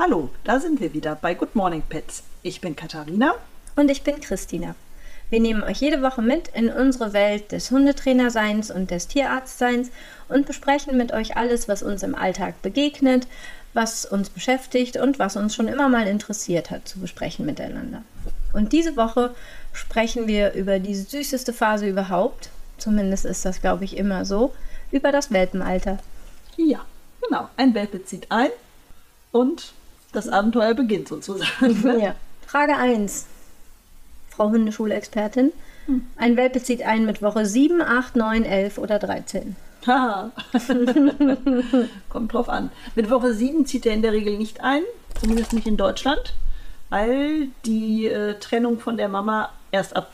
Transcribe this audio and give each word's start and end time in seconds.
Hallo, 0.00 0.30
da 0.44 0.60
sind 0.60 0.80
wir 0.80 0.94
wieder 0.94 1.16
bei 1.16 1.34
Good 1.34 1.56
Morning 1.56 1.82
Pets. 1.82 2.22
Ich 2.42 2.60
bin 2.60 2.76
Katharina. 2.76 3.34
Und 3.74 3.90
ich 3.90 4.04
bin 4.04 4.20
Christina. 4.20 4.76
Wir 5.28 5.40
nehmen 5.40 5.64
euch 5.64 5.80
jede 5.80 6.02
Woche 6.02 6.22
mit 6.22 6.46
in 6.54 6.70
unsere 6.70 7.12
Welt 7.12 7.50
des 7.50 7.72
Hundetrainerseins 7.72 8.70
und 8.70 8.92
des 8.92 9.08
Tierarztseins 9.08 9.90
und 10.28 10.46
besprechen 10.46 10.96
mit 10.96 11.12
euch 11.12 11.36
alles, 11.36 11.66
was 11.66 11.82
uns 11.82 12.04
im 12.04 12.14
Alltag 12.14 12.62
begegnet, 12.62 13.26
was 13.74 14.06
uns 14.06 14.30
beschäftigt 14.30 14.96
und 14.98 15.18
was 15.18 15.34
uns 15.34 15.56
schon 15.56 15.66
immer 15.66 15.88
mal 15.88 16.06
interessiert 16.06 16.70
hat 16.70 16.86
zu 16.86 17.00
besprechen 17.00 17.44
miteinander. 17.44 18.04
Und 18.52 18.72
diese 18.72 18.96
Woche 18.96 19.34
sprechen 19.72 20.28
wir 20.28 20.52
über 20.52 20.78
die 20.78 20.94
süßeste 20.94 21.52
Phase 21.52 21.88
überhaupt, 21.88 22.50
zumindest 22.76 23.24
ist 23.24 23.44
das, 23.44 23.60
glaube 23.60 23.82
ich, 23.82 23.96
immer 23.96 24.24
so, 24.24 24.54
über 24.92 25.10
das 25.10 25.32
Welpenalter. 25.32 25.98
Ja, 26.56 26.84
genau. 27.20 27.48
Ein 27.56 27.74
Welpe 27.74 28.04
zieht 28.04 28.30
ein 28.30 28.50
und 29.32 29.72
das 30.12 30.28
Abenteuer 30.28 30.74
beginnt 30.74 31.08
sozusagen. 31.08 31.82
Ne? 31.82 32.02
Ja. 32.02 32.14
Frage 32.46 32.76
1. 32.76 33.26
Frau 34.30 34.50
Hundeschulexpertin. 34.50 35.52
Hm. 35.86 36.06
Ein 36.16 36.36
Welpe 36.36 36.62
zieht 36.62 36.82
ein 36.82 37.04
mit 37.04 37.22
Woche 37.22 37.44
7, 37.44 37.82
8, 37.82 38.16
9, 38.16 38.44
11 38.44 38.78
oder 38.78 38.98
13. 38.98 39.56
Haha. 39.86 40.30
Kommt 42.08 42.32
drauf 42.32 42.48
an. 42.48 42.70
Mit 42.94 43.10
Woche 43.10 43.34
7 43.34 43.66
zieht 43.66 43.86
er 43.86 43.94
in 43.94 44.02
der 44.02 44.12
Regel 44.12 44.38
nicht 44.38 44.60
ein, 44.62 44.82
zumindest 45.20 45.52
nicht 45.52 45.66
in 45.66 45.76
Deutschland, 45.76 46.34
weil 46.88 47.48
die 47.64 48.06
äh, 48.06 48.38
Trennung 48.38 48.80
von 48.80 48.96
der 48.96 49.08
Mama 49.08 49.50
erst 49.70 49.96
ab 49.96 50.10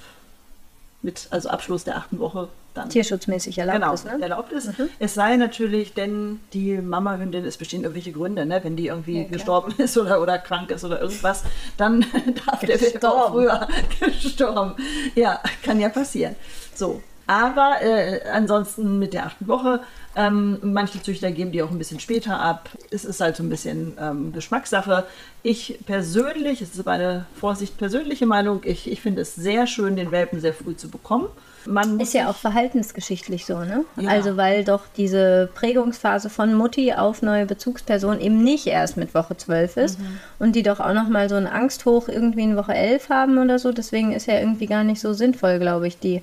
mit 1.03 1.29
also 1.31 1.51
Abschluss 1.51 1.85
der 1.85 1.97
achten 1.97 2.19
Woche 2.19 2.49
dann 2.75 2.89
tierschutzmäßig 2.89 3.57
erlaubt 3.59 3.79
genau, 3.79 3.95
ist. 3.95 4.05
Ne? 4.05 4.19
erlaubt 4.21 4.53
ist. 4.53 4.79
Mhm. 4.79 4.89
Es 4.99 5.15
sei 5.15 5.37
natürlich, 5.37 5.95
denn 5.95 6.41
die 6.53 6.77
Mama-Hündin, 6.77 7.45
es 7.45 7.57
bestehen 7.57 7.83
irgendwelche 7.83 8.13
Gründe, 8.13 8.45
ne? 8.45 8.61
wenn 8.63 8.77
die 8.77 8.89
irgendwie 8.89 9.23
ja, 9.23 9.29
gestorben 9.29 9.75
ist 9.79 9.97
oder, 9.97 10.21
oder 10.21 10.39
krank 10.39 10.71
ist 10.71 10.85
oder 10.85 11.01
irgendwas, 11.01 11.45
dann 11.77 12.05
darf 12.47 12.61
der 12.61 12.81
Welpe 12.81 13.09
auch 13.09 13.31
früher 13.31 13.69
gestorben. 14.01 14.75
Ja, 15.15 15.41
kann 15.63 15.81
ja 15.81 15.89
passieren. 15.89 16.35
So, 16.75 17.01
aber 17.27 17.81
äh, 17.81 18.21
ansonsten 18.33 18.99
mit 18.99 19.15
der 19.15 19.27
achten 19.27 19.47
Woche, 19.47 19.81
ähm, 20.17 20.59
manche 20.63 21.03
Züchter 21.03 21.31
geben 21.31 21.53
die 21.53 21.63
auch 21.63 21.71
ein 21.71 21.79
bisschen 21.79 22.01
später 22.01 22.39
ab. 22.39 22.71
Es 22.91 23.05
ist 23.05 23.21
halt 23.21 23.37
so 23.37 23.43
ein 23.43 23.49
bisschen 23.49 23.97
ähm, 23.99 24.33
Geschmackssache. 24.33 25.05
Ich 25.43 25.79
persönlich, 25.87 26.61
es 26.61 26.75
ist 26.75 26.85
meine 26.85 27.27
Vorsicht 27.35 27.79
persönliche 27.79 28.27
Meinung, 28.27 28.63
ich, 28.65 28.91
ich 28.91 29.01
finde 29.01 29.23
es 29.23 29.35
sehr 29.35 29.67
schön, 29.67 29.97
den 29.97 30.11
Welpen 30.11 30.41
sehr 30.41 30.55
früh 30.55 30.77
zu 30.77 30.89
bekommen. 30.89 31.29
Man 31.67 32.01
ist 32.01 32.15
ja 32.15 32.29
auch 32.29 32.37
verhaltensgeschichtlich 32.37 33.47
so, 33.47 33.59
ne? 33.61 33.85
Ja. 33.97 34.11
Also 34.11 34.37
weil 34.37 34.65
doch 34.65 34.83
diese 34.97 35.49
Prägungsphase 35.55 36.31
von 36.31 36.55
Mutti 36.55 36.93
auf 36.93 37.23
neue 37.23 37.47
Bezugsperson 37.47 38.21
eben 38.21 38.43
nicht 38.43 38.67
erst 38.67 38.97
mit 38.97 39.15
Woche 39.15 39.37
12 39.37 39.77
ist 39.77 39.99
mhm. 39.99 40.19
und 40.39 40.57
die 40.57 40.63
doch 40.63 40.81
auch 40.81 40.93
noch 40.93 41.09
mal 41.09 41.29
so 41.29 41.37
einen 41.37 41.47
Angsthoch 41.47 42.09
irgendwie 42.09 42.43
in 42.43 42.57
Woche 42.57 42.75
11 42.75 43.09
haben 43.09 43.39
oder 43.39 43.59
so. 43.59 43.73
Deswegen 43.73 44.13
ist 44.13 44.27
ja 44.27 44.39
irgendwie 44.39 44.67
gar 44.67 44.85
nicht 44.85 45.01
so 45.01 45.13
sinnvoll, 45.13 45.59
glaube 45.59 45.87
ich, 45.89 45.99
die 45.99 46.23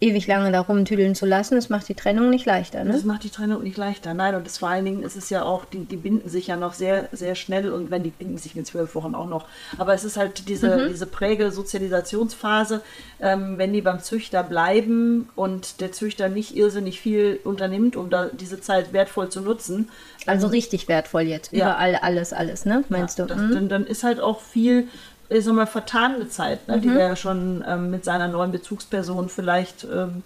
ewig 0.00 0.28
lange 0.28 0.52
da 0.52 0.60
rumtüdeln 0.60 1.16
zu 1.16 1.26
lassen, 1.26 1.56
das 1.56 1.70
macht 1.70 1.88
die 1.88 1.94
Trennung 1.94 2.30
nicht 2.30 2.46
leichter. 2.46 2.84
Ne? 2.84 2.92
Das 2.92 3.04
macht 3.04 3.24
die 3.24 3.30
Trennung 3.30 3.64
nicht 3.64 3.76
leichter, 3.76 4.14
nein. 4.14 4.36
Und 4.36 4.46
das 4.46 4.58
vor 4.58 4.68
allen 4.68 4.84
Dingen 4.84 5.02
ist 5.02 5.16
es 5.16 5.28
ja 5.28 5.42
auch, 5.42 5.64
die, 5.64 5.84
die 5.84 5.96
binden 5.96 6.28
sich 6.28 6.46
ja 6.46 6.56
noch 6.56 6.74
sehr, 6.74 7.08
sehr 7.10 7.34
schnell 7.34 7.72
und 7.72 7.90
wenn 7.90 8.04
die 8.04 8.10
binden 8.10 8.38
sich 8.38 8.54
in 8.56 8.64
zwölf 8.64 8.94
Wochen 8.94 9.16
auch 9.16 9.26
noch. 9.26 9.46
Aber 9.76 9.94
es 9.94 10.04
ist 10.04 10.16
halt 10.16 10.48
diese, 10.48 10.76
mhm. 10.76 10.88
diese 10.90 11.06
Präge-Sozialisationsphase, 11.06 12.80
ähm, 13.20 13.58
wenn 13.58 13.72
die 13.72 13.82
beim 13.82 13.98
Züchter 13.98 14.44
bleiben 14.44 15.28
und 15.34 15.80
der 15.80 15.90
Züchter 15.90 16.28
nicht 16.28 16.56
irrsinnig 16.56 17.00
viel 17.00 17.40
unternimmt, 17.42 17.96
um 17.96 18.08
da 18.08 18.26
diese 18.26 18.60
Zeit 18.60 18.92
wertvoll 18.92 19.30
zu 19.30 19.40
nutzen. 19.40 19.90
Also 20.26 20.46
richtig 20.46 20.86
wertvoll 20.86 21.22
jetzt, 21.22 21.52
überall 21.52 21.94
ja. 21.94 22.02
alles, 22.02 22.32
alles, 22.32 22.64
ne? 22.64 22.84
Meinst 22.88 23.18
ja, 23.18 23.24
du? 23.24 23.34
Das, 23.34 23.42
mhm. 23.42 23.54
dann, 23.54 23.68
dann 23.68 23.86
ist 23.86 24.04
halt 24.04 24.20
auch 24.20 24.40
viel 24.40 24.86
ich 25.30 25.44
sag 25.44 25.54
mal, 25.54 25.66
vertane 25.66 26.28
Zeit, 26.28 26.66
ne, 26.68 26.76
mhm. 26.76 26.82
die 26.82 26.88
er 26.88 27.16
schon 27.16 27.64
ähm, 27.66 27.90
mit 27.90 28.04
seiner 28.04 28.28
neuen 28.28 28.52
Bezugsperson 28.52 29.28
vielleicht 29.28 29.84
ähm, 29.84 30.22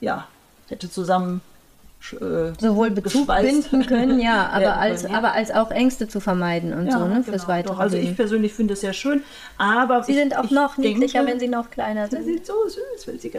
ja, 0.00 0.26
hätte 0.68 0.90
zusammen 0.90 1.40
äh, 2.12 2.52
sowohl 2.60 2.90
Bezug 2.90 3.26
binden 3.26 3.86
können, 3.86 4.20
ja, 4.20 4.50
aber 4.50 4.76
als, 4.76 5.02
können, 5.02 5.12
ja. 5.12 5.18
aber 5.18 5.32
als 5.32 5.50
auch 5.50 5.70
Ängste 5.70 6.06
zu 6.06 6.20
vermeiden 6.20 6.74
und 6.74 6.86
ja, 6.86 6.92
so, 6.92 6.98
ne, 7.06 7.14
genau, 7.14 7.22
fürs 7.22 7.48
weitere 7.48 7.72
doch, 7.72 7.80
Also 7.80 7.96
ich 7.96 8.14
persönlich 8.14 8.52
finde 8.52 8.74
es 8.74 8.82
sehr 8.82 8.92
schön, 8.92 9.22
aber 9.56 10.02
Sie 10.02 10.12
sind 10.12 10.36
auch 10.36 10.50
noch 10.50 10.76
niedlicher, 10.76 11.20
denke, 11.20 11.32
wenn 11.32 11.40
sie 11.40 11.48
noch 11.48 11.70
kleiner 11.70 12.08
sind. 12.08 12.24
Sie 12.24 12.34
sind 12.34 12.46
so 12.46 12.52
süß, 12.66 13.06
wenn 13.06 13.18
sie 13.18 13.32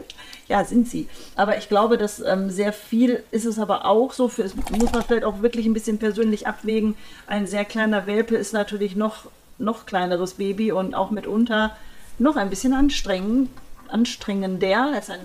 ja, 0.48 0.64
sind 0.66 0.88
sie. 0.88 1.08
Aber 1.36 1.58
ich 1.60 1.70
glaube, 1.70 2.00
dass 2.00 2.20
ähm, 2.20 2.50
sehr 2.50 2.74
viel 2.74 3.24
ist 3.30 3.46
es 3.46 3.60
aber 3.60 3.86
auch 3.86 4.14
so, 4.14 4.28
für, 4.30 4.44
muss 4.72 4.92
man 4.92 5.04
vielleicht 5.04 5.26
auch 5.26 5.44
wirklich 5.44 5.68
ein 5.68 5.74
bisschen 5.74 6.00
persönlich 6.00 6.48
abwägen. 6.48 6.96
Ein 7.28 7.46
sehr 7.46 7.66
kleiner 7.66 8.08
Welpe 8.08 8.36
ist 8.36 8.54
natürlich 8.54 8.96
noch 8.96 9.28
noch 9.58 9.86
kleineres 9.86 10.36
Baby 10.36 10.72
und 10.72 10.96
auch 10.96 11.12
mitunter 11.12 11.76
noch 12.18 12.36
ein 12.36 12.50
bisschen 12.50 12.74
anstrengend, 12.74 13.50
anstrengender. 13.90 14.92
Als 14.94 15.10
ein, 15.10 15.20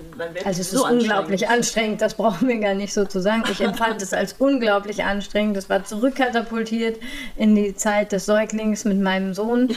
also 0.45 0.49
es 0.49 0.59
ist 0.59 0.71
so 0.73 0.87
unglaublich 0.87 1.49
anstrengend. 1.49 2.01
das 2.01 2.15
brauchen 2.15 2.49
wir 2.49 2.59
gar 2.59 2.75
nicht 2.75 2.93
so 2.93 3.05
zu 3.05 3.21
sagen. 3.21 3.45
Ich 3.51 3.61
empfand 3.61 4.03
es 4.03 4.13
als 4.13 4.35
unglaublich 4.39 5.05
anstrengend. 5.05 5.57
Das 5.57 5.69
war 5.71 5.85
zurückkatapultiert 5.85 6.99
in 7.37 7.55
die 7.55 7.75
Zeit 7.75 8.13
des 8.13 8.27
Säuglings 8.27 8.85
mit 8.85 9.01
meinem 9.01 9.35
Sohn. 9.35 9.69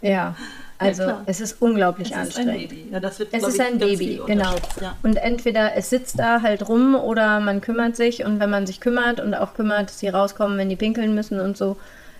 Ja. 0.00 0.36
Also 0.78 1.02
ja, 1.02 1.22
es 1.26 1.40
ist 1.40 1.60
unglaublich 1.60 2.12
es 2.12 2.16
anstrengend. 2.16 2.72
Ist 2.72 2.92
ja, 2.92 3.02
wird, 3.02 3.28
es 3.32 3.42
ist 3.42 3.60
ein 3.60 3.78
Baby, 3.78 4.20
genau. 4.24 4.54
Ja. 4.80 4.96
Und 5.02 5.16
entweder 5.16 5.74
es 5.74 5.90
sitzt 5.90 6.20
da 6.20 6.40
halt 6.40 6.68
rum 6.68 6.94
oder 6.94 7.40
man 7.40 7.60
kümmert 7.60 7.96
sich 7.96 8.24
und 8.24 8.38
wenn 8.38 8.48
man 8.48 8.64
sich 8.64 8.80
kümmert 8.80 9.18
und 9.18 9.34
auch 9.34 9.54
kümmert, 9.54 9.88
dass 9.88 9.98
sie 9.98 10.08
rauskommen, 10.08 10.56
wenn 10.56 10.68
die 10.68 10.76
pinkeln 10.76 11.16
müssen 11.16 11.40
und 11.40 11.56
so, 11.56 11.76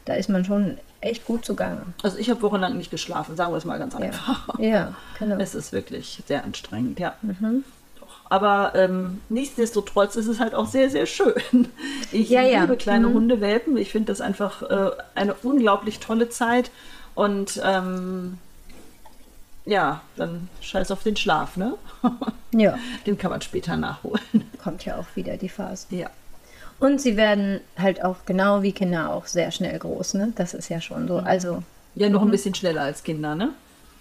da 0.06 0.14
ist 0.14 0.28
man 0.28 0.44
schon 0.44 0.76
echt 1.00 1.24
gut 1.24 1.44
zugange. 1.44 1.82
Also 2.02 2.18
ich 2.18 2.30
habe 2.30 2.42
wochenlang 2.42 2.76
nicht 2.76 2.90
geschlafen, 2.90 3.36
sagen 3.36 3.52
wir 3.52 3.56
es 3.56 3.64
mal 3.64 3.78
ganz 3.78 3.94
einfach. 3.94 4.58
Ja, 4.58 4.94
genau. 5.18 5.36
Es 5.38 5.54
ist 5.54 5.72
wirklich 5.72 6.22
sehr 6.26 6.44
anstrengend, 6.44 6.98
ja. 6.98 7.14
Mhm. 7.22 7.64
Aber 8.30 8.72
ähm, 8.74 9.20
nichtsdestotrotz 9.28 10.16
ist 10.16 10.26
es 10.26 10.38
halt 10.38 10.54
auch 10.54 10.66
sehr, 10.66 10.90
sehr 10.90 11.06
schön. 11.06 11.34
Ich 12.10 12.30
ja, 12.30 12.40
liebe 12.40 12.72
ja. 12.72 12.76
kleine 12.76 13.08
mhm. 13.08 13.14
Hundewelpen. 13.14 13.76
Ich 13.76 13.92
finde 13.92 14.12
das 14.12 14.22
einfach 14.22 14.62
äh, 14.62 14.90
eine 15.14 15.34
unglaublich 15.34 16.00
tolle 16.00 16.30
Zeit. 16.30 16.70
Und 17.14 17.60
ähm, 17.62 18.38
ja, 19.66 20.00
dann 20.16 20.48
scheiß 20.62 20.90
auf 20.90 21.02
den 21.02 21.16
Schlaf, 21.16 21.58
ne? 21.58 21.74
ja. 22.52 22.78
Den 23.06 23.18
kann 23.18 23.30
man 23.30 23.42
später 23.42 23.76
nachholen. 23.76 24.22
Kommt 24.62 24.86
ja 24.86 24.96
auch 24.96 25.04
wieder 25.14 25.36
die 25.36 25.50
Phase. 25.50 25.86
Ja. 25.90 26.08
Und 26.80 27.00
sie 27.00 27.16
werden 27.16 27.60
halt 27.76 28.04
auch 28.04 28.16
genau 28.24 28.62
wie 28.62 28.72
Kinder 28.72 29.12
auch 29.12 29.26
sehr 29.26 29.50
schnell 29.50 29.78
groß, 29.78 30.14
ne? 30.14 30.32
Das 30.36 30.54
ist 30.54 30.68
ja 30.68 30.80
schon 30.80 31.08
so. 31.08 31.18
Also. 31.18 31.62
Ja, 31.94 32.08
noch 32.08 32.22
ein 32.22 32.28
mhm. 32.28 32.32
bisschen 32.32 32.54
schneller 32.54 32.82
als 32.82 33.02
Kinder, 33.02 33.34
ne? 33.34 33.50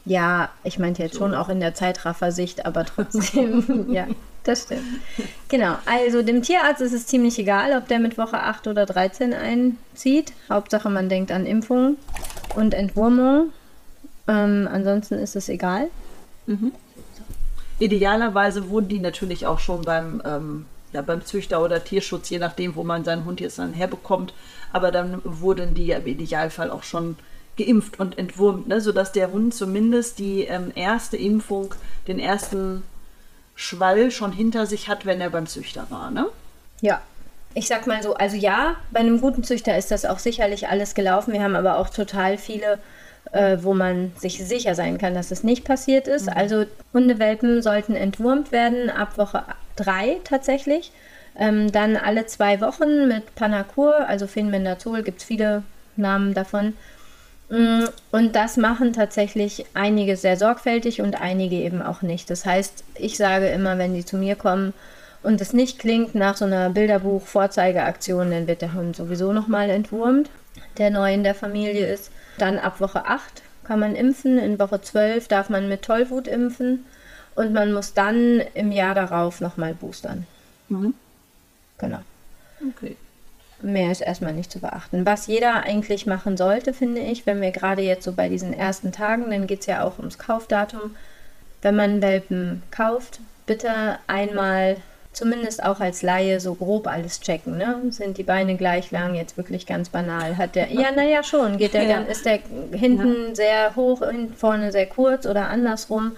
Ja, 0.05 0.49
ich 0.63 0.79
meinte 0.79 1.03
jetzt 1.03 1.15
so. 1.15 1.19
schon 1.19 1.33
auch 1.33 1.49
in 1.49 1.59
der 1.59 1.73
Zeitraffersicht, 1.73 2.65
aber 2.65 2.85
trotzdem, 2.85 3.87
ja, 3.91 4.07
das 4.43 4.63
stimmt. 4.63 4.83
Genau, 5.49 5.75
also 5.85 6.21
dem 6.21 6.41
Tierarzt 6.41 6.81
ist 6.81 6.93
es 6.93 7.07
ziemlich 7.07 7.37
egal, 7.39 7.75
ob 7.75 7.87
der 7.87 7.99
mit 7.99 8.17
Woche 8.17 8.39
8 8.39 8.67
oder 8.67 8.85
13 8.85 9.33
einzieht. 9.33 10.31
Hauptsache, 10.49 10.89
man 10.89 11.09
denkt 11.09 11.31
an 11.31 11.45
Impfung 11.45 11.97
und 12.55 12.73
Entwurmung. 12.73 13.49
Ähm, 14.27 14.69
ansonsten 14.71 15.15
ist 15.15 15.35
es 15.35 15.49
egal. 15.49 15.87
Mhm. 16.45 16.71
Idealerweise 17.79 18.69
wurden 18.69 18.87
die 18.87 18.99
natürlich 18.99 19.45
auch 19.45 19.59
schon 19.59 19.81
beim 19.81 20.21
ähm, 20.25 20.65
ja, 20.93 21.01
beim 21.01 21.25
Züchter 21.25 21.61
oder 21.61 21.83
Tierschutz, 21.83 22.29
je 22.29 22.39
nachdem, 22.39 22.75
wo 22.75 22.83
man 22.83 23.03
seinen 23.03 23.25
Hund 23.25 23.39
jetzt 23.39 23.59
dann 23.59 23.73
herbekommt. 23.73 24.33
Aber 24.71 24.91
dann 24.91 25.21
wurden 25.23 25.73
die 25.73 25.87
ja 25.87 25.97
im 25.97 26.07
Idealfall 26.07 26.71
auch 26.71 26.83
schon 26.83 27.17
geimpft 27.57 27.99
und 27.99 28.17
entwurmt, 28.17 28.67
ne? 28.67 28.81
sodass 28.81 29.11
der 29.11 29.31
Hund 29.31 29.53
zumindest 29.53 30.19
die 30.19 30.43
ähm, 30.43 30.71
erste 30.75 31.17
Impfung, 31.17 31.73
den 32.07 32.19
ersten 32.19 32.83
Schwall 33.55 34.11
schon 34.11 34.31
hinter 34.31 34.65
sich 34.65 34.87
hat, 34.87 35.05
wenn 35.05 35.19
er 35.19 35.31
beim 35.31 35.47
Züchter 35.47 35.87
war. 35.89 36.11
Ne? 36.11 36.27
Ja, 36.81 37.01
ich 37.53 37.67
sag 37.67 37.87
mal 37.87 38.03
so, 38.03 38.13
also 38.13 38.37
ja, 38.37 38.75
bei 38.91 38.99
einem 38.99 39.19
guten 39.19 39.43
Züchter 39.43 39.75
ist 39.75 39.89
das 39.89 40.05
auch 40.05 40.19
sicherlich 40.19 40.67
alles 40.67 40.93
gelaufen. 40.93 41.33
Wir 41.33 41.41
haben 41.41 41.55
aber 41.55 41.79
auch 41.79 41.89
total 41.89 42.37
viele, 42.37 42.77
äh, 43.31 43.57
wo 43.61 43.73
man 43.73 44.11
sich 44.17 44.45
sicher 44.45 44.75
sein 44.75 44.97
kann, 44.97 45.13
dass 45.13 45.31
es 45.31 45.43
nicht 45.43 45.65
passiert 45.65 46.07
ist. 46.07 46.27
Mhm. 46.27 46.33
Also 46.35 46.65
Hundewelpen 46.93 47.61
sollten 47.61 47.95
entwurmt 47.95 48.51
werden 48.51 48.89
ab 48.89 49.17
Woche 49.17 49.43
drei 49.75 50.17
tatsächlich. 50.23 50.91
Ähm, 51.39 51.71
dann 51.71 51.95
alle 51.97 52.25
zwei 52.25 52.61
Wochen 52.61 53.07
mit 53.07 53.35
Panacur, 53.35 54.07
also 54.07 54.25
Phenbendazol, 54.27 55.03
gibt 55.03 55.21
es 55.21 55.27
viele 55.27 55.63
Namen 55.95 56.33
davon. 56.33 56.73
Mm, 57.49 57.85
und 58.11 58.35
das 58.35 58.57
machen 58.57 58.93
tatsächlich 58.93 59.65
einige 59.73 60.17
sehr 60.17 60.37
sorgfältig 60.37 61.01
und 61.01 61.21
einige 61.21 61.55
eben 61.55 61.81
auch 61.81 62.01
nicht. 62.01 62.29
Das 62.29 62.45
heißt, 62.45 62.83
ich 62.95 63.17
sage 63.17 63.47
immer, 63.47 63.77
wenn 63.77 63.93
die 63.93 64.03
zu 64.03 64.17
mir 64.17 64.35
kommen 64.35 64.73
und 65.23 65.39
es 65.39 65.53
nicht 65.53 65.79
klingt 65.79 66.15
nach 66.15 66.37
so 66.37 66.45
einer 66.45 66.69
Bilderbuch-Vorzeigeaktion, 66.71 68.31
dann 68.31 68.47
wird 68.47 68.61
der 68.61 68.73
Hund 68.73 68.95
sowieso 68.95 69.31
nochmal 69.31 69.69
entwurmt, 69.69 70.29
der 70.77 70.89
neu 70.89 71.13
in 71.13 71.23
der 71.23 71.35
Familie 71.35 71.87
ist. 71.87 72.11
Dann 72.37 72.59
ab 72.59 72.79
Woche 72.79 73.05
8 73.05 73.41
kann 73.63 73.79
man 73.79 73.95
impfen, 73.95 74.37
in 74.37 74.59
Woche 74.59 74.81
12 74.81 75.27
darf 75.27 75.49
man 75.49 75.67
mit 75.67 75.81
Tollwut 75.81 76.27
impfen 76.27 76.85
und 77.35 77.53
man 77.53 77.73
muss 77.73 77.93
dann 77.93 78.41
im 78.53 78.71
Jahr 78.71 78.95
darauf 78.95 79.41
nochmal 79.41 79.73
boostern. 79.73 80.25
Mhm. 80.69 80.93
Genau. 81.77 81.99
Okay. 82.69 82.95
Mehr 83.61 83.91
ist 83.91 84.01
erstmal 84.01 84.33
nicht 84.33 84.51
zu 84.51 84.59
beachten. 84.59 85.05
Was 85.05 85.27
jeder 85.27 85.63
eigentlich 85.63 86.05
machen 86.05 86.37
sollte, 86.37 86.73
finde 86.73 87.01
ich, 87.01 87.25
wenn 87.25 87.41
wir 87.41 87.51
gerade 87.51 87.81
jetzt 87.81 88.03
so 88.03 88.11
bei 88.11 88.29
diesen 88.29 88.53
ersten 88.53 88.91
Tagen, 88.91 89.29
dann 89.31 89.47
geht 89.47 89.61
es 89.61 89.65
ja 89.65 89.83
auch 89.83 89.97
ums 89.97 90.19
Kaufdatum. 90.19 90.95
Wenn 91.61 91.75
man 91.75 92.01
Welpen 92.01 92.61
kauft, 92.69 93.19
bitte 93.47 93.97
einmal 94.05 94.77
zumindest 95.17 95.63
auch 95.63 95.79
als 95.79 96.03
Laie 96.03 96.39
so 96.39 96.53
grob 96.53 96.87
alles 96.87 97.19
checken. 97.19 97.57
Ne? 97.57 97.81
Sind 97.89 98.17
die 98.17 98.23
Beine 98.23 98.55
gleich 98.55 98.91
lang? 98.91 99.15
Jetzt 99.15 99.35
wirklich 99.35 99.65
ganz 99.65 99.89
banal. 99.89 100.37
Hat 100.37 100.55
der, 100.55 100.71
ja, 100.71 100.91
naja, 100.95 101.23
schon. 101.23 101.57
Geht 101.57 101.73
der, 101.73 101.83
ja. 101.83 102.01
ist 102.01 102.25
der 102.25 102.39
hinten 102.71 103.29
ja. 103.29 103.35
sehr 103.35 103.75
hoch, 103.75 104.03
vorne 104.35 104.71
sehr 104.71 104.85
kurz 104.85 105.25
oder 105.25 105.49
andersrum? 105.49 106.15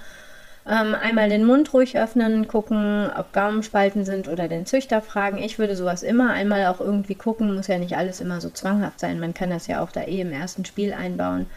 Ähm, 0.67 0.93
einmal 0.93 1.29
den 1.29 1.45
Mund 1.45 1.73
ruhig 1.73 1.97
öffnen, 1.97 2.47
gucken, 2.47 3.09
ob 3.17 3.31
Gaumenspalten 3.31 4.03
sind 4.03 4.27
oder 4.27 4.47
den 4.49 4.65
Züchter 4.65 5.01
fragen. 5.01 5.37
Ich 5.37 5.57
würde 5.57 5.75
sowas 5.75 6.03
immer 6.03 6.31
einmal 6.31 6.67
auch 6.67 6.81
irgendwie 6.81 7.15
gucken, 7.15 7.55
muss 7.55 7.67
ja 7.67 7.77
nicht 7.77 7.95
alles 7.95 8.19
immer 8.19 8.41
so 8.41 8.49
zwanghaft 8.49 8.99
sein. 8.99 9.19
Man 9.19 9.33
kann 9.33 9.49
das 9.49 9.67
ja 9.67 9.81
auch 9.81 9.91
da 9.91 10.03
eh 10.03 10.19
im 10.19 10.33
ersten 10.33 10.65
Spiel 10.65 10.93
einbauen 10.93 11.47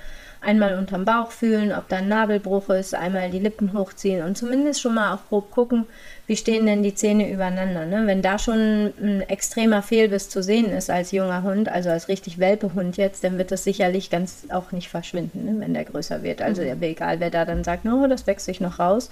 einmal 0.42 0.76
unterm 0.76 1.04
Bauch 1.04 1.30
fühlen, 1.30 1.72
ob 1.72 1.88
da 1.88 1.98
ein 1.98 2.08
Nabelbruch 2.08 2.68
ist, 2.70 2.94
einmal 2.94 3.30
die 3.30 3.38
Lippen 3.38 3.72
hochziehen 3.72 4.24
und 4.24 4.36
zumindest 4.36 4.80
schon 4.80 4.94
mal 4.94 5.14
auch 5.14 5.28
grob 5.28 5.50
gucken, 5.50 5.86
wie 6.32 6.36
stehen 6.38 6.64
denn 6.64 6.82
die 6.82 6.94
Zähne 6.94 7.30
übereinander. 7.30 7.84
Ne? 7.84 8.06
Wenn 8.06 8.22
da 8.22 8.38
schon 8.38 8.90
ein 8.98 9.20
extremer 9.20 9.82
Fehlbiss 9.82 10.30
zu 10.30 10.42
sehen 10.42 10.72
ist 10.72 10.88
als 10.88 11.12
junger 11.12 11.42
Hund, 11.42 11.68
also 11.68 11.90
als 11.90 12.08
richtig 12.08 12.38
Welpehund 12.38 12.96
jetzt, 12.96 13.22
dann 13.22 13.36
wird 13.36 13.50
das 13.50 13.64
sicherlich 13.64 14.08
ganz 14.08 14.46
auch 14.48 14.72
nicht 14.72 14.88
verschwinden, 14.88 15.44
ne? 15.44 15.60
wenn 15.60 15.74
der 15.74 15.84
größer 15.84 16.22
wird. 16.22 16.40
Also 16.40 16.62
mhm. 16.62 16.82
egal, 16.82 17.20
wer 17.20 17.28
da 17.28 17.44
dann 17.44 17.64
sagt, 17.64 17.84
no, 17.84 18.06
das 18.06 18.26
wächst 18.26 18.46
sich 18.46 18.62
noch 18.62 18.78
raus. 18.78 19.10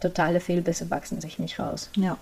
Totale 0.00 0.40
Fehlbisse 0.40 0.90
wachsen 0.90 1.20
sich 1.20 1.38
nicht 1.38 1.58
raus. 1.58 1.90
Ja 1.94 2.16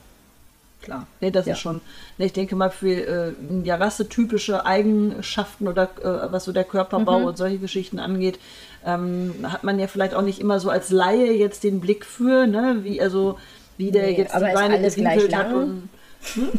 klar. 0.83 1.07
Nee, 1.21 1.31
das 1.31 1.47
ja. 1.47 1.53
ist 1.53 1.61
schon. 1.61 1.81
Nee, 2.19 2.27
ich 2.27 2.33
denke 2.33 2.57
mal, 2.57 2.71
für 2.71 2.89
äh, 2.89 3.33
ja, 3.65 3.77
rassetypische 3.77 4.67
Eigenschaften 4.67 5.69
oder 5.69 5.85
äh, 6.03 6.33
was 6.33 6.45
so 6.45 6.53
der 6.53 6.65
Körperbau 6.65 7.21
mhm. 7.21 7.25
und 7.27 7.37
solche 7.37 7.59
Geschichten 7.59 7.99
angeht, 7.99 8.39
ähm, 8.85 9.35
hat 9.43 9.63
man 9.63 9.79
ja 9.79 9.87
vielleicht 9.87 10.15
auch 10.15 10.23
nicht 10.23 10.41
immer 10.41 10.59
so 10.59 10.71
als 10.71 10.91
Laie 10.91 11.33
jetzt 11.33 11.65
den 11.65 11.81
Blick 11.81 12.05
für, 12.05 12.47
ne? 12.47 12.79
wie 12.83 13.01
also 13.01 13.39
wie 13.81 13.91
der 13.91 14.03
nee, 14.03 14.19
jetzt 14.19 14.35
die 14.35 14.41
Beine 14.41 14.81
gewinkelt 14.81 15.35
hat 15.35 15.53
und. 15.53 15.89
Hm? 16.35 16.51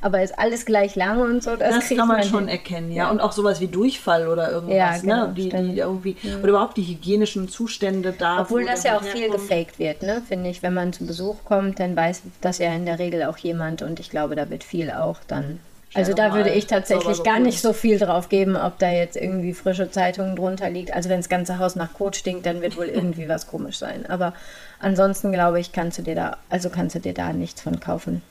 aber 0.00 0.22
ist 0.22 0.38
alles 0.38 0.64
gleich 0.64 0.94
lang 0.96 1.20
und 1.20 1.42
so. 1.42 1.56
Das, 1.56 1.74
das 1.74 1.88
kann 1.88 2.08
man, 2.08 2.18
man 2.18 2.22
schon 2.22 2.48
hin. 2.48 2.48
erkennen, 2.48 2.92
ja. 2.92 3.10
Und 3.10 3.20
auch 3.20 3.32
sowas 3.32 3.60
wie 3.60 3.66
Durchfall 3.66 4.28
oder 4.28 4.50
irgendwas, 4.50 4.76
ja, 4.76 4.92
ne? 4.92 5.00
genau, 5.02 5.26
ne? 5.26 5.34
Die, 5.34 5.48
die 5.48 5.78
irgendwie, 5.78 6.16
ja. 6.22 6.38
Oder 6.38 6.48
überhaupt 6.48 6.76
die 6.76 6.84
hygienischen 6.84 7.48
Zustände 7.48 8.14
da. 8.16 8.42
Obwohl 8.42 8.64
das 8.64 8.84
ja 8.84 8.96
auch 8.96 9.02
viel 9.02 9.30
gefaked 9.30 9.78
wird, 9.78 10.02
ne? 10.02 10.22
Finde 10.26 10.50
ich. 10.50 10.62
Wenn 10.62 10.74
man 10.74 10.92
zu 10.92 11.06
Besuch 11.06 11.36
kommt, 11.44 11.80
dann 11.80 11.96
weiß 11.96 12.22
das 12.40 12.58
ja 12.58 12.72
in 12.72 12.86
der 12.86 12.98
Regel 12.98 13.24
auch 13.24 13.36
jemand 13.38 13.82
und 13.82 14.00
ich 14.00 14.10
glaube, 14.10 14.36
da 14.36 14.48
wird 14.48 14.64
viel 14.64 14.90
auch 14.90 15.18
dann 15.26 15.60
also 15.96 16.12
da 16.12 16.34
würde 16.34 16.50
ich 16.50 16.66
tatsächlich 16.66 17.22
gar 17.22 17.38
nicht 17.38 17.60
so 17.60 17.72
viel 17.72 17.98
drauf 17.98 18.28
geben, 18.28 18.54
ob 18.56 18.78
da 18.78 18.90
jetzt 18.90 19.16
irgendwie 19.16 19.54
frische 19.54 19.90
Zeitungen 19.90 20.36
drunter 20.36 20.68
liegt. 20.68 20.92
Also 20.92 21.08
wenn 21.08 21.18
das 21.18 21.28
ganze 21.28 21.58
Haus 21.58 21.74
nach 21.74 21.94
Kot 21.94 22.16
stinkt, 22.16 22.44
dann 22.44 22.60
wird 22.60 22.76
wohl 22.76 22.84
irgendwie 22.94 23.28
was 23.28 23.46
komisch 23.46 23.78
sein. 23.78 24.04
Aber 24.06 24.34
ansonsten 24.78 25.32
glaube 25.32 25.58
ich, 25.58 25.72
kannst 25.72 25.98
du 25.98 26.02
dir 26.02 26.14
da, 26.14 26.36
also 26.50 26.68
kannst 26.68 26.94
du 26.94 27.00
dir 27.00 27.14
da 27.14 27.32
nichts 27.32 27.62
von 27.62 27.80
kaufen. 27.80 28.22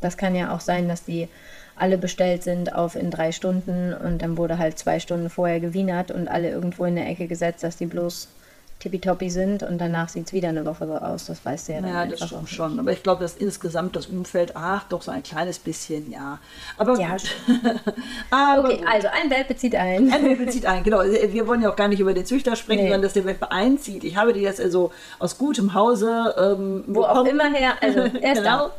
Das 0.00 0.16
kann 0.16 0.36
ja 0.36 0.54
auch 0.54 0.60
sein, 0.60 0.88
dass 0.88 1.04
die 1.04 1.28
alle 1.74 1.98
bestellt 1.98 2.42
sind 2.44 2.72
auf 2.72 2.94
in 2.94 3.10
drei 3.10 3.32
Stunden 3.32 3.92
und 3.92 4.22
dann 4.22 4.36
wurde 4.36 4.58
halt 4.58 4.78
zwei 4.78 5.00
Stunden 5.00 5.28
vorher 5.28 5.60
gewienert 5.60 6.10
und 6.10 6.28
alle 6.28 6.50
irgendwo 6.50 6.84
in 6.84 6.96
der 6.96 7.08
Ecke 7.08 7.26
gesetzt, 7.26 7.62
dass 7.62 7.76
die 7.76 7.86
bloß 7.86 8.28
tippitoppi 8.80 9.28
sind 9.28 9.64
und 9.64 9.78
danach 9.78 10.08
sieht 10.08 10.26
es 10.26 10.32
wieder 10.32 10.50
eine 10.50 10.64
Woche 10.64 10.86
so 10.86 10.94
aus. 10.94 11.26
Das 11.26 11.44
weiß 11.44 11.66
der 11.66 11.76
ja, 11.76 11.82
dann. 11.82 11.90
Ja, 11.92 12.06
das 12.06 12.28
stimmt 12.28 12.48
schon. 12.48 12.78
Aber 12.78 12.92
ich 12.92 13.02
glaube, 13.02 13.22
dass 13.22 13.34
insgesamt 13.34 13.96
das 13.96 14.06
Umfeld, 14.06 14.52
ach, 14.54 14.84
doch 14.88 15.02
so 15.02 15.10
ein 15.10 15.22
kleines 15.22 15.58
bisschen, 15.58 16.10
ja. 16.12 16.38
Aber 16.76 16.98
ja, 16.98 17.16
Aber 18.30 18.68
okay, 18.68 18.84
also 18.88 19.08
ein 19.08 19.30
Welpe 19.30 19.56
zieht 19.56 19.74
ein. 19.74 20.12
Ein 20.12 20.24
Welpe 20.24 20.46
zieht 20.46 20.64
ein, 20.64 20.84
genau. 20.84 21.02
Wir 21.02 21.46
wollen 21.48 21.60
ja 21.62 21.70
auch 21.70 21.76
gar 21.76 21.88
nicht 21.88 21.98
über 21.98 22.14
den 22.14 22.24
Züchter 22.24 22.54
sprechen, 22.54 22.82
nee. 22.82 22.88
sondern 22.88 23.02
dass 23.02 23.14
der 23.14 23.24
Welpe 23.24 23.50
einzieht. 23.50 24.04
Ich 24.04 24.16
habe 24.16 24.32
die 24.32 24.40
jetzt 24.40 24.60
also 24.60 24.92
aus 25.18 25.38
gutem 25.38 25.74
Hause 25.74 26.34
ähm, 26.38 26.84
Wo 26.86 27.00
bekommen. 27.00 27.18
auch 27.18 27.24
immer 27.24 27.52
her, 27.52 27.72
also 27.80 27.98
er 27.98 28.32
ist 28.32 28.38
genau. 28.38 28.68
da. 28.68 28.70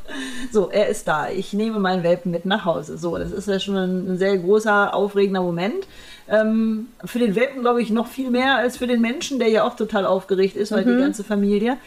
So, 0.51 0.69
er 0.69 0.87
ist 0.87 1.07
da. 1.07 1.29
Ich 1.29 1.51
nehme 1.51 1.79
meinen 1.79 2.03
Welpen 2.03 2.31
mit 2.31 2.45
nach 2.45 2.63
Hause. 2.63 2.97
So, 2.97 3.17
das 3.17 3.31
ist 3.31 3.49
ja 3.49 3.59
schon 3.59 3.75
ein, 3.75 4.13
ein 4.13 4.17
sehr 4.17 4.37
großer, 4.37 4.93
aufregender 4.93 5.41
Moment. 5.41 5.85
Ähm, 6.29 6.87
für 7.03 7.19
den 7.19 7.35
Welpen, 7.35 7.61
glaube 7.61 7.81
ich, 7.81 7.89
noch 7.89 8.07
viel 8.07 8.29
mehr 8.29 8.55
als 8.57 8.77
für 8.77 8.87
den 8.87 9.01
Menschen, 9.01 9.39
der 9.39 9.49
ja 9.49 9.63
auch 9.63 9.75
total 9.75 10.05
aufgeregt 10.05 10.55
ist, 10.55 10.71
weil 10.71 10.85
mhm. 10.85 10.95
die 10.95 11.01
ganze 11.01 11.23
Familie. 11.23 11.77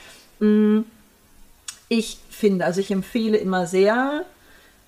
Mm, 0.41 0.81
ich 1.89 2.19
finde, 2.31 2.65
also 2.65 2.81
ich 2.81 2.91
empfehle 2.91 3.37
immer 3.37 3.67
sehr, 3.67 4.25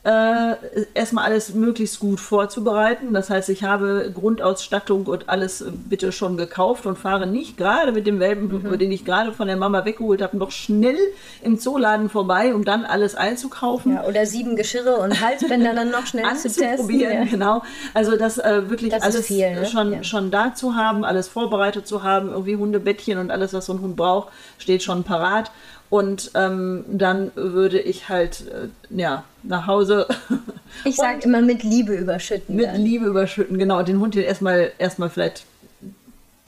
äh, 0.04 0.56
erstmal 0.92 1.24
alles 1.24 1.54
möglichst 1.54 1.98
gut 1.98 2.20
vorzubereiten. 2.20 3.14
Das 3.14 3.30
heißt, 3.30 3.48
ich 3.48 3.64
habe 3.64 4.12
Grundausstattung 4.14 5.06
und 5.06 5.30
alles 5.30 5.64
bitte 5.88 6.12
schon 6.12 6.36
gekauft 6.36 6.84
und 6.84 6.98
fahre 6.98 7.26
nicht 7.26 7.56
gerade 7.56 7.92
mit 7.92 8.06
dem 8.06 8.20
Welpen, 8.20 8.48
mhm. 8.48 8.78
den 8.78 8.92
ich 8.92 9.06
gerade 9.06 9.32
von 9.32 9.46
der 9.46 9.56
Mama 9.56 9.86
weggeholt 9.86 10.20
habe, 10.20 10.36
noch 10.36 10.50
schnell 10.50 10.98
im 11.42 11.58
Zooladen 11.58 12.10
vorbei, 12.10 12.54
um 12.54 12.66
dann 12.66 12.84
alles 12.84 13.14
einzukaufen. 13.14 13.94
Ja, 13.94 14.04
oder 14.04 14.26
sieben 14.26 14.56
Geschirre 14.56 14.96
und 14.96 15.22
Halsbänder 15.22 15.74
dann 15.74 15.90
noch 15.90 16.06
schnell 16.06 16.36
zu 16.36 16.52
testen. 16.52 17.00
Ja. 17.00 17.24
Genau. 17.24 17.62
Also 17.94 18.16
das 18.16 18.36
äh, 18.36 18.68
wirklich 18.68 18.90
das 18.90 19.02
alles 19.02 19.26
viel, 19.26 19.54
ne? 19.54 19.66
schon, 19.66 19.92
ja. 19.92 20.04
schon 20.04 20.30
da 20.30 20.54
zu 20.54 20.74
haben, 20.74 21.04
alles 21.04 21.28
vorbereitet 21.28 21.86
zu 21.86 22.02
haben, 22.02 22.28
irgendwie 22.28 22.56
Hundebettchen 22.56 23.18
und 23.18 23.30
alles, 23.30 23.54
was 23.54 23.66
so 23.66 23.72
ein 23.72 23.80
Hund 23.80 23.96
braucht, 23.96 24.28
steht 24.58 24.82
schon 24.82 25.02
parat. 25.02 25.50
Und 25.90 26.32
ähm, 26.34 26.84
dann 26.88 27.30
würde 27.34 27.78
ich 27.78 28.08
halt 28.08 28.44
äh, 28.48 28.68
ja, 28.96 29.24
nach 29.42 29.66
Hause. 29.66 30.06
Ich 30.84 30.96
sage 30.96 31.20
immer 31.22 31.40
mit 31.40 31.62
Liebe 31.62 31.94
überschütten. 31.94 32.56
Mit 32.56 32.66
dann. 32.66 32.80
Liebe 32.80 33.06
überschütten, 33.06 33.58
genau. 33.58 33.84
Den 33.84 34.00
Hund 34.00 34.14
hier 34.14 34.26
erstmal, 34.26 34.72
erstmal 34.78 35.08
vielleicht 35.08 35.46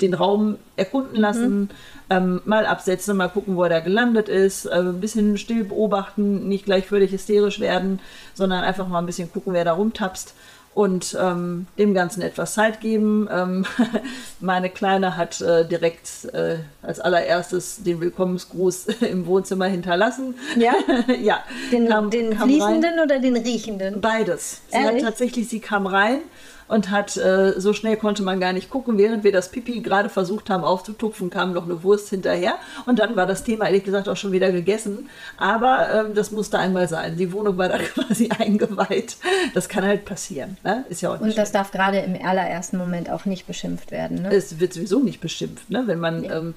den 0.01 0.15
Raum 0.15 0.57
erkunden 0.77 1.17
lassen, 1.17 1.61
mhm. 1.61 1.69
ähm, 2.11 2.41
mal 2.45 2.67
absetzen, 2.67 3.17
mal 3.17 3.29
gucken, 3.29 3.57
wo 3.57 3.63
er 3.63 3.71
da 3.71 3.81
gelandet 3.81 4.29
ist, 4.29 4.67
äh, 4.67 4.75
ein 4.75 5.01
bisschen 5.01 5.39
still 5.39 5.65
beobachten, 5.65 6.49
nicht 6.49 6.65
gleich 6.65 6.87
völlig 6.87 7.13
hysterisch 7.13 7.61
werden, 7.61 8.01
sondern 8.35 8.65
einfach 8.65 8.89
mal 8.89 8.99
ein 8.99 9.07
bisschen 9.07 9.33
gucken, 9.33 9.55
wer 9.55 9.65
da 9.65 9.73
rumtapst 9.73 10.35
und 10.77 11.17
ähm, 11.19 11.67
dem 11.79 11.95
Ganzen 11.95 12.21
etwas 12.21 12.53
Zeit 12.53 12.83
geben. 12.83 13.27
Ähm, 13.33 13.65
meine 14.41 14.69
Kleine 14.69 15.17
hat 15.17 15.41
äh, 15.41 15.67
direkt 15.67 16.27
äh, 16.35 16.59
als 16.83 17.01
allererstes 17.01 17.83
den 17.83 17.99
Willkommensgruß 18.03 18.85
im 19.01 19.25
Wohnzimmer 19.25 19.65
hinterlassen. 19.69 20.35
Ja? 20.55 20.75
ja. 21.19 21.39
Den, 21.73 21.89
kam, 21.89 22.11
den 22.11 22.37
kam 22.37 22.51
fließenden 22.51 22.99
rein. 22.99 23.01
oder 23.01 23.19
den 23.19 23.39
riechenden? 23.39 24.03
Beides. 24.03 24.61
Sie 24.69 24.77
Ehrlich? 24.77 25.03
hat 25.03 25.13
tatsächlich, 25.13 25.49
sie 25.49 25.61
kam 25.61 25.87
rein 25.87 26.21
und 26.69 26.91
hat, 26.91 27.17
äh, 27.17 27.55
so 27.59 27.73
schnell 27.73 27.97
konnte 27.97 28.23
man 28.23 28.41
gar 28.41 28.53
nicht 28.53 28.71
gucken, 28.71 28.99
während 28.99 29.25
wir 29.25 29.33
das 29.33 29.51
Pipi 29.51 29.81
gerade 29.81 30.09
versucht 30.09 30.51
haben 30.51 30.65
aufzutupfen, 30.65 31.31
kam 31.31 31.53
noch 31.53 31.65
eine 31.65 31.83
Wurst 31.83 32.11
hinterher 32.11 32.55
und 32.87 32.99
dann 32.99 33.17
war 33.17 33.27
das 33.27 33.45
Thema 33.45 33.67
ehrlich 33.67 33.85
gesagt 33.85 34.09
auch 34.09 34.17
schon 34.17 34.33
wieder 34.33 34.53
gegessen. 34.53 35.09
Aber 35.37 35.89
ähm, 35.93 36.15
das 36.15 36.31
musste 36.31 36.59
einmal 36.59 36.89
sein. 36.89 37.17
Die 37.17 37.33
Wohnung 37.33 37.57
war 37.59 37.69
da 37.69 37.79
quasi 37.95 38.31
eingeweiht. 38.37 39.17
Das 39.55 39.69
kann 39.69 39.85
halt 39.85 40.05
passieren. 40.05 40.57
Ne? 40.65 40.85
Ist 40.89 41.03
ja 41.03 41.11
auch 41.11 41.21
und 41.21 41.27
das 41.29 41.35
schlimm. 41.35 41.53
darf 41.53 41.71
gerade 41.71 41.99
im 41.99 42.17
allerersten 42.25 42.77
Moment 42.79 43.11
auch 43.11 43.25
nicht 43.25 43.47
beschimpft 43.47 43.91
werden. 43.91 44.23
Ne? 44.23 44.35
Es 44.35 44.59
wird 44.61 44.73
sowieso 44.73 45.01
nicht 45.01 45.21
beschimpft, 45.21 45.71
ne? 45.71 45.85
wenn 45.87 45.99
man 45.99 46.25
ja. 46.25 46.39
ähm, 46.39 46.55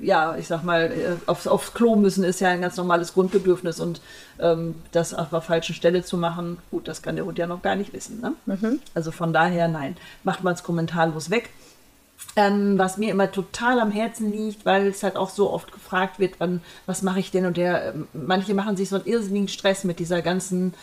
ja, 0.00 0.36
ich 0.36 0.46
sag 0.46 0.62
mal, 0.64 0.90
äh, 0.92 1.16
aufs, 1.26 1.46
aufs 1.46 1.74
Klo 1.74 1.96
müssen 1.96 2.24
ist 2.24 2.40
ja 2.40 2.48
ein 2.48 2.60
ganz 2.60 2.76
normales 2.76 3.14
Grundbedürfnis 3.14 3.80
und 3.80 4.00
ähm, 4.38 4.74
das 4.92 5.14
auf 5.14 5.30
der 5.30 5.40
falschen 5.40 5.74
Stelle 5.74 6.02
zu 6.02 6.16
machen, 6.16 6.58
gut, 6.70 6.88
das 6.88 7.02
kann 7.02 7.16
der 7.16 7.24
Hund 7.24 7.38
ja 7.38 7.46
noch 7.46 7.62
gar 7.62 7.76
nicht 7.76 7.92
wissen. 7.92 8.20
Ne? 8.20 8.34
Mhm. 8.46 8.80
Also 8.94 9.10
von 9.10 9.32
daher, 9.32 9.68
nein, 9.68 9.96
macht 10.22 10.42
man 10.42 10.54
es 10.54 10.62
kommentarlos 10.62 11.30
weg. 11.30 11.50
Ähm, 12.36 12.78
was 12.78 12.96
mir 12.96 13.10
immer 13.10 13.32
total 13.32 13.80
am 13.80 13.90
Herzen 13.90 14.30
liegt, 14.30 14.64
weil 14.64 14.86
es 14.86 15.02
halt 15.02 15.16
auch 15.16 15.30
so 15.30 15.50
oft 15.50 15.72
gefragt 15.72 16.18
wird, 16.18 16.34
wann, 16.38 16.60
was 16.86 17.02
mache 17.02 17.18
ich 17.18 17.30
denn? 17.30 17.46
Und 17.46 17.56
der, 17.56 17.94
ähm, 17.94 18.08
manche 18.12 18.54
machen 18.54 18.76
sich 18.76 18.88
so 18.88 18.96
einen 18.96 19.06
irrsinnigen 19.06 19.48
Stress 19.48 19.84
mit 19.84 19.98
dieser 19.98 20.22
ganzen 20.22 20.74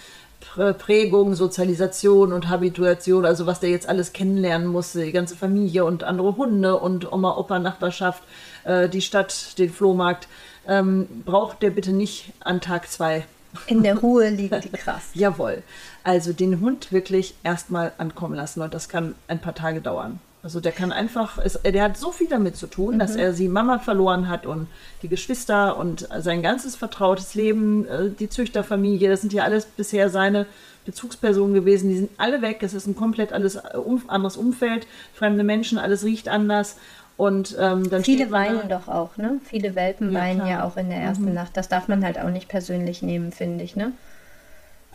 Prägung, 0.56 1.36
Sozialisation 1.36 2.34
und 2.34 2.50
Habituation, 2.50 3.26
also 3.26 3.46
was 3.46 3.60
der 3.60 3.70
jetzt 3.70 3.90
alles 3.90 4.14
kennenlernen 4.14 4.68
muss, 4.68 4.94
die 4.94 5.12
ganze 5.12 5.36
Familie 5.36 5.86
und 5.86 6.04
andere 6.04 6.38
Hunde 6.38 6.78
und 6.78 7.12
Oma, 7.12 7.38
Opa, 7.38 7.60
Nachbarschaft, 7.60 8.24
äh, 8.64 8.90
die 8.90 9.02
Stadt, 9.02 9.58
den 9.58 9.70
Flohmarkt, 9.70 10.28
ähm, 10.68 11.08
braucht 11.26 11.62
der 11.62 11.70
bitte 11.70 11.92
nicht 11.92 12.34
an 12.40 12.62
Tag 12.62 12.90
zwei. 12.90 13.26
In 13.68 13.84
der 13.84 13.98
Ruhe 13.98 14.30
liegt 14.32 14.64
die 14.64 14.70
Kraft. 14.70 15.16
Jawohl. 15.16 15.64
Also 16.04 16.34
den 16.34 16.60
Hund 16.62 16.92
wirklich 16.92 17.36
erstmal 17.44 17.94
ankommen 17.98 18.36
lassen 18.36 18.62
und 18.62 18.74
das 18.74 18.90
kann 18.90 19.16
ein 19.28 19.40
paar 19.40 19.56
Tage 19.56 19.82
dauern. 19.82 20.20
Also 20.48 20.62
der 20.62 20.72
kann 20.72 20.94
einfach, 20.94 21.40
der 21.66 21.84
hat 21.84 21.98
so 21.98 22.14
viel 22.14 22.30
damit 22.30 22.56
zu 22.56 22.68
tun, 22.68 22.94
mhm. 22.96 23.00
dass 23.00 23.18
er 23.18 23.34
sie 23.34 23.50
Mama 23.50 23.80
verloren 23.80 24.30
hat 24.30 24.46
und 24.46 24.68
die 25.02 25.10
Geschwister 25.10 25.76
und 25.76 26.08
sein 26.20 26.42
ganzes 26.42 26.78
vertrautes 26.78 27.36
Leben, 27.36 27.86
äh, 27.86 28.10
die 28.18 28.30
Züchterfamilie, 28.30 29.10
das 29.10 29.20
sind 29.20 29.34
ja 29.34 29.44
alles 29.44 29.66
bisher 29.66 30.10
seine 30.10 30.46
Bezugspersonen 30.86 31.54
gewesen, 31.54 31.90
die 31.90 31.98
sind 31.98 32.12
alle 32.16 32.42
weg. 32.42 32.60
Es 32.62 32.74
ist 32.74 32.88
ein 32.88 32.96
komplett 32.96 33.34
alles 33.34 33.56
äh, 33.56 33.62
anderes 34.08 34.38
Umfeld, 34.38 34.88
fremde 35.14 35.44
Menschen, 35.44 35.78
alles 35.78 36.06
riecht 36.06 36.30
anders. 36.30 36.78
Und 37.18 37.58
ähm, 37.60 37.90
dann 37.90 38.06
viele 38.06 38.32
weinen 38.32 38.70
da, 38.70 38.78
doch 38.78 38.88
auch, 38.88 39.18
ne? 39.18 39.42
Viele 39.44 39.76
Welpen 39.76 40.14
ja, 40.14 40.20
weinen 40.22 40.40
klar. 40.40 40.50
ja 40.50 40.64
auch 40.64 40.78
in 40.78 40.88
der 40.88 41.00
ersten 41.00 41.26
mhm. 41.26 41.34
Nacht. 41.34 41.58
Das 41.58 41.68
darf 41.68 41.90
man 41.90 42.06
halt 42.06 42.18
auch 42.18 42.30
nicht 42.30 42.48
persönlich 42.48 43.02
nehmen, 43.02 43.34
finde 43.34 43.66
ich, 43.66 43.76
ne? 43.76 43.92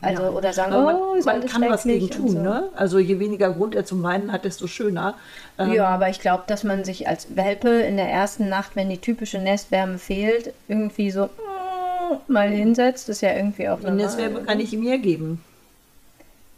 Also, 0.02 0.22
Ja. 0.24 0.30
oder 0.30 0.52
sagen, 0.52 0.72
Aber 0.72 1.00
oh, 1.12 1.14
man, 1.24 1.38
man 1.38 1.46
kann 1.46 1.62
was 1.70 1.84
gegen 1.84 2.10
tun, 2.10 2.28
so. 2.30 2.38
ne? 2.40 2.64
Also 2.74 2.98
je 2.98 3.18
weniger 3.20 3.52
Grund 3.52 3.74
er 3.76 3.84
zum 3.84 4.02
Weinen 4.02 4.32
hat, 4.32 4.44
desto 4.44 4.66
schöner. 4.66 5.14
Ähm, 5.58 5.72
Ja, 5.72 5.86
aber 5.88 6.08
ich 6.08 6.18
glaube, 6.20 6.42
dass 6.48 6.64
man 6.64 6.84
sich 6.84 7.06
als 7.08 7.36
Welpe 7.36 7.68
in 7.70 7.96
der 7.96 8.08
ersten 8.10 8.48
Nacht, 8.48 8.74
wenn 8.74 8.90
die 8.90 8.98
typische 8.98 9.38
Nestwärme 9.38 9.98
fehlt, 9.98 10.52
irgendwie 10.68 11.10
so 11.12 11.26
mm, 11.26 12.32
mal 12.32 12.48
hinsetzt, 12.48 13.08
ist 13.08 13.20
ja 13.22 13.32
irgendwie 13.34 13.68
auch 13.68 13.78
Die 13.78 13.84
normal. 13.84 14.02
Nestwärme 14.04 14.42
kann 14.42 14.58
ich 14.60 14.72
ihm 14.72 14.82
hergeben. 14.82 15.40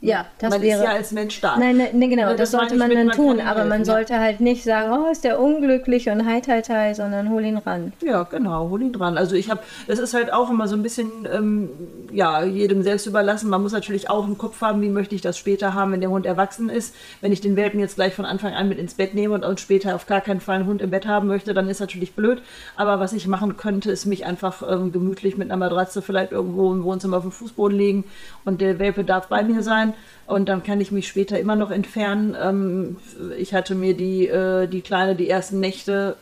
Ja, 0.04 0.26
das 0.38 0.50
man 0.50 0.62
wäre. 0.62 0.78
ist 0.78 0.84
ja 0.84 0.90
als 0.92 1.12
Mensch 1.12 1.40
da. 1.40 1.56
Nein, 1.56 1.78
nein, 1.78 1.88
nee, 1.94 2.08
genau, 2.08 2.28
das, 2.28 2.37
das 2.37 2.50
sollte 2.50 2.76
man 2.76 2.90
dann 2.90 3.06
man 3.06 3.16
tun, 3.16 3.40
aber 3.40 3.61
man 3.61 3.78
helfen, 3.78 3.87
ja. 3.87 3.94
sollte 3.94 4.20
halt 4.20 4.40
nicht 4.40 4.62
sagen, 4.62 4.92
oh, 4.92 5.11
ist 5.11 5.25
der 5.25 5.40
unglücklich 5.40 6.11
und 6.11 6.26
hi, 6.26 6.42
hi, 6.46 6.61
hi, 6.61 6.94
sondern 6.94 7.30
hol 7.30 7.42
ihn 7.42 7.56
ran. 7.56 7.94
Ja, 8.02 8.25
genau, 8.25 8.68
hol 8.68 8.82
ihn 8.82 8.92
dran. 8.92 9.16
Also 9.16 9.34
ich 9.34 9.50
habe, 9.50 9.61
das 9.87 9.99
ist 9.99 10.12
halt 10.12 10.30
auch 10.30 10.50
immer 10.50 10.68
so 10.68 10.76
ein 10.76 10.82
bisschen, 10.82 11.11
ähm, 11.32 11.70
ja, 12.12 12.44
jedem 12.44 12.82
selbst 12.82 13.06
überlassen. 13.06 13.49
Man 13.49 13.62
muss 13.62 13.73
natürlich 13.73 14.11
auch 14.11 14.26
im 14.26 14.37
Kopf 14.37 14.61
haben, 14.61 14.82
wie 14.82 14.90
möchte 14.90 15.14
ich 15.14 15.23
das 15.23 15.38
später 15.38 15.73
haben, 15.73 15.92
wenn 15.92 16.00
der 16.00 16.11
Hund 16.11 16.26
erwachsen 16.26 16.68
ist. 16.68 16.94
Wenn 17.23 17.32
ich 17.32 17.40
den 17.40 17.56
Welpen 17.56 17.80
jetzt 17.80 17.94
gleich 17.96 18.14
von 18.14 18.26
Anfang 18.26 18.52
an 18.52 18.68
mit 18.68 18.78
ins 18.78 18.94
Bett 18.94 19.14
nehme 19.14 19.34
und, 19.34 19.44
und 19.44 19.58
später 19.58 19.94
auf 19.94 20.06
gar 20.06 20.20
keinen 20.20 20.40
Fall 20.40 20.56
einen 20.56 20.66
Hund 20.66 20.82
im 20.82 20.90
Bett 20.90 21.06
haben 21.06 21.28
möchte, 21.28 21.54
dann 21.54 21.68
ist 21.68 21.80
natürlich 21.80 22.14
blöd. 22.14 22.42
Aber 22.76 23.00
was 23.00 23.14
ich 23.14 23.26
machen 23.26 23.56
könnte, 23.56 23.90
ist 23.90 24.04
mich 24.04 24.26
einfach 24.26 24.62
ähm, 24.70 24.92
gemütlich 24.92 25.38
mit 25.38 25.50
einer 25.50 25.56
Matratze 25.56 26.02
vielleicht 26.02 26.32
irgendwo 26.32 26.73
im 26.73 26.84
Wohnzimmer 26.84 27.16
auf 27.16 27.23
dem 27.23 27.32
Fußboden 27.32 27.76
legen 27.76 28.04
und 28.44 28.61
der 28.61 28.78
Welpe 28.78 29.02
darf 29.02 29.28
bei 29.28 29.42
mir 29.42 29.62
sein. 29.62 29.93
Und 30.26 30.48
dann 30.48 30.62
kann 30.62 30.80
ich 30.80 30.90
mich 30.90 31.08
später 31.08 31.38
immer 31.38 31.56
noch 31.56 31.70
entfernen. 31.70 32.36
Ähm, 32.40 32.96
ich 33.36 33.54
hatte 33.54 33.74
mir 33.74 33.94
die, 33.94 34.26
äh, 34.26 34.66
die 34.66 34.80
Kleine 34.80 35.14
die 35.14 35.28
ersten 35.28 35.60
Nächte 35.60 36.16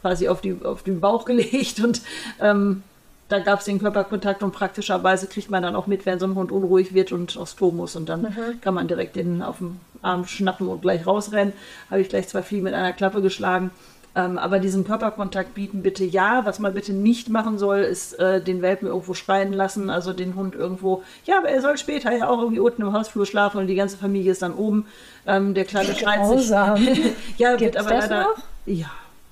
quasi 0.00 0.28
auf, 0.28 0.40
die, 0.40 0.56
auf 0.62 0.82
den 0.82 1.00
Bauch 1.00 1.24
gelegt 1.26 1.80
und 1.82 2.02
ähm, 2.40 2.82
da 3.28 3.38
gab 3.38 3.60
es 3.60 3.64
den 3.64 3.78
Körperkontakt 3.78 4.42
und 4.42 4.52
praktischerweise 4.52 5.26
kriegt 5.26 5.50
man 5.50 5.62
dann 5.62 5.74
auch 5.74 5.86
mit, 5.86 6.04
wenn 6.04 6.18
so 6.18 6.26
ein 6.26 6.34
Hund 6.34 6.52
unruhig 6.52 6.92
wird 6.92 7.12
und 7.12 7.38
aufs 7.38 7.56
Klo 7.56 7.70
muss 7.70 7.96
und 7.96 8.08
dann 8.10 8.36
kann 8.60 8.74
man 8.74 8.88
direkt 8.88 9.16
den 9.16 9.42
auf 9.42 9.58
dem 9.58 9.80
Arm 10.02 10.26
schnappen 10.26 10.68
und 10.68 10.82
gleich 10.82 11.06
rausrennen. 11.06 11.54
Habe 11.90 12.02
ich 12.02 12.10
gleich 12.10 12.28
zwei 12.28 12.42
Fliegen 12.42 12.64
mit 12.64 12.74
einer 12.74 12.92
Klappe 12.92 13.22
geschlagen. 13.22 13.70
Ähm, 14.14 14.36
aber 14.36 14.58
diesen 14.58 14.84
Körperkontakt 14.84 15.54
bieten 15.54 15.82
bitte 15.82 16.04
ja. 16.04 16.44
Was 16.44 16.58
man 16.58 16.74
bitte 16.74 16.92
nicht 16.92 17.30
machen 17.30 17.58
soll, 17.58 17.78
ist 17.78 18.18
äh, 18.18 18.42
den 18.42 18.60
Welpen 18.60 18.88
irgendwo 18.88 19.14
schreien 19.14 19.52
lassen, 19.52 19.88
also 19.88 20.12
den 20.12 20.34
Hund 20.34 20.54
irgendwo, 20.54 21.02
ja, 21.24 21.38
aber 21.38 21.48
er 21.48 21.62
soll 21.62 21.78
später 21.78 22.14
ja 22.14 22.28
auch 22.28 22.38
irgendwie 22.38 22.60
unten 22.60 22.82
im 22.82 22.92
Hausflur 22.92 23.24
schlafen 23.24 23.58
und 23.58 23.68
die 23.68 23.74
ganze 23.74 23.96
Familie 23.96 24.32
ist 24.32 24.42
dann 24.42 24.54
oben. 24.54 24.86
Ähm, 25.26 25.54
der 25.54 25.64
kleine 25.64 25.94
schreit 25.94 26.26
sich. 26.26 26.50
Ja, 27.38 27.50
wird 27.50 27.58
Gibt's 27.58 27.76
aber 27.76 27.90
das 27.90 28.08
leider. 28.08 28.22
noch? 28.22 28.36
Ja, 28.66 28.90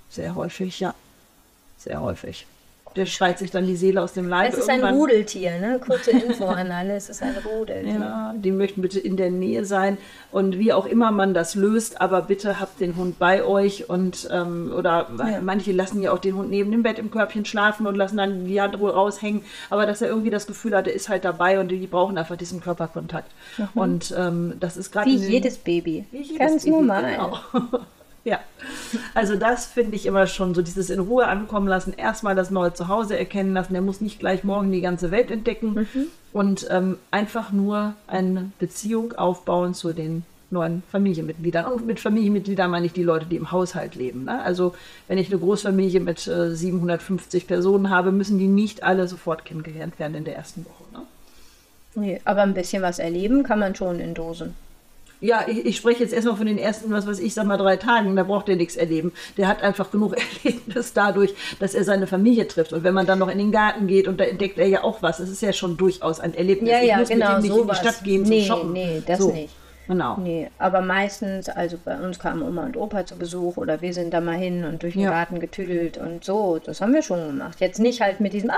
sehr 0.08 0.34
häufig, 0.34 0.80
ja. 0.80 0.94
Sehr 1.76 2.00
häufig. 2.00 2.46
Der 2.96 3.06
schreit 3.06 3.38
sich 3.38 3.52
dann 3.52 3.66
die 3.66 3.76
Seele 3.76 4.02
aus 4.02 4.14
dem 4.14 4.28
Leib. 4.28 4.52
Es 4.52 4.58
ist 4.58 4.68
ein 4.68 4.80
irgendwann. 4.80 4.94
Rudeltier, 5.00 5.60
ne? 5.60 5.80
Kurze 5.84 6.10
Info 6.10 6.46
an 6.46 6.72
alle, 6.72 6.94
es 6.96 7.08
ist 7.08 7.22
ein 7.22 7.36
Rudeltier. 7.44 8.00
Ja, 8.00 8.34
die 8.36 8.50
möchten 8.50 8.82
bitte 8.82 8.98
in 8.98 9.16
der 9.16 9.30
Nähe 9.30 9.64
sein 9.64 9.96
und 10.32 10.58
wie 10.58 10.72
auch 10.72 10.86
immer 10.86 11.12
man 11.12 11.32
das 11.32 11.54
löst, 11.54 12.00
aber 12.00 12.22
bitte 12.22 12.58
habt 12.58 12.80
den 12.80 12.96
Hund 12.96 13.18
bei 13.20 13.44
euch 13.44 13.88
und 13.88 14.28
ähm, 14.32 14.72
oder 14.76 15.06
manche 15.40 15.70
lassen 15.72 16.02
ja 16.02 16.10
auch 16.12 16.18
den 16.18 16.34
Hund 16.34 16.50
neben 16.50 16.72
dem 16.72 16.82
Bett 16.82 16.98
im 16.98 17.10
Körbchen 17.12 17.44
schlafen 17.44 17.86
und 17.86 17.94
lassen 17.94 18.16
dann 18.16 18.44
die 18.46 18.60
Hand 18.60 18.78
wohl 18.80 18.90
raushängen, 18.90 19.42
aber 19.70 19.86
dass 19.86 20.02
er 20.02 20.08
irgendwie 20.08 20.30
das 20.30 20.48
Gefühl 20.48 20.76
hat, 20.76 20.88
er 20.88 20.94
ist 20.94 21.08
halt 21.08 21.24
dabei 21.24 21.60
und 21.60 21.68
die 21.68 21.86
brauchen 21.86 22.18
einfach 22.18 22.36
diesen 22.36 22.60
Körperkontakt. 22.60 23.30
Und 23.74 24.12
ähm, 24.18 24.54
das 24.58 24.76
ist 24.76 24.90
gerade 24.90 25.08
Wie 25.10 25.14
jedes 25.16 25.58
Baby. 25.58 26.06
wie 26.10 26.22
jedes 26.22 26.38
Ganz 26.38 26.64
Baby, 26.64 26.76
normal. 26.76 27.04
Genau. 27.12 27.38
ja, 28.24 28.38
also 29.14 29.36
das 29.36 29.66
finde 29.66 29.96
ich 29.96 30.06
immer 30.06 30.26
schon 30.26 30.54
so, 30.54 30.62
dieses 30.62 30.90
in 30.90 31.00
Ruhe 31.00 31.26
ankommen 31.26 31.68
lassen, 31.68 31.94
erstmal 31.96 32.34
das 32.34 32.50
neue 32.50 32.74
Zuhause 32.74 33.18
erkennen 33.18 33.54
lassen. 33.54 33.72
Der 33.72 33.82
muss 33.82 34.00
nicht 34.00 34.18
gleich 34.18 34.44
morgen 34.44 34.70
die 34.72 34.80
ganze 34.80 35.10
Welt 35.10 35.30
entdecken 35.30 35.74
Mhm. 35.74 36.06
und 36.32 36.66
ähm, 36.70 36.98
einfach 37.10 37.52
nur 37.52 37.94
eine 38.06 38.52
Beziehung 38.58 39.12
aufbauen 39.14 39.74
zu 39.74 39.92
den 39.92 40.24
neuen 40.50 40.82
Familienmitgliedern. 40.90 41.64
Und 41.64 41.86
mit 41.86 42.00
Familienmitgliedern 42.00 42.70
meine 42.70 42.86
ich 42.86 42.92
die 42.92 43.04
Leute, 43.04 43.26
die 43.26 43.36
im 43.36 43.52
Haushalt 43.52 43.94
leben. 43.94 44.24
Ne? 44.24 44.42
Also 44.42 44.74
wenn 45.06 45.16
ich 45.16 45.30
eine 45.30 45.38
Großfamilie 45.38 46.00
mit 46.00 46.26
äh, 46.26 46.54
750 46.54 47.46
Personen 47.46 47.88
habe, 47.90 48.10
müssen 48.12 48.38
die 48.38 48.48
nicht 48.48 48.82
alle 48.82 49.06
sofort 49.06 49.44
kennengelernt 49.44 49.98
werden 49.98 50.16
in 50.16 50.24
der 50.24 50.36
ersten 50.36 50.64
Woche. 50.66 50.84
Ne? 50.92 51.02
Nee, 51.94 52.20
aber 52.24 52.42
ein 52.42 52.54
bisschen 52.54 52.82
was 52.82 52.98
erleben 52.98 53.44
kann 53.44 53.60
man 53.60 53.74
schon 53.76 54.00
in 54.00 54.14
Dosen. 54.14 54.54
Ja, 55.20 55.44
ich, 55.46 55.66
ich 55.66 55.76
spreche 55.76 56.02
jetzt 56.02 56.12
erstmal 56.14 56.36
von 56.36 56.46
den 56.46 56.56
ersten, 56.58 56.90
was 56.90 57.06
weiß 57.06 57.18
ich, 57.18 57.34
sag 57.34 57.46
mal 57.46 57.58
drei 57.58 57.76
Tagen, 57.76 58.16
da 58.16 58.22
braucht 58.22 58.48
er 58.48 58.56
nichts 58.56 58.76
erleben. 58.76 59.12
Der 59.36 59.48
hat 59.48 59.62
einfach 59.62 59.90
genug 59.90 60.16
Erlebnis 60.44 60.92
dadurch, 60.94 61.34
dass 61.58 61.74
er 61.74 61.84
seine 61.84 62.06
Familie 62.06 62.48
trifft. 62.48 62.72
Und 62.72 62.84
wenn 62.84 62.94
man 62.94 63.06
dann 63.06 63.18
noch 63.18 63.28
in 63.28 63.38
den 63.38 63.52
Garten 63.52 63.86
geht 63.86 64.08
und 64.08 64.18
da 64.18 64.24
entdeckt 64.24 64.58
er 64.58 64.66
ja 64.66 64.82
auch 64.82 65.02
was, 65.02 65.18
das 65.18 65.28
ist 65.28 65.42
ja 65.42 65.52
schon 65.52 65.76
durchaus 65.76 66.20
ein 66.20 66.34
Erlebnis. 66.34 66.70
Ja, 66.70 66.80
ich 66.80 66.88
ja, 66.88 66.98
muss 66.98 67.08
genau, 67.08 67.26
mit 67.26 67.36
ihm 67.36 67.42
nicht 67.42 67.50
in 67.50 67.56
die 67.56 67.62
sowas. 67.62 67.78
Stadt 67.78 68.04
gehen 68.04 68.22
Nee, 68.22 68.46
zum 68.46 68.56
Shoppen. 68.56 68.72
nee, 68.72 69.02
das 69.06 69.18
so. 69.18 69.30
nicht. 69.32 69.54
Genau. 69.90 70.16
Nee, 70.18 70.48
aber 70.58 70.82
meistens, 70.82 71.48
also 71.48 71.76
bei 71.84 71.96
uns 71.98 72.20
kamen 72.20 72.42
Oma 72.42 72.64
und 72.64 72.76
Opa 72.76 73.04
zu 73.04 73.16
Besuch 73.16 73.56
oder 73.56 73.80
wir 73.80 73.92
sind 73.92 74.14
da 74.14 74.20
mal 74.20 74.36
hin 74.36 74.64
und 74.64 74.84
durch 74.84 74.94
den 74.94 75.02
Ja. 75.02 75.10
Garten 75.10 75.40
getüdelt 75.40 75.98
und 75.98 76.22
so. 76.22 76.60
Das 76.64 76.80
haben 76.80 76.94
wir 76.94 77.02
schon 77.02 77.26
gemacht. 77.26 77.58
Jetzt 77.60 77.80
nicht 77.80 78.00
halt 78.00 78.20
mit 78.20 78.32
diesem, 78.32 78.50
ah, 78.50 78.54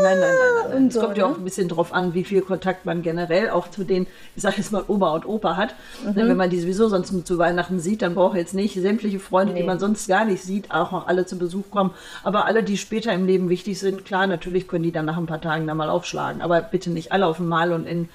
Nein, 0.00 0.20
nein, 0.20 0.30
nein, 0.30 0.70
nein. 0.70 0.86
Es 0.86 0.94
so, 0.94 1.00
kommt 1.00 1.18
ja 1.18 1.26
ne? 1.26 1.32
auch 1.34 1.38
ein 1.38 1.42
bisschen 1.42 1.66
drauf 1.66 1.92
an, 1.92 2.14
wie 2.14 2.22
viel 2.22 2.42
Kontakt 2.42 2.86
man 2.86 3.02
generell 3.02 3.50
auch 3.50 3.68
zu 3.68 3.82
den, 3.82 4.06
ich 4.36 4.42
sage 4.42 4.56
jetzt 4.58 4.70
mal, 4.70 4.84
Oma 4.86 5.12
und 5.14 5.26
Opa 5.26 5.56
hat. 5.56 5.74
Mhm. 6.04 6.14
Wenn 6.14 6.36
man 6.36 6.50
die 6.50 6.60
sowieso 6.60 6.88
sonst 6.88 7.26
zu 7.26 7.38
Weihnachten 7.38 7.80
sieht, 7.80 8.02
dann 8.02 8.14
braucht 8.14 8.36
jetzt 8.36 8.54
nicht 8.54 8.74
sämtliche 8.80 9.18
Freunde, 9.18 9.54
die 9.54 9.62
Nee. 9.62 9.66
man 9.66 9.80
sonst 9.80 10.06
gar 10.06 10.24
nicht 10.24 10.44
sieht, 10.44 10.70
auch 10.70 10.92
noch 10.92 11.08
alle 11.08 11.26
zu 11.26 11.36
Besuch 11.36 11.70
kommen. 11.72 11.90
Aber 12.22 12.46
alle, 12.46 12.62
die 12.62 12.76
später 12.76 13.12
im 13.12 13.26
Leben 13.26 13.48
wichtig 13.48 13.80
sind, 13.80 14.04
klar, 14.04 14.28
natürlich 14.28 14.68
können 14.68 14.84
die 14.84 14.92
dann 14.92 15.06
nach 15.06 15.16
ein 15.16 15.26
paar 15.26 15.40
Tagen 15.40 15.66
dann 15.66 15.76
mal 15.76 15.90
aufschlagen. 15.90 16.40
Aber 16.42 16.60
bitte 16.62 16.90
nicht 16.90 17.10
alle 17.10 17.26
auf 17.26 17.40
einmal 17.40 17.72
und 17.72 17.84
in, 17.86 18.08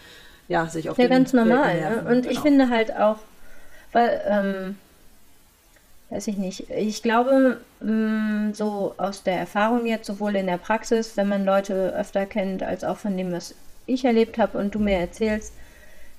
ja, 0.47 0.65
sich 0.67 0.89
auf 0.89 0.97
ja, 0.97 1.07
ganz 1.07 1.33
normal. 1.33 1.75
Nerven. 1.79 2.07
Und 2.07 2.25
ich 2.25 2.31
Genau. 2.31 2.41
finde 2.41 2.69
halt 2.69 2.95
auch, 2.95 3.17
weil, 3.91 4.21
ähm, 4.27 4.77
weiß 6.09 6.27
ich 6.27 6.38
nicht, 6.38 6.69
ich 6.69 7.01
glaube, 7.01 7.59
mh, 7.79 8.53
so 8.53 8.93
aus 8.97 9.23
der 9.23 9.38
Erfahrung 9.38 9.85
jetzt, 9.85 10.05
sowohl 10.07 10.35
in 10.35 10.47
der 10.47 10.57
Praxis, 10.57 11.17
wenn 11.17 11.27
man 11.27 11.45
Leute 11.45 11.93
öfter 11.97 12.25
kennt, 12.25 12.63
als 12.63 12.83
auch 12.83 12.97
von 12.97 13.17
dem, 13.17 13.31
was 13.31 13.55
ich 13.85 14.05
erlebt 14.05 14.38
habe 14.38 14.57
und 14.57 14.75
du 14.75 14.79
mir 14.79 14.97
erzählst, 14.97 15.53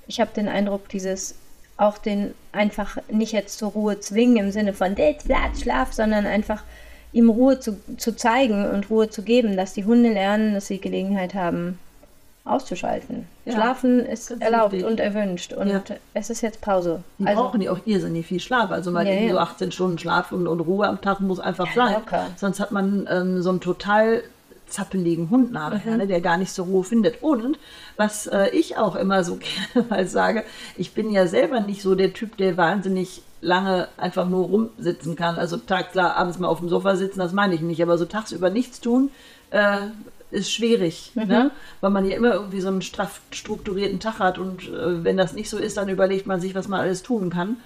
ich 0.07 0.21
habe 0.21 0.31
den 0.35 0.49
Eindruck, 0.49 0.89
dieses 0.89 1.37
auch 1.77 1.99
den 1.99 2.35
einfach 2.53 2.99
nicht 3.11 3.33
jetzt 3.33 3.59
zur 3.59 3.73
Ruhe 3.73 3.99
zwingen 3.99 4.37
im 4.37 4.53
Sinne 4.53 4.75
von 4.75 4.95
jetzt 4.97 5.27
Platz, 5.27 5.63
Schlaf, 5.63 5.93
sondern 5.93 6.27
einfach 6.27 6.63
ihm 7.13 7.31
Ruhe 7.31 7.59
zu, 7.59 7.79
zu 7.97 8.15
zeigen 8.15 8.65
und 8.71 8.91
Ruhe 8.91 9.09
zu 9.09 9.23
geben, 9.23 9.57
dass 9.57 9.73
die 9.75 9.85
Hunde 9.85 10.13
lernen, 10.13 10.55
dass 10.55 10.67
sie 10.69 10.81
Gelegenheit 10.81 11.35
haben, 11.35 11.79
auszuschalten. 12.45 13.27
Ja, 13.47 13.53
Schlafen 13.55 14.01
ist 14.01 14.31
erlaubt 14.41 14.73
wichtig. 14.73 14.87
und 14.91 15.01
erwünscht 15.01 15.53
und 15.55 15.69
Ja. 15.69 15.83
es 16.13 16.29
ist 16.31 16.43
jetzt 16.43 16.61
Pause. 16.61 17.03
Die 17.19 17.27
Also, 17.27 17.43
brauchen 17.43 17.63
ja 17.63 17.73
auch 17.73 17.79
irrsinnig 17.87 18.27
viel 18.27 18.41
Schlaf. 18.41 18.71
Also 18.71 18.91
mal 18.91 19.07
Ja, 19.07 19.31
so 19.33 19.39
18 19.39 19.73
Stunden 19.73 19.99
Schlaf 19.99 20.31
und, 20.33 20.47
und 20.47 20.61
Ruhe 20.61 20.87
am 20.87 21.01
Tag 21.01 21.21
muss 21.21 21.41
einfach 21.41 21.73
sein. 21.75 21.95
locker. 21.95 22.27
Sonst 22.37 22.61
hat 22.61 22.71
man 22.71 23.09
ähm, 23.11 23.41
so 23.43 23.51
einen 23.51 23.61
total 23.61 24.23
zappeligen 24.67 25.31
Hund 25.31 25.53
nachher, 25.53 25.93
Mhm. 25.93 25.97
ne, 25.99 26.07
der 26.07 26.21
gar 26.21 26.37
nicht 26.37 26.53
zur 26.53 26.67
Ruhe 26.67 26.85
findet. 26.85 27.23
Und 27.23 27.59
was 27.97 28.27
äh, 28.27 28.49
ich 28.51 28.77
auch 28.77 28.97
immer 28.97 29.25
so 29.25 29.37
gerne 29.75 29.87
mal 29.89 30.07
sage, 30.07 30.45
ich 30.77 30.93
bin 30.93 31.11
ja 31.11 31.27
selber 31.27 31.61
nicht 31.61 31.81
so 31.83 31.95
der 31.95 32.13
Typ, 32.13 32.37
der 32.37 32.57
wahnsinnig 32.59 33.23
lange 33.41 33.89
einfach 33.99 34.27
nur 34.29 34.47
rumsitzen 34.47 35.17
kann. 35.17 35.37
Also 35.37 35.57
tag 35.59 35.93
klar, 35.93 36.17
abends 36.17 36.39
mal 36.39 36.49
auf 36.49 36.61
dem 36.61 36.69
Sofa 36.69 36.97
sitzen, 36.97 37.19
das 37.21 37.33
meine 37.33 37.55
ich 37.55 37.61
nicht. 37.61 37.83
Aber 37.83 37.97
so 37.99 38.05
tagsüber 38.07 38.49
nichts 38.51 38.81
tun, 38.81 39.11
äh, 39.51 39.77
ist 40.35 40.51
schwierig, 40.53 41.13
Mhm. 41.15 41.27
ne? 41.29 41.51
weil 41.81 41.91
man 41.91 42.05
ja 42.09 42.17
immer 42.17 42.35
irgendwie 42.35 42.61
so 42.61 42.69
einen 42.69 42.83
straff 42.83 43.21
strukturierten 43.31 44.01
Tag 44.01 44.19
hat 44.19 44.39
und 44.39 44.69
äh, 44.69 45.03
wenn 45.05 45.17
das 45.17 45.33
nicht 45.33 45.49
so 45.49 45.59
ist, 45.59 45.77
dann 45.77 45.89
überlegt 45.89 46.27
man 46.27 46.41
sich, 46.41 46.55
was 46.55 46.69
man 46.69 46.81
alles 46.81 47.03
tun 47.03 47.31
kann. 47.31 47.57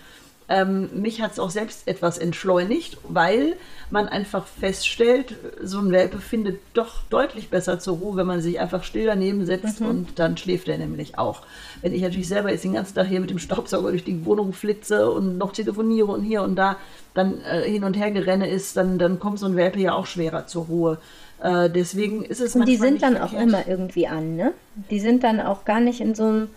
Ähm, 0.51 0.89
mich 0.95 1.21
hat 1.21 1.33
es 1.33 1.39
auch 1.39 1.51
selbst 1.51 1.87
etwas 1.87 2.17
entschleunigt, 2.17 2.97
weil 3.07 3.57
man 3.91 4.09
einfach 4.09 4.47
feststellt, 4.47 5.37
so 5.63 5.79
ein 5.79 5.91
Welpe 5.93 6.21
findet 6.21 6.59
doch 6.73 7.03
deutlich 7.11 7.51
besser 7.51 7.79
zur 7.81 7.99
Ruhe, 7.99 8.17
wenn 8.17 8.27
man 8.27 8.41
sich 8.41 8.59
einfach 8.59 8.83
still 8.83 9.05
daneben 9.05 9.45
setzt 9.45 9.83
und 9.83 10.19
dann 10.19 10.39
schläft 10.39 10.69
er 10.69 10.79
nämlich 10.79 11.19
auch. 11.19 11.43
Wenn 11.83 11.93
ich 11.93 12.01
natürlich 12.01 12.29
selber 12.29 12.51
jetzt 12.51 12.65
den 12.65 12.73
ganzen 12.73 12.95
Tag 12.95 13.09
hier 13.09 13.21
mit 13.21 13.29
dem 13.29 13.39
Staubsauger 13.39 13.91
durch 13.91 14.05
die 14.05 14.25
Wohnung 14.25 14.55
flitze 14.55 15.11
und 15.11 15.37
noch 15.37 15.53
telefoniere 15.53 16.07
und 16.07 16.23
hier 16.23 16.41
und 16.41 16.57
da 16.57 16.77
dann 17.13 17.43
äh, 17.43 17.69
hin 17.69 17.85
und 17.85 17.93
her 17.99 18.11
gerenne 18.11 18.49
ist, 18.49 18.75
dann, 18.79 18.99
dann 18.99 19.19
kommt 19.21 19.39
so 19.41 19.45
ein 19.45 19.57
Welpe 19.57 19.81
ja 19.81 19.93
auch 19.93 20.07
schwerer 20.07 20.47
zur 20.47 20.65
Ruhe. 20.65 20.97
Äh, 21.43 21.71
deswegen 21.71 22.25
ist 22.25 22.41
es 22.41 22.55
und 22.55 22.67
die 22.67 22.77
sind 22.77 23.03
dann 23.03 23.17
auch 23.17 23.31
verkehrt. 23.31 23.49
immer 23.49 23.69
irgendwie 23.69 24.09
an, 24.09 24.37
ne? 24.37 24.53
Die 24.91 25.01
sind 25.01 25.23
dann 25.23 25.41
auch 25.41 25.65
gar 25.65 25.81
nicht 25.81 26.01
in 26.01 26.15
so 26.15 26.25
einem 26.25 26.49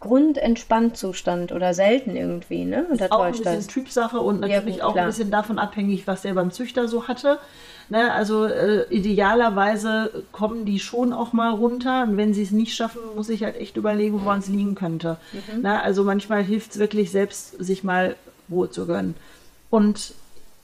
Grundentspanntzustand 0.00 1.52
oder 1.52 1.72
selten 1.72 2.16
irgendwie, 2.16 2.64
ne? 2.64 2.86
Oder 2.92 3.12
auch 3.12 3.24
ein 3.24 3.32
bisschen 3.32 3.44
das? 3.44 3.66
Typsache 3.66 4.20
und 4.20 4.42
Ja, 4.42 4.58
natürlich 4.58 4.76
gut, 4.76 4.84
auch 4.84 4.96
ein 4.96 5.06
bisschen 5.06 5.30
davon 5.30 5.58
abhängig, 5.58 6.06
was 6.06 6.22
der 6.22 6.34
beim 6.34 6.50
Züchter 6.50 6.86
so 6.86 7.08
hatte. 7.08 7.38
Ne, 7.88 8.12
also 8.12 8.46
äh, 8.46 8.84
idealerweise 8.90 10.24
kommen 10.32 10.64
die 10.64 10.80
schon 10.80 11.12
auch 11.12 11.32
mal 11.32 11.52
runter 11.52 12.02
und 12.02 12.16
wenn 12.16 12.34
sie 12.34 12.42
es 12.42 12.50
nicht 12.50 12.74
schaffen, 12.74 13.00
muss 13.14 13.28
ich 13.28 13.44
halt 13.44 13.56
echt 13.56 13.76
überlegen, 13.76 14.24
woran 14.24 14.40
es 14.40 14.48
liegen 14.48 14.74
könnte. 14.74 15.18
Mhm. 15.32 15.62
Ne, 15.62 15.80
also 15.80 16.02
manchmal 16.02 16.42
hilft 16.42 16.72
es 16.72 16.78
wirklich 16.78 17.12
selbst, 17.12 17.56
sich 17.64 17.84
mal 17.84 18.16
Ruhe 18.50 18.68
zu 18.70 18.86
gönnen. 18.86 19.14
Und 19.70 20.14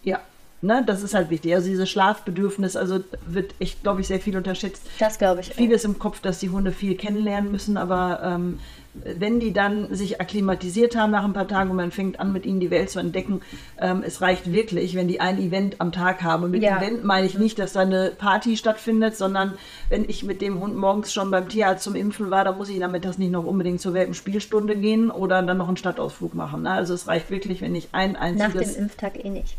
ja, 0.02 0.18
Ne? 0.62 0.84
Das 0.86 1.02
ist 1.02 1.12
halt 1.12 1.28
wichtig. 1.28 1.54
Also 1.54 1.68
dieses 1.68 1.90
Schlafbedürfnis, 1.90 2.76
also 2.76 3.00
wird 3.26 3.54
echt, 3.58 3.82
glaube 3.82 4.00
ich, 4.00 4.06
sehr 4.06 4.20
viel 4.20 4.36
unterschätzt. 4.36 4.82
Das 5.00 5.18
glaube 5.18 5.40
ich. 5.40 5.48
Vieles 5.52 5.84
im 5.84 5.98
Kopf, 5.98 6.20
dass 6.20 6.38
die 6.38 6.50
Hunde 6.50 6.70
viel 6.70 6.94
kennenlernen 6.94 7.50
müssen, 7.50 7.76
aber 7.76 8.20
ähm, 8.22 8.60
wenn 8.94 9.40
die 9.40 9.52
dann 9.52 9.92
sich 9.94 10.20
akklimatisiert 10.20 10.94
haben 10.96 11.10
nach 11.10 11.24
ein 11.24 11.32
paar 11.32 11.48
Tagen 11.48 11.70
und 11.70 11.76
man 11.76 11.90
fängt 11.90 12.20
an, 12.20 12.32
mit 12.32 12.46
ihnen 12.46 12.60
die 12.60 12.70
Welt 12.70 12.90
zu 12.90 13.00
entdecken, 13.00 13.40
ähm, 13.80 14.04
es 14.06 14.20
reicht 14.20 14.52
wirklich, 14.52 14.94
wenn 14.94 15.08
die 15.08 15.18
ein 15.18 15.38
Event 15.38 15.80
am 15.80 15.90
Tag 15.90 16.22
haben. 16.22 16.44
Und 16.44 16.52
mit 16.52 16.62
ja. 16.62 16.78
Event 16.78 17.02
meine 17.02 17.26
ich 17.26 17.38
nicht, 17.38 17.58
dass 17.58 17.72
da 17.72 17.80
eine 17.80 18.12
Party 18.16 18.56
stattfindet, 18.56 19.16
sondern 19.16 19.54
wenn 19.88 20.08
ich 20.08 20.22
mit 20.22 20.42
dem 20.42 20.60
Hund 20.60 20.76
morgens 20.76 21.12
schon 21.12 21.30
beim 21.30 21.48
Tierarzt 21.48 21.82
zum 21.82 21.96
Impfen 21.96 22.30
war, 22.30 22.44
dann 22.44 22.56
muss 22.56 22.68
ich 22.68 22.78
damit 22.78 23.04
das 23.04 23.18
nicht 23.18 23.32
noch 23.32 23.44
unbedingt 23.44 23.80
zur 23.80 23.94
Welpenspielstunde 23.94 24.76
gehen 24.76 25.10
oder 25.10 25.42
dann 25.42 25.56
noch 25.56 25.68
einen 25.68 25.76
Stadtausflug 25.76 26.34
machen. 26.34 26.62
Ne? 26.62 26.70
Also 26.70 26.94
es 26.94 27.08
reicht 27.08 27.30
wirklich, 27.30 27.62
wenn 27.62 27.74
ich 27.74 27.88
ein 27.92 28.14
einziges... 28.14 28.54
Nach 28.54 28.74
dem 28.74 28.82
Impftag 28.84 29.24
eh 29.24 29.30
nicht. 29.30 29.56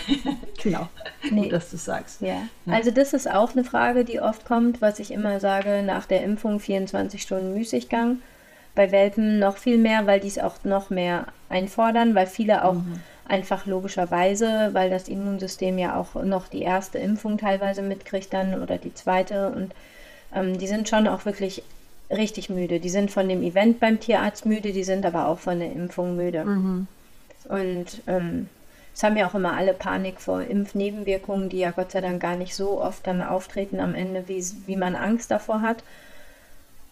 genau, 0.62 0.88
nee. 1.30 1.42
Gut, 1.42 1.52
dass 1.52 1.70
du 1.70 1.76
sagst. 1.76 2.20
Ja. 2.20 2.28
ja. 2.66 2.72
Also 2.72 2.90
das 2.90 3.12
ist 3.12 3.30
auch 3.30 3.52
eine 3.52 3.64
Frage, 3.64 4.04
die 4.04 4.20
oft 4.20 4.44
kommt, 4.44 4.80
was 4.80 4.98
ich 4.98 5.10
immer 5.10 5.40
sage, 5.40 5.82
nach 5.82 6.06
der 6.06 6.22
Impfung 6.22 6.60
24 6.60 7.22
Stunden 7.22 7.54
Müßiggang 7.54 8.18
bei 8.74 8.90
Welpen 8.90 9.38
noch 9.38 9.58
viel 9.58 9.78
mehr, 9.78 10.06
weil 10.06 10.20
die 10.20 10.28
es 10.28 10.38
auch 10.38 10.64
noch 10.64 10.90
mehr 10.90 11.26
einfordern, 11.48 12.14
weil 12.14 12.26
viele 12.26 12.64
auch 12.64 12.74
mhm. 12.74 13.00
einfach 13.28 13.66
logischerweise, 13.66 14.70
weil 14.72 14.88
das 14.90 15.08
Immunsystem 15.08 15.78
ja 15.78 15.96
auch 15.96 16.22
noch 16.22 16.48
die 16.48 16.62
erste 16.62 16.98
Impfung 16.98 17.38
teilweise 17.38 17.82
mitkriegt 17.82 18.32
dann 18.32 18.62
oder 18.62 18.78
die 18.78 18.94
zweite 18.94 19.50
und 19.50 19.72
ähm, 20.34 20.58
die 20.58 20.66
sind 20.66 20.88
schon 20.88 21.06
auch 21.06 21.26
wirklich 21.26 21.62
richtig 22.10 22.50
müde. 22.50 22.80
Die 22.80 22.90
sind 22.90 23.10
von 23.10 23.28
dem 23.28 23.42
Event 23.42 23.80
beim 23.80 24.00
Tierarzt 24.00 24.46
müde, 24.46 24.72
die 24.72 24.84
sind 24.84 25.04
aber 25.04 25.28
auch 25.28 25.38
von 25.38 25.58
der 25.58 25.72
Impfung 25.72 26.16
müde. 26.16 26.44
Mhm. 26.44 26.86
Und 27.48 28.02
ähm, 28.06 28.48
es 28.94 29.02
haben 29.02 29.16
ja 29.16 29.26
auch 29.26 29.34
immer 29.34 29.54
alle 29.54 29.72
Panik 29.72 30.20
vor 30.20 30.42
Impfnebenwirkungen, 30.42 31.48
die 31.48 31.58
ja 31.58 31.70
Gott 31.70 31.92
sei 31.92 32.00
Dank 32.00 32.20
gar 32.20 32.36
nicht 32.36 32.54
so 32.54 32.80
oft 32.80 33.06
dann 33.06 33.22
auftreten 33.22 33.80
am 33.80 33.94
Ende, 33.94 34.24
wie, 34.26 34.44
wie 34.66 34.76
man 34.76 34.96
Angst 34.96 35.30
davor 35.30 35.62
hat. 35.62 35.82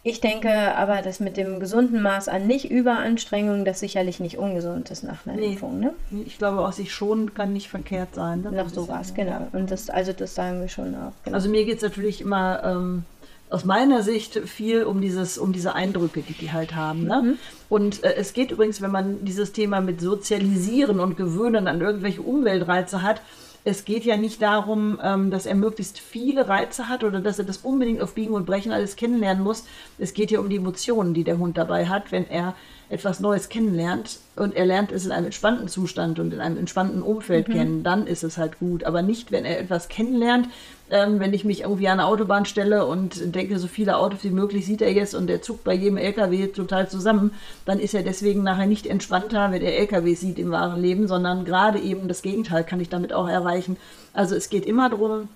Ich 0.02 0.23
denke 0.23 0.50
aber, 0.76 1.02
dass 1.02 1.21
mit 1.21 1.37
dem 1.37 1.61
gesunden 1.61 2.00
Maß 2.00 2.28
an 2.28 2.47
Nicht-Überanstrengung 2.47 3.66
das 3.66 3.80
sicherlich 3.80 4.19
nicht 4.19 4.38
ungesund 4.38 4.90
ist 4.90 5.02
nach 5.02 5.26
einer 5.26 5.37
nee. 5.37 5.52
Impfung. 5.52 5.78
Ne? 5.78 5.92
Ich 6.25 6.38
glaube, 6.38 6.61
auch 6.61 6.73
sich 6.73 6.90
schon 6.90 7.35
kann 7.35 7.52
nicht 7.52 7.69
verkehrt 7.69 8.14
sein. 8.14 8.40
Ne? 8.40 8.50
Nach 8.50 8.71
sowas, 8.71 9.12
genau. 9.12 9.49
Und 9.52 9.71
das, 9.71 9.90
also 9.90 10.14
das 10.14 10.35
sagen 10.35 10.62
wir 10.62 10.69
schon 10.69 10.95
auch. 10.95 11.12
Genau. 11.25 11.35
Also 11.35 11.50
mir 11.50 11.66
geht 11.66 11.76
es 11.76 11.83
natürlich 11.83 12.23
immer 12.23 12.62
ähm, 12.64 13.04
aus 13.50 13.64
meiner 13.64 14.02
Sicht 14.02 14.38
viel 14.49 14.85
um 14.85 15.00
dieses, 15.00 15.37
um 15.37 15.52
diese 15.52 15.75
Eindrücke, 15.75 16.23
die 16.23 16.35
die 16.35 16.52
halt 16.52 16.75
haben. 16.75 17.04
Ne? 17.04 17.23
Mhm. 17.23 17.38
Und 17.69 18.04
äh, 18.04 18.14
es 18.14 18.33
geht 18.33 18.52
übrigens, 18.52 18.80
wenn 18.80 18.92
man 18.92 19.25
dieses 19.25 19.52
Thema 19.52 19.80
mit 19.80 20.00
Sozialisieren 20.00 21.00
und 21.00 21.16
Gewöhnen 21.16 21.66
an 21.66 21.80
irgendwelche 21.80 22.23
Umweltreize 22.23 23.02
hat, 23.02 23.21
es 23.62 23.85
geht 23.85 24.04
ja 24.04 24.16
nicht 24.16 24.40
darum, 24.40 24.99
ähm, 25.02 25.30
dass 25.30 25.45
er 25.45 25.54
möglichst 25.54 25.99
viele 25.99 26.49
Reize 26.49 26.88
hat 26.88 27.04
oder 27.04 27.21
dass 27.21 27.38
er 27.38 27.45
das 27.45 27.59
unbedingt 27.59 28.00
auf 28.00 28.14
Biegen 28.14 28.35
und 28.35 28.47
Brechen 28.47 28.73
alles 28.73 28.97
kennenlernen 28.97 29.42
muss. 29.42 29.64
Es 29.99 30.14
geht 30.14 30.30
ja 30.30 30.40
um 30.40 30.49
die 30.49 30.57
Emotionen, 30.57 31.12
die 31.12 31.25
der 31.25 31.38
Hund 31.38 31.59
dabei 31.59 31.87
hat, 31.87 32.11
wenn 32.11 32.28
er 32.28 32.54
etwas 32.88 33.21
Neues 33.21 33.49
kennenlernt 33.49 34.19
und 34.35 34.57
er 34.57 34.64
lernt 34.64 34.90
es 34.90 35.04
in 35.04 35.12
einem 35.12 35.26
entspannten 35.26 35.69
Zustand 35.69 36.19
und 36.19 36.33
in 36.33 36.40
einem 36.40 36.57
entspannten 36.57 37.02
Umfeld 37.02 37.49
mhm. 37.49 37.52
kennen, 37.52 37.83
dann 37.83 38.07
ist 38.07 38.25
es 38.25 38.37
halt 38.37 38.59
gut. 38.59 38.85
Aber 38.85 39.02
nicht, 39.02 39.30
wenn 39.30 39.45
er 39.45 39.61
etwas 39.61 39.88
kennenlernt, 39.88 40.49
ähm, 40.90 41.20
wenn 41.20 41.32
ich 41.32 41.44
mich 41.44 41.62
irgendwie 41.62 41.88
an 41.88 42.00
eine 42.00 42.09
Autobahn 42.09 42.44
stelle 42.44 42.87
und 42.87 43.35
denke, 43.35 43.59
so 43.59 43.68
viele 43.68 43.97
Autos 43.97 44.25
wie 44.25 44.30
möglich 44.30 44.66
sieht 44.66 44.82
er 44.82 44.92
jetzt 44.92 45.14
und 45.14 45.26
der 45.26 45.42
zuckt 45.42 45.64
bei 45.64 45.75
jedem 45.75 45.97
LKW 45.97 46.49
total 46.49 46.88
zusammen, 46.88 47.32
dann 47.64 47.78
ist 47.78 47.94
er 47.94 48.02
deswegen 48.02 48.42
nachher 48.42 48.66
nicht 48.66 48.87
entspannter, 48.87 49.52
wenn 49.52 49.62
er 49.62 49.78
LKW 49.78 50.14
sieht 50.14 50.38
im 50.38 50.50
wahren 50.50 50.80
Leben, 50.80 51.09
sondern 51.09 51.44
gerade 51.44 51.78
eben 51.78 52.09
das 52.09 52.23
Gegenteil 52.23 52.64
kann 52.64 52.80
ich 52.80 52.88
damit 52.88 53.12
auch 53.12 53.28
erreichen. 53.28 53.76
Also 54.12 54.35
es 54.35 54.50
geht 54.50 54.66
immer 54.66 54.90
darum, 54.90 55.28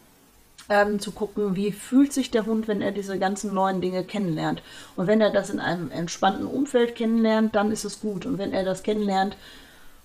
ähm, 0.68 0.98
zu 0.98 1.12
gucken, 1.12 1.56
wie 1.56 1.72
fühlt 1.72 2.12
sich 2.12 2.30
der 2.30 2.46
Hund, 2.46 2.68
wenn 2.68 2.80
er 2.80 2.90
diese 2.90 3.18
ganzen 3.18 3.54
neuen 3.54 3.80
Dinge 3.80 4.02
kennenlernt. 4.04 4.62
Und 4.96 5.06
wenn 5.06 5.20
er 5.20 5.30
das 5.30 5.50
in 5.50 5.60
einem 5.60 5.90
entspannten 5.90 6.46
Umfeld 6.46 6.94
kennenlernt, 6.94 7.54
dann 7.54 7.70
ist 7.70 7.84
es 7.84 8.00
gut. 8.00 8.26
Und 8.26 8.38
wenn 8.38 8.52
er 8.52 8.64
das 8.64 8.82
kennenlernt 8.82 9.36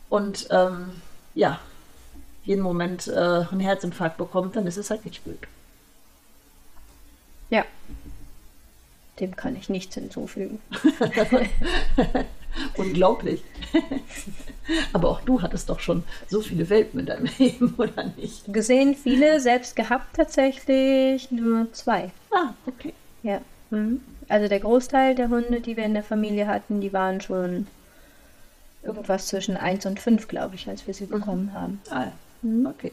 und 0.09 0.47
ähm, 0.51 0.89
ja, 1.33 1.59
jeden 2.49 2.63
Moment 2.63 3.07
äh, 3.07 3.11
einen 3.11 3.59
Herzinfarkt 3.59 4.17
bekommt, 4.17 4.55
dann 4.55 4.65
ist 4.65 4.77
es 4.77 4.89
halt 4.89 5.05
nicht 5.05 5.23
gut. 5.23 5.37
Ja. 7.51 7.63
Dem 9.19 9.35
kann 9.35 9.55
ich 9.55 9.69
nichts 9.69 9.93
hinzufügen. 9.93 10.59
Unglaublich. 12.75 13.43
Aber 14.93 15.09
auch 15.09 15.21
du 15.21 15.43
hattest 15.43 15.69
doch 15.69 15.79
schon 15.79 16.03
so 16.27 16.41
viele 16.41 16.67
Welpen 16.71 17.01
in 17.01 17.05
deinem 17.05 17.29
Leben, 17.37 17.75
oder 17.77 18.05
nicht? 18.17 18.51
Gesehen 18.51 18.95
viele, 18.95 19.39
selbst 19.39 19.75
gehabt 19.75 20.15
tatsächlich 20.15 21.29
nur 21.29 21.71
zwei. 21.73 22.09
Ah, 22.31 22.55
okay. 22.65 22.95
Ja. 23.21 23.41
Mhm. 23.69 24.01
Also 24.27 24.47
der 24.47 24.59
Großteil 24.59 25.13
der 25.13 25.29
Hunde, 25.29 25.61
die 25.61 25.77
wir 25.77 25.85
in 25.85 25.93
der 25.93 26.03
Familie 26.03 26.47
hatten, 26.47 26.81
die 26.81 26.93
waren 26.93 27.21
schon 27.21 27.67
irgendwas 28.81 29.27
zwischen 29.27 29.55
1 29.55 29.85
und 29.85 29.99
5, 29.99 30.27
glaube 30.27 30.55
ich, 30.55 30.67
als 30.67 30.87
wir 30.87 30.95
sie 30.95 31.05
mhm. 31.05 31.11
bekommen 31.11 31.53
haben. 31.53 31.79
Ah, 31.91 32.05
ja. 32.05 32.11
Mhm. 32.41 32.65
Okay. 32.65 32.91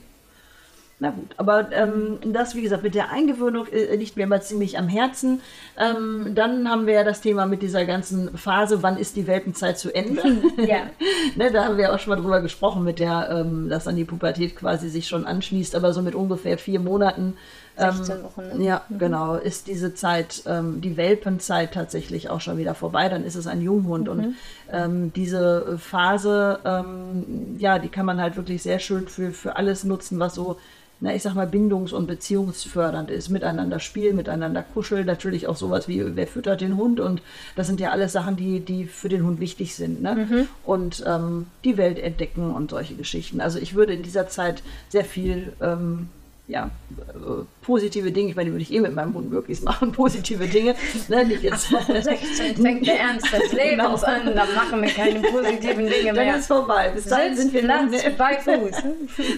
Na 0.98 1.10
gut, 1.10 1.28
aber 1.36 1.70
ähm, 1.72 2.18
das, 2.24 2.54
wie 2.54 2.62
gesagt, 2.62 2.82
mit 2.82 2.94
der 2.94 3.10
Eingewöhnung 3.10 3.66
äh, 3.66 3.96
liegt 3.96 4.16
mir 4.16 4.22
immer 4.22 4.40
ziemlich 4.40 4.78
am 4.78 4.88
Herzen. 4.88 5.42
Ähm, 5.78 6.32
dann 6.34 6.70
haben 6.70 6.86
wir 6.86 6.94
ja 6.94 7.04
das 7.04 7.20
Thema 7.20 7.44
mit 7.44 7.60
dieser 7.60 7.84
ganzen 7.84 8.34
Phase, 8.38 8.82
wann 8.82 8.96
ist 8.96 9.14
die 9.14 9.26
Welpenzeit 9.26 9.78
zu 9.78 9.94
Ende? 9.94 10.22
ja. 10.56 10.84
ne, 11.36 11.52
da 11.52 11.66
haben 11.66 11.76
wir 11.76 11.94
auch 11.94 11.98
schon 11.98 12.14
mal 12.14 12.22
drüber 12.22 12.40
gesprochen, 12.40 12.82
mit 12.82 12.98
der, 12.98 13.28
ähm, 13.30 13.68
dass 13.68 13.84
dann 13.84 13.96
die 13.96 14.04
Pubertät 14.04 14.56
quasi 14.56 14.88
sich 14.88 15.06
schon 15.06 15.26
anschließt, 15.26 15.74
aber 15.74 15.92
so 15.92 16.00
mit 16.00 16.14
ungefähr 16.14 16.56
vier 16.56 16.80
Monaten 16.80 17.36
16 17.76 18.16
ähm, 18.16 18.22
Wochen. 18.22 18.58
Ne? 18.58 18.64
Ja, 18.64 18.82
mhm. 18.88 18.98
genau. 18.98 19.34
Ist 19.36 19.66
diese 19.66 19.94
Zeit, 19.94 20.42
ähm, 20.46 20.80
die 20.80 20.96
Welpenzeit 20.96 21.72
tatsächlich 21.72 22.30
auch 22.30 22.40
schon 22.40 22.58
wieder 22.58 22.74
vorbei. 22.74 23.08
Dann 23.08 23.24
ist 23.24 23.34
es 23.34 23.46
ein 23.46 23.60
Junghund. 23.60 24.06
Mhm. 24.06 24.10
Und 24.10 24.36
ähm, 24.72 25.12
diese 25.14 25.78
Phase, 25.78 26.58
ähm, 26.64 27.56
ja, 27.58 27.78
die 27.78 27.88
kann 27.88 28.06
man 28.06 28.20
halt 28.20 28.36
wirklich 28.36 28.62
sehr 28.62 28.78
schön 28.78 29.08
für, 29.08 29.32
für 29.32 29.56
alles 29.56 29.84
nutzen, 29.84 30.18
was 30.18 30.34
so 30.34 30.56
na, 30.98 31.14
ich 31.14 31.22
sag 31.22 31.34
mal, 31.34 31.46
bindungs- 31.46 31.92
und 31.92 32.06
beziehungsfördernd 32.06 33.10
ist. 33.10 33.28
Miteinander 33.28 33.80
spielen, 33.80 34.16
miteinander 34.16 34.62
kuscheln, 34.62 35.06
natürlich 35.06 35.46
auch 35.46 35.56
sowas 35.56 35.88
wie, 35.88 36.16
wer 36.16 36.26
füttert 36.26 36.62
den 36.62 36.76
Hund 36.76 37.00
und 37.00 37.20
das 37.54 37.66
sind 37.66 37.80
ja 37.80 37.90
alles 37.90 38.12
Sachen, 38.12 38.36
die, 38.36 38.60
die 38.60 38.86
für 38.86 39.10
den 39.10 39.24
Hund 39.24 39.38
wichtig 39.38 39.74
sind. 39.74 40.00
Ne? 40.00 40.14
Mhm. 40.14 40.48
Und 40.64 41.04
ähm, 41.06 41.48
die 41.64 41.76
Welt 41.76 41.98
entdecken 41.98 42.50
und 42.50 42.70
solche 42.70 42.94
Geschichten. 42.94 43.42
Also 43.42 43.58
ich 43.58 43.74
würde 43.74 43.92
in 43.92 44.02
dieser 44.02 44.28
Zeit 44.28 44.62
sehr 44.88 45.04
viel 45.04 45.52
ähm, 45.60 46.08
ja, 46.48 46.70
äh, 46.96 47.44
positive 47.62 48.12
Dinge, 48.12 48.30
ich 48.30 48.36
meine, 48.36 48.46
die 48.46 48.52
würde 48.52 48.62
ich 48.62 48.72
eh 48.72 48.80
mit 48.80 48.94
meinem 48.94 49.14
Hund 49.14 49.30
möglichst 49.30 49.64
machen, 49.64 49.90
positive 49.92 50.46
Dinge. 50.46 50.76
Ne, 51.08 51.24
nicht 51.24 51.42
jetzt. 51.42 51.68
16 51.68 52.56
fängt 52.56 52.86
der 52.86 53.00
Ernst 53.00 53.32
des 53.32 53.52
Lebens 53.52 54.02
genau. 54.02 54.12
an, 54.12 54.26
dann 54.26 54.54
machen 54.54 54.82
wir 54.82 54.90
keine 54.90 55.20
positiven 55.22 55.86
Dinge 55.88 56.12
mehr. 56.12 56.26
Dann 56.26 56.38
ist 56.38 56.46
vorbei. 56.46 56.90
Bis 56.94 57.06
dahin 57.06 57.36
sind 57.36 57.52
wir 57.52 57.62
Platz 57.62 58.14
bei 58.16 58.38
Fuß. 58.38 58.82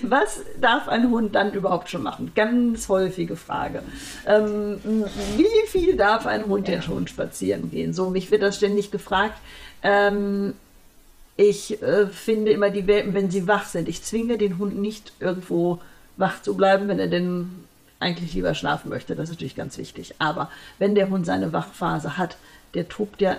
Was 0.03 0.43
darf 0.61 0.89
ein 0.89 1.11
Hund 1.11 1.35
dann 1.35 1.53
überhaupt 1.53 1.89
schon 1.89 2.03
machen? 2.03 2.33
Ganz 2.35 2.89
häufige 2.91 3.37
Frage. 3.37 3.83
Ähm, 4.27 4.79
wie 5.37 5.67
viel 5.67 5.97
darf 5.97 6.27
ein 6.27 6.45
Hund 6.47 6.69
denn 6.69 6.83
schon 6.83 7.07
spazieren 7.07 7.71
gehen? 7.71 7.95
So, 7.95 8.11
mich 8.11 8.31
wird 8.31 8.43
das 8.43 8.57
ständig 8.57 8.91
gefragt. 8.91 9.39
Ähm, 9.83 10.53
ich 11.39 11.81
äh, 11.83 12.07
finde 12.09 12.51
immer 12.51 12.69
die 12.69 12.87
Welpen, 12.87 13.15
wenn 13.15 13.31
sie 13.31 13.47
wach 13.47 13.65
sind. 13.65 13.89
Ich 13.89 14.03
zwinge 14.03 14.37
den 14.37 14.59
Hund 14.59 14.77
nicht 14.77 15.13
irgendwo 15.21 15.79
wach 16.19 16.43
zu 16.43 16.55
bleiben, 16.55 16.89
wenn 16.89 16.99
er 16.99 17.07
denn 17.07 17.65
eigentlich 18.01 18.35
lieber 18.35 18.55
schlafen 18.55 18.91
möchte. 18.91 19.17
Das 19.17 19.25
ist 19.25 19.37
natürlich 19.37 19.57
ganz 19.57 19.79
wichtig. 19.79 20.15
Aber 20.19 20.51
wenn 20.79 20.95
der 20.95 21.09
Hund 21.09 21.25
seine 21.27 21.53
Wachphase 21.53 22.19
hat, 22.19 22.37
der 22.75 22.89
tobt 22.89 23.21
ja 23.21 23.39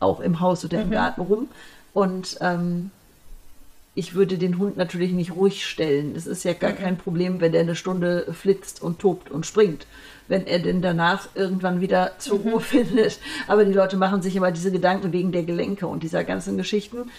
auch 0.00 0.20
im 0.20 0.40
Haus 0.40 0.64
oder 0.64 0.82
im 0.82 0.88
mhm. 0.88 0.92
Garten 0.92 1.20
rum. 1.20 1.48
Und 1.92 2.38
ähm, 2.40 2.90
ich 3.94 4.14
würde 4.14 4.38
den 4.38 4.58
Hund 4.58 4.76
natürlich 4.76 5.12
nicht 5.12 5.34
ruhig 5.34 5.66
stellen. 5.66 6.14
Das 6.14 6.26
ist 6.26 6.44
ja 6.44 6.52
gar 6.52 6.72
mhm. 6.72 6.76
kein 6.76 6.96
Problem, 6.96 7.40
wenn 7.40 7.54
er 7.54 7.60
eine 7.60 7.76
Stunde 7.76 8.32
flitzt 8.32 8.82
und 8.82 8.98
tobt 8.98 9.30
und 9.30 9.46
springt. 9.46 9.86
Wenn 10.28 10.46
er 10.46 10.60
denn 10.60 10.80
danach 10.80 11.28
irgendwann 11.34 11.80
wieder 11.80 12.12
zur 12.18 12.38
mhm. 12.38 12.48
Ruhe 12.48 12.60
findet. 12.60 13.18
Aber 13.46 13.64
die 13.64 13.72
Leute 13.72 13.96
machen 13.96 14.22
sich 14.22 14.36
immer 14.36 14.52
diese 14.52 14.72
Gedanken 14.72 15.12
wegen 15.12 15.32
der 15.32 15.42
Gelenke 15.42 15.86
und 15.86 16.02
dieser 16.02 16.24
ganzen 16.24 16.56
Geschichten. 16.56 17.10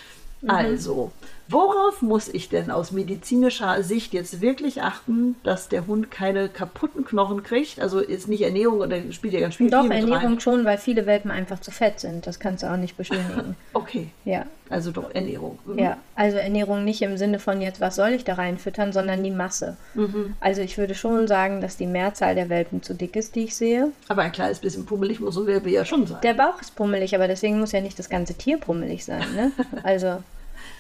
Mhm. 0.41 0.49
Also, 0.49 1.11
worauf 1.51 2.01
muss 2.01 2.27
ich 2.27 2.49
denn 2.49 2.71
aus 2.71 2.91
medizinischer 2.91 3.83
Sicht 3.83 4.13
jetzt 4.13 4.41
wirklich 4.41 4.81
achten, 4.81 5.35
dass 5.43 5.69
der 5.69 5.87
Hund 5.87 6.11
keine 6.11 6.49
kaputten 6.49 7.05
Knochen 7.05 7.43
kriegt? 7.43 7.79
Also 7.79 7.99
ist 7.99 8.27
nicht 8.27 8.41
Ernährung 8.41 8.79
oder 8.79 8.97
spielt 9.11 9.33
ja 9.33 9.39
ganz 9.39 9.55
viel 9.55 9.69
Doch, 9.69 9.89
Ernährung 9.89 10.13
rein. 10.13 10.39
schon, 10.39 10.65
weil 10.65 10.77
viele 10.77 11.05
Welpen 11.05 11.31
einfach 11.31 11.59
zu 11.59 11.71
fett 11.71 11.99
sind. 11.99 12.27
Das 12.27 12.39
kannst 12.39 12.63
du 12.63 12.71
auch 12.71 12.77
nicht 12.77 12.97
beschönigen. 12.97 13.55
okay. 13.73 14.07
Ja. 14.25 14.45
Also 14.69 14.91
doch 14.91 15.13
Ernährung. 15.13 15.59
Mhm. 15.65 15.79
Ja, 15.79 15.97
also 16.15 16.37
Ernährung 16.37 16.85
nicht 16.85 17.01
im 17.01 17.17
Sinne 17.17 17.39
von 17.39 17.59
jetzt, 17.61 17.81
was 17.81 17.97
soll 17.97 18.11
ich 18.11 18.23
da 18.23 18.35
reinfüttern, 18.35 18.93
sondern 18.93 19.21
die 19.21 19.31
Masse. 19.31 19.75
Mhm. 19.95 20.35
Also 20.39 20.61
ich 20.61 20.77
würde 20.77 20.95
schon 20.95 21.27
sagen, 21.27 21.59
dass 21.59 21.75
die 21.75 21.87
Mehrzahl 21.87 22.35
der 22.35 22.47
Welpen 22.47 22.81
zu 22.81 22.93
dick 22.93 23.17
ist, 23.17 23.35
die 23.35 23.43
ich 23.43 23.55
sehe. 23.55 23.91
Aber 24.07 24.21
ein 24.21 24.31
kleines 24.31 24.59
bisschen 24.59 24.85
pummelig 24.85 25.19
muss 25.19 25.35
so 25.35 25.41
ein 25.41 25.47
Welpe 25.47 25.69
ja 25.69 25.83
schon 25.83 26.07
sein. 26.07 26.19
Der 26.23 26.35
Bauch 26.35 26.61
ist 26.61 26.75
pummelig, 26.75 27.13
aber 27.13 27.27
deswegen 27.27 27.59
muss 27.59 27.73
ja 27.73 27.81
nicht 27.81 27.99
das 27.99 28.09
ganze 28.09 28.33
Tier 28.33 28.57
pummelig 28.57 29.03
sein. 29.03 29.25
Ne? 29.35 29.51
Also 29.83 30.23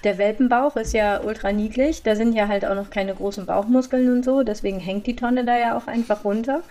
Der 0.03 0.17
Welpenbauch 0.17 0.75
ist 0.75 0.93
ja 0.93 1.21
ultra 1.21 1.51
niedlich. 1.51 2.03
Da 2.03 2.15
sind 2.15 2.33
ja 2.33 2.47
halt 2.47 2.65
auch 2.65 2.75
noch 2.75 2.89
keine 2.89 3.13
großen 3.13 3.45
Bauchmuskeln 3.45 4.11
und 4.11 4.25
so. 4.25 4.43
Deswegen 4.43 4.79
hängt 4.79 5.07
die 5.07 5.15
Tonne 5.15 5.45
da 5.45 5.57
ja 5.57 5.77
auch 5.77 5.87
einfach 5.87 6.23
runter. 6.23 6.63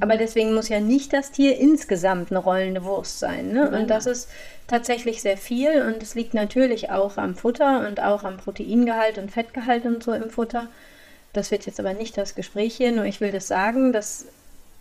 Aber 0.00 0.16
deswegen 0.16 0.54
muss 0.54 0.68
ja 0.68 0.80
nicht 0.80 1.12
das 1.12 1.30
Tier 1.30 1.58
insgesamt 1.58 2.30
eine 2.30 2.40
rollende 2.40 2.84
Wurst 2.84 3.18
sein. 3.18 3.52
Ne? 3.52 3.70
Und 3.70 3.88
das 3.88 4.06
ist 4.06 4.28
tatsächlich 4.66 5.22
sehr 5.22 5.36
viel. 5.36 5.82
Und 5.82 6.02
es 6.02 6.14
liegt 6.14 6.34
natürlich 6.34 6.90
auch 6.90 7.16
am 7.16 7.34
Futter 7.34 7.86
und 7.86 8.00
auch 8.02 8.24
am 8.24 8.36
Proteingehalt 8.36 9.18
und 9.18 9.30
Fettgehalt 9.30 9.86
und 9.86 10.02
so 10.02 10.12
im 10.12 10.28
Futter. 10.28 10.66
Das 11.32 11.50
wird 11.50 11.66
jetzt 11.66 11.80
aber 11.80 11.94
nicht 11.94 12.18
das 12.18 12.34
Gespräch 12.34 12.76
hier, 12.76 12.90
nur 12.92 13.04
ich 13.04 13.20
will 13.20 13.30
das 13.30 13.46
sagen, 13.46 13.92
dass 13.92 14.26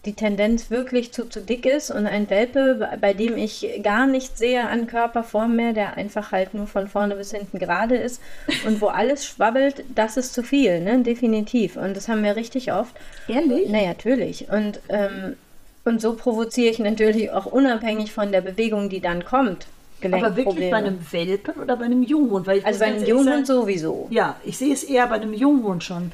die 0.05 0.13
Tendenz 0.13 0.69
wirklich 0.69 1.11
zu, 1.11 1.25
zu 1.25 1.41
dick 1.41 1.65
ist 1.65 1.91
und 1.91 2.07
ein 2.07 2.29
Welpe, 2.29 2.89
bei 3.01 3.13
dem 3.13 3.37
ich 3.37 3.81
gar 3.83 4.07
nicht 4.07 4.37
sehe 4.37 4.65
an 4.65 4.87
Körperform 4.87 5.55
mehr, 5.55 5.73
der 5.73 5.97
einfach 5.97 6.31
halt 6.31 6.53
nur 6.53 6.67
von 6.67 6.87
vorne 6.87 7.15
bis 7.15 7.31
hinten 7.31 7.59
gerade 7.59 7.97
ist 7.97 8.21
und 8.65 8.79
wo 8.81 8.87
alles 8.87 9.25
schwabbelt, 9.25 9.83
das 9.93 10.15
ist 10.15 10.33
zu 10.33 10.41
viel, 10.41 10.79
ne? 10.79 10.99
definitiv. 11.03 11.75
Und 11.75 11.97
das 11.97 12.07
haben 12.07 12.23
wir 12.23 12.37
richtig 12.37 12.71
oft. 12.71 12.95
Ehrlich? 13.27 13.69
Naja, 13.69 13.89
natürlich. 13.89 14.47
Und, 14.49 14.79
ähm, 14.87 15.35
und 15.83 16.01
so 16.01 16.13
provoziere 16.13 16.71
ich 16.71 16.79
natürlich 16.79 17.31
auch 17.31 17.45
unabhängig 17.45 18.13
von 18.13 18.31
der 18.31 18.41
Bewegung, 18.41 18.89
die 18.89 19.01
dann 19.01 19.25
kommt. 19.25 19.67
Aber 20.01 20.35
wirklich 20.37 20.71
bei 20.71 20.77
einem 20.77 20.99
Welpen 21.11 21.55
oder 21.61 21.75
bei 21.75 21.85
einem 21.85 22.03
Junghund? 22.03 22.47
Also 22.47 22.79
bei 22.79 22.85
einem 22.85 23.03
Junghund 23.03 23.47
sowieso. 23.47 24.07
Ja, 24.09 24.37
ich 24.45 24.57
sehe 24.57 24.73
es 24.73 24.83
eher 24.83 25.07
bei 25.07 25.15
einem 25.15 25.33
Junghund 25.33 25.83
schon. 25.83 26.13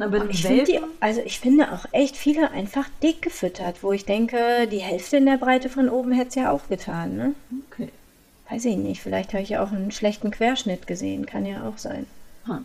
Aber 0.00 0.28
ich 0.30 0.42
finde, 0.42 0.80
also 1.00 1.20
ich 1.24 1.40
finde 1.40 1.72
auch 1.72 1.86
echt 1.92 2.16
viele 2.16 2.50
einfach 2.50 2.88
dick 3.02 3.22
gefüttert, 3.22 3.82
wo 3.82 3.92
ich 3.92 4.04
denke, 4.04 4.68
die 4.70 4.78
Hälfte 4.78 5.16
in 5.16 5.26
der 5.26 5.38
Breite 5.38 5.68
von 5.68 5.88
oben 5.88 6.12
hätte 6.12 6.28
es 6.28 6.34
ja 6.36 6.50
auch 6.52 6.68
getan. 6.68 7.16
Ne? 7.16 7.34
Okay. 7.70 7.88
Weiß 8.48 8.64
ich 8.64 8.76
nicht, 8.76 9.02
vielleicht 9.02 9.32
habe 9.32 9.42
ich 9.42 9.56
auch 9.58 9.72
einen 9.72 9.90
schlechten 9.90 10.30
Querschnitt 10.30 10.86
gesehen, 10.86 11.26
kann 11.26 11.46
ja 11.46 11.66
auch 11.66 11.78
sein. 11.78 12.06
Hm. 12.44 12.64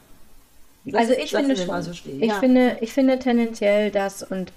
Also 0.93 1.13
ich 1.13 1.31
finde 1.31 1.57
schon, 1.57 1.81
so 1.81 1.91
ich, 1.91 2.03
ja. 2.21 2.39
finde, 2.39 2.77
ich 2.81 2.93
finde 2.93 3.19
tendenziell 3.19 3.91
das 3.91 4.23
und 4.23 4.51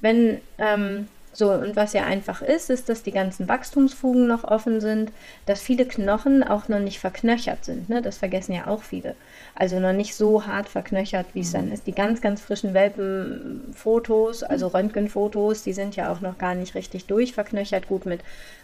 wenn 0.00 0.40
ähm, 0.58 1.08
so, 1.36 1.50
und 1.50 1.74
was 1.74 1.92
ja 1.94 2.04
einfach 2.04 2.42
ist, 2.42 2.70
ist, 2.70 2.88
dass 2.88 3.02
die 3.02 3.10
ganzen 3.10 3.48
Wachstumsfugen 3.48 4.28
noch 4.28 4.44
offen 4.44 4.80
sind, 4.80 5.10
dass 5.46 5.60
viele 5.60 5.84
Knochen 5.84 6.44
auch 6.44 6.68
noch 6.68 6.78
nicht 6.78 7.00
verknöchert 7.00 7.64
sind. 7.64 7.88
Ne? 7.88 8.02
Das 8.02 8.18
vergessen 8.18 8.52
ja 8.52 8.68
auch 8.68 8.84
viele. 8.84 9.16
Also 9.56 9.80
noch 9.80 9.92
nicht 9.92 10.14
so 10.14 10.46
hart 10.46 10.68
verknöchert, 10.68 11.26
wie 11.34 11.40
es 11.40 11.50
dann 11.50 11.72
ist. 11.72 11.88
Die 11.88 11.92
ganz, 11.92 12.20
ganz 12.20 12.40
frischen 12.40 12.72
Welpenfotos, 12.72 14.44
also 14.44 14.68
Röntgenfotos, 14.68 15.64
die 15.64 15.72
sind 15.72 15.96
ja 15.96 16.12
auch 16.12 16.20
noch 16.20 16.38
gar 16.38 16.54
nicht 16.54 16.76
richtig 16.76 17.06
durchverknöchert. 17.06 17.88
Gut, 17.88 18.06
mit 18.06 18.20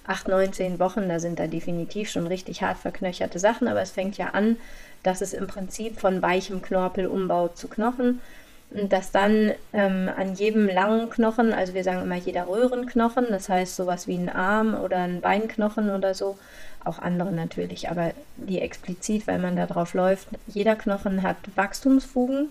8, 0.06 0.28
9, 0.28 0.52
10 0.52 0.78
Wochen, 0.78 1.08
da 1.08 1.18
sind 1.18 1.40
da 1.40 1.48
definitiv 1.48 2.08
schon 2.08 2.28
richtig 2.28 2.62
hart 2.62 2.78
verknöcherte 2.78 3.40
Sachen, 3.40 3.66
aber 3.66 3.82
es 3.82 3.90
fängt 3.90 4.16
ja 4.16 4.28
an, 4.28 4.56
dass 5.02 5.22
es 5.22 5.32
im 5.32 5.48
Prinzip 5.48 5.98
von 5.98 6.22
weichem 6.22 6.62
Knorpel 6.62 7.06
umbaut 7.06 7.56
zu 7.56 7.66
Knochen 7.68 8.20
und 8.72 8.92
dass 8.92 9.10
dann 9.10 9.52
ähm, 9.72 10.08
an 10.16 10.34
jedem 10.34 10.68
langen 10.68 11.10
Knochen, 11.10 11.52
also 11.52 11.74
wir 11.74 11.82
sagen 11.82 12.02
immer 12.02 12.16
jeder 12.16 12.46
Röhrenknochen, 12.46 13.26
das 13.30 13.48
heißt 13.48 13.74
sowas 13.74 14.06
wie 14.06 14.16
ein 14.16 14.28
Arm 14.28 14.74
oder 14.74 14.98
ein 14.98 15.20
Beinknochen 15.20 15.90
oder 15.90 16.14
so, 16.14 16.38
auch 16.84 16.98
andere 16.98 17.32
natürlich, 17.32 17.90
aber 17.90 18.12
die 18.36 18.60
explizit, 18.60 19.26
weil 19.26 19.38
man 19.38 19.56
da 19.56 19.66
drauf 19.66 19.94
läuft, 19.94 20.28
jeder 20.46 20.76
Knochen 20.76 21.22
hat 21.22 21.36
Wachstumsfugen. 21.56 22.50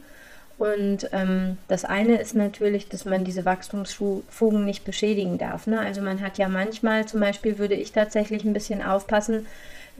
Und 0.57 1.09
ähm, 1.13 1.57
das 1.69 1.85
eine 1.85 2.17
ist 2.17 2.35
natürlich, 2.35 2.89
dass 2.89 3.05
man 3.05 3.23
diese 3.23 3.45
Wachstumsfugen 3.45 4.65
nicht 4.65 4.83
beschädigen 4.83 5.37
darf. 5.37 5.67
Ne? 5.67 5.79
Also 5.79 6.01
man 6.01 6.21
hat 6.21 6.37
ja 6.37 6.49
manchmal, 6.49 7.05
zum 7.05 7.21
Beispiel 7.21 7.57
würde 7.57 7.75
ich 7.75 7.93
tatsächlich 7.93 8.43
ein 8.43 8.51
bisschen 8.51 8.83
aufpassen, 8.83 9.47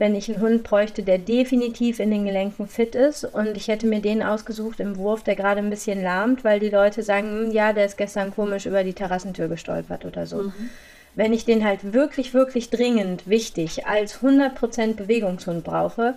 wenn 0.00 0.14
ich 0.14 0.30
einen 0.30 0.40
Hund 0.40 0.64
bräuchte, 0.64 1.02
der 1.02 1.18
definitiv 1.18 2.00
in 2.00 2.10
den 2.10 2.24
Gelenken 2.24 2.66
fit 2.66 2.94
ist 2.94 3.22
und 3.24 3.54
ich 3.54 3.68
hätte 3.68 3.86
mir 3.86 4.00
den 4.00 4.22
ausgesucht 4.22 4.80
im 4.80 4.96
Wurf, 4.96 5.22
der 5.22 5.36
gerade 5.36 5.60
ein 5.60 5.68
bisschen 5.68 6.02
lahmt, 6.02 6.42
weil 6.42 6.58
die 6.58 6.70
Leute 6.70 7.02
sagen, 7.02 7.28
hm, 7.28 7.50
ja, 7.50 7.74
der 7.74 7.84
ist 7.84 7.98
gestern 7.98 8.34
komisch 8.34 8.64
über 8.64 8.82
die 8.82 8.94
Terrassentür 8.94 9.48
gestolpert 9.48 10.06
oder 10.06 10.26
so. 10.26 10.44
Mhm. 10.44 10.70
Wenn 11.14 11.34
ich 11.34 11.44
den 11.44 11.66
halt 11.66 11.92
wirklich, 11.92 12.32
wirklich 12.32 12.70
dringend 12.70 13.28
wichtig 13.28 13.86
als 13.86 14.22
100% 14.22 14.94
Bewegungshund 14.94 15.64
brauche 15.64 16.14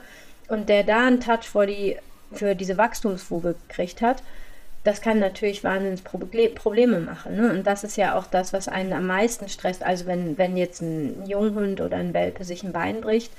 und 0.48 0.70
der 0.70 0.84
da 0.84 1.06
einen 1.06 1.20
Touch 1.20 1.44
vor 1.44 1.66
die, 1.66 1.98
für 2.32 2.56
diese 2.56 2.78
Wachstumsfuge 2.78 3.56
gekriegt 3.68 4.02
hat, 4.02 4.24
das 4.86 5.02
kann 5.02 5.20
natürlich 5.20 5.62
wahnsinnig 5.66 6.06
Probleme 6.06 7.00
machen. 7.00 7.36
Ne? 7.36 7.52
Und 7.52 7.68
das 7.68 7.84
ist 7.84 7.98
ja 7.98 8.18
auch 8.18 8.28
das, 8.28 8.54
was 8.54 8.70
einen 8.70 8.94
am 8.94 9.08
meisten 9.08 9.50
stresst. 9.50 9.84
Also 9.84 10.06
wenn, 10.06 10.38
wenn 10.38 10.56
jetzt 10.56 10.82
ein 10.82 11.26
Junghund 11.26 11.82
oder 11.82 11.98
ein 11.98 12.14
Welpe 12.14 12.46
sich 12.46 12.64
ein 12.64 12.72
Bein 12.72 13.02
bricht, 13.02 13.32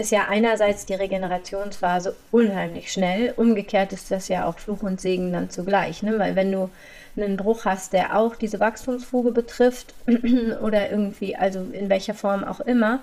ist 0.00 0.10
ja 0.10 0.26
einerseits 0.28 0.86
die 0.86 0.94
Regenerationsphase 0.94 2.16
unheimlich 2.30 2.92
schnell. 2.92 3.32
Umgekehrt 3.36 3.92
ist 3.92 4.10
das 4.10 4.28
ja 4.28 4.46
auch 4.46 4.58
Fluch 4.58 4.82
und 4.82 5.00
Segen 5.00 5.32
dann 5.32 5.50
zugleich. 5.50 6.02
Ne? 6.02 6.18
Weil 6.18 6.36
wenn 6.36 6.50
du 6.50 6.70
einen 7.16 7.36
Bruch 7.36 7.64
hast, 7.64 7.92
der 7.92 8.16
auch 8.16 8.36
diese 8.36 8.60
Wachstumsfuge 8.60 9.32
betrifft 9.32 9.94
oder 10.62 10.90
irgendwie, 10.90 11.36
also 11.36 11.60
in 11.72 11.88
welcher 11.88 12.14
Form 12.14 12.44
auch 12.44 12.60
immer, 12.60 13.00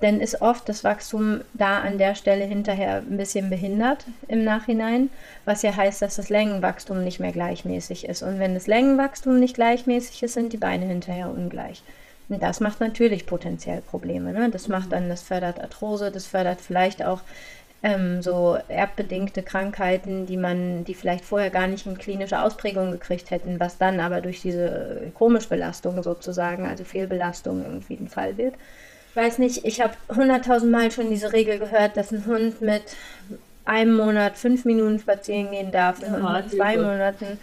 dann 0.00 0.20
ist 0.20 0.42
oft 0.42 0.68
das 0.68 0.84
Wachstum 0.84 1.40
da 1.54 1.80
an 1.80 1.96
der 1.96 2.14
Stelle 2.14 2.44
hinterher 2.44 2.96
ein 2.96 3.16
bisschen 3.16 3.48
behindert 3.48 4.04
im 4.28 4.44
Nachhinein, 4.44 5.08
was 5.46 5.62
ja 5.62 5.74
heißt, 5.74 6.02
dass 6.02 6.16
das 6.16 6.28
Längenwachstum 6.28 7.02
nicht 7.02 7.18
mehr 7.18 7.32
gleichmäßig 7.32 8.06
ist. 8.06 8.22
Und 8.22 8.38
wenn 8.38 8.54
das 8.54 8.66
Längenwachstum 8.66 9.40
nicht 9.40 9.54
gleichmäßig 9.54 10.22
ist, 10.22 10.34
sind 10.34 10.52
die 10.52 10.58
Beine 10.58 10.84
hinterher 10.84 11.30
ungleich. 11.30 11.82
Das 12.28 12.60
macht 12.60 12.80
natürlich 12.80 13.26
potenziell 13.26 13.80
Probleme. 13.82 14.32
Ne? 14.32 14.50
Das 14.50 14.68
macht 14.68 14.92
dann, 14.92 15.08
das 15.08 15.22
fördert 15.22 15.60
Arthrose, 15.60 16.10
das 16.10 16.26
fördert 16.26 16.60
vielleicht 16.60 17.04
auch 17.04 17.20
ähm, 17.82 18.20
so 18.20 18.58
erbbedingte 18.68 19.42
Krankheiten, 19.42 20.26
die 20.26 20.36
man, 20.36 20.84
die 20.84 20.94
vielleicht 20.94 21.24
vorher 21.24 21.50
gar 21.50 21.68
nicht 21.68 21.86
in 21.86 21.98
klinische 21.98 22.40
Ausprägung 22.42 22.90
gekriegt 22.90 23.30
hätten, 23.30 23.60
was 23.60 23.78
dann 23.78 24.00
aber 24.00 24.20
durch 24.20 24.42
diese 24.42 25.12
Komischbelastung 25.14 26.02
sozusagen, 26.02 26.66
also 26.66 26.84
Fehlbelastung 26.84 27.62
irgendwie 27.64 27.94
ein 27.94 28.08
Fall 28.08 28.36
wird. 28.36 28.54
Ich 29.10 29.16
weiß 29.16 29.38
nicht, 29.38 29.64
ich 29.64 29.80
habe 29.80 29.94
hunderttausend 30.14 30.70
Mal 30.72 30.90
schon 30.90 31.10
diese 31.10 31.32
Regel 31.32 31.58
gehört, 31.58 31.96
dass 31.96 32.10
ein 32.10 32.26
Hund 32.26 32.60
mit 32.60 32.82
einem 33.64 33.94
Monat 33.94 34.36
fünf 34.36 34.64
Minuten 34.64 34.98
spazieren 34.98 35.50
gehen 35.50 35.70
darf, 35.70 36.02
ein 36.02 36.22
Hund 36.22 36.44
mit 36.44 36.50
zwei 36.50 36.76
Monaten 36.76 37.38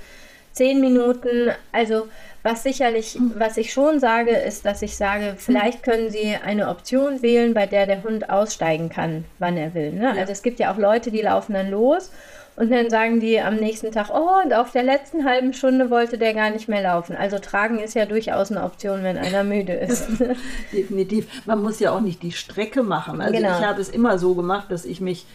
zehn 0.52 0.80
Minuten. 0.80 1.52
Also 1.72 2.08
was 2.44 2.64
sicherlich, 2.64 3.18
was 3.36 3.56
ich 3.56 3.72
schon 3.72 4.02
sage, 4.02 4.32
ist, 4.32 4.66
dass 4.66 4.82
ich 4.82 4.98
sage, 4.98 5.36
vielleicht 5.38 5.82
können 5.82 6.10
Sie 6.10 6.36
eine 6.36 6.68
Option 6.68 7.22
wählen, 7.22 7.54
bei 7.54 7.66
der 7.66 7.86
der 7.86 8.04
Hund 8.04 8.30
aussteigen 8.30 8.90
kann, 8.90 9.24
wann 9.40 9.56
er 9.56 9.74
will. 9.74 9.94
Ne? 9.94 10.10
Also 10.12 10.34
es 10.34 10.44
gibt 10.44 10.60
ja 10.60 10.74
auch 10.74 10.78
Leute, 10.78 11.10
die 11.10 11.22
laufen 11.22 11.54
dann 11.54 11.72
los 11.72 12.12
und 12.58 12.70
dann 12.70 12.90
sagen 12.90 13.22
die 13.22 13.40
am 13.40 13.56
nächsten 13.56 13.92
Tag, 13.94 14.10
oh, 14.14 14.44
und 14.44 14.54
auf 14.54 14.72
der 14.72 14.84
letzten 14.84 15.24
halben 15.24 15.54
Stunde 15.54 15.90
wollte 15.90 16.18
der 16.18 16.34
gar 16.34 16.50
nicht 16.50 16.68
mehr 16.68 16.84
laufen. 16.84 17.16
Also 17.16 17.40
tragen 17.40 17.80
ist 17.80 17.96
ja 17.96 18.06
durchaus 18.06 18.52
eine 18.52 18.64
Option, 18.64 19.04
wenn 19.04 19.18
einer 19.18 19.46
müde 19.46 19.74
ist. 19.74 20.08
Definitiv. 20.74 21.46
Man 21.46 21.64
muss 21.64 21.80
ja 21.80 21.92
auch 21.92 22.02
nicht 22.02 22.22
die 22.22 22.34
Strecke 22.34 22.84
machen. 22.84 23.22
Also 23.22 23.34
genau. 23.34 23.58
ich 23.58 23.66
habe 23.66 23.80
es 23.80 23.90
immer 23.90 24.20
so 24.20 24.36
gemacht, 24.36 24.70
dass 24.70 24.84
ich 24.84 25.00
mich 25.00 25.26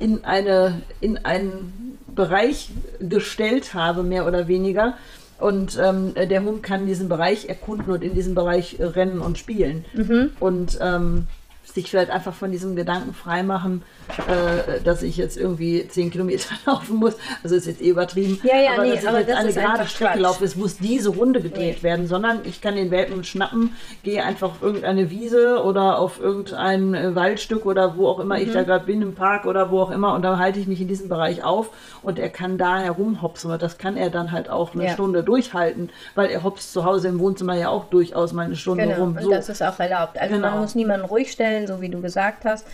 in 0.00 0.24
eine, 0.24 0.80
in 1.02 1.24
einen 1.24 1.98
Bereich 2.08 2.70
gestellt 2.98 3.74
habe, 3.74 4.02
mehr 4.02 4.26
oder 4.26 4.48
weniger 4.48 4.94
und 5.38 5.78
ähm, 5.82 6.14
der 6.14 6.42
Hund 6.44 6.62
kann 6.62 6.86
diesen 6.86 7.08
Bereich 7.08 7.48
erkunden 7.48 7.92
und 7.92 8.02
in 8.02 8.14
diesem 8.14 8.34
Bereich 8.34 8.76
rennen 8.80 9.20
und 9.20 9.38
spielen. 9.38 9.84
Mhm. 9.94 10.30
Und 10.40 10.78
ähm, 10.80 11.26
sich 11.74 11.90
vielleicht 11.90 12.10
einfach 12.10 12.32
von 12.32 12.50
diesem 12.52 12.74
Gedanken 12.76 13.12
freimachen, 13.12 13.82
äh, 14.28 14.80
dass 14.82 15.02
ich 15.02 15.16
jetzt 15.16 15.36
irgendwie 15.36 15.86
zehn 15.88 16.10
Kilometer 16.10 16.48
laufen 16.66 16.96
muss. 16.96 17.16
Also 17.42 17.56
ist 17.56 17.66
jetzt 17.66 17.82
eh 17.82 17.88
übertrieben. 17.90 18.40
Ja, 18.44 18.56
ja, 18.56 18.70
aber 18.74 18.84
nee, 18.84 18.90
dass 18.92 19.02
ich 19.02 19.08
aber 19.08 19.18
jetzt 19.18 19.30
das 19.30 19.36
eine 19.38 19.48
ist 19.50 19.56
gerade 19.58 19.86
Strecke 19.86 20.18
laufe, 20.20 20.44
es 20.44 20.56
muss 20.56 20.78
diese 20.78 21.10
Runde 21.10 21.40
gedreht 21.42 21.78
Nee. 21.78 21.82
werden, 21.82 22.06
sondern 22.06 22.40
ich 22.44 22.60
kann 22.60 22.76
den 22.76 22.90
Welpen 22.90 23.24
schnappen, 23.24 23.74
gehe 24.02 24.24
einfach 24.24 24.48
auf 24.52 24.62
irgendeine 24.62 25.10
Wiese 25.10 25.62
oder 25.64 25.98
auf 25.98 26.20
irgendein 26.20 26.94
äh, 26.94 27.14
Waldstück 27.14 27.66
oder 27.66 27.96
wo 27.96 28.06
auch 28.08 28.20
immer 28.20 28.36
Mhm. 28.36 28.42
ich 28.42 28.52
da 28.52 28.62
gerade 28.62 28.86
bin, 28.86 29.02
im 29.02 29.14
Park 29.14 29.44
oder 29.46 29.70
wo 29.70 29.80
auch 29.80 29.90
immer 29.90 30.14
und 30.14 30.22
dann 30.22 30.38
halte 30.38 30.58
ich 30.60 30.66
mich 30.66 30.80
in 30.80 30.88
diesem 30.88 31.08
Bereich 31.08 31.42
auf 31.44 31.70
und 32.02 32.18
er 32.18 32.28
kann 32.30 32.58
da 32.58 32.78
herumhopsen 32.78 33.50
und 33.50 33.60
das 33.60 33.76
kann 33.78 33.96
er 33.96 34.10
dann 34.10 34.32
halt 34.32 34.48
auch 34.50 34.74
eine 34.74 34.84
Ja. 34.86 34.92
Stunde 34.92 35.22
durchhalten, 35.24 35.90
weil 36.14 36.30
er 36.30 36.42
hopst 36.42 36.72
zu 36.72 36.84
Hause 36.84 37.08
im 37.08 37.18
Wohnzimmer 37.18 37.54
ja 37.54 37.68
auch 37.70 37.84
durchaus 37.86 38.32
mal 38.32 38.44
eine 38.46 38.56
Stunde 38.56 38.84
Genau, 38.84 38.96
rum. 39.00 39.16
und 39.16 39.22
So. 39.22 39.30
das 39.30 39.48
ist 39.48 39.62
auch 39.62 39.78
erlaubt. 39.80 40.18
Also 40.20 40.34
Genau. 40.36 40.50
man 40.50 40.60
muss 40.60 40.74
niemanden 40.74 41.06
ruhig 41.06 41.32
stellen, 41.32 41.55
so 41.66 41.80
wie 41.80 41.88
du 41.88 42.00
gesagt 42.00 42.44
hast. 42.44 42.66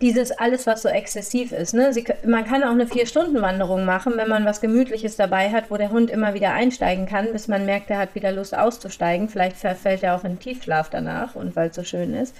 Dieses 0.00 0.32
alles, 0.32 0.66
was 0.66 0.82
so 0.82 0.88
exzessiv 0.88 1.52
ist. 1.52 1.72
Ne? 1.72 1.92
Sie, 1.92 2.04
man 2.26 2.44
kann 2.44 2.64
auch 2.64 2.72
eine 2.72 2.86
Vier-Stunden-Wanderung 2.86 3.84
machen, 3.84 4.14
wenn 4.16 4.28
man 4.28 4.44
was 4.44 4.60
Gemütliches 4.60 5.16
dabei 5.16 5.50
hat, 5.50 5.70
wo 5.70 5.76
der 5.76 5.90
Hund 5.90 6.10
immer 6.10 6.34
wieder 6.34 6.52
einsteigen 6.52 7.06
kann, 7.06 7.32
bis 7.32 7.48
man 7.48 7.64
merkt, 7.64 7.90
er 7.90 7.98
hat 7.98 8.14
wieder 8.14 8.32
Lust 8.32 8.56
auszusteigen. 8.56 9.28
Vielleicht 9.28 9.56
verfällt 9.56 10.02
er 10.02 10.16
auch 10.16 10.24
in 10.24 10.38
Tiefschlaf 10.38 10.90
danach 10.90 11.34
und 11.36 11.56
weil 11.56 11.70
es 11.70 11.76
so 11.76 11.84
schön 11.84 12.12
ist. 12.14 12.34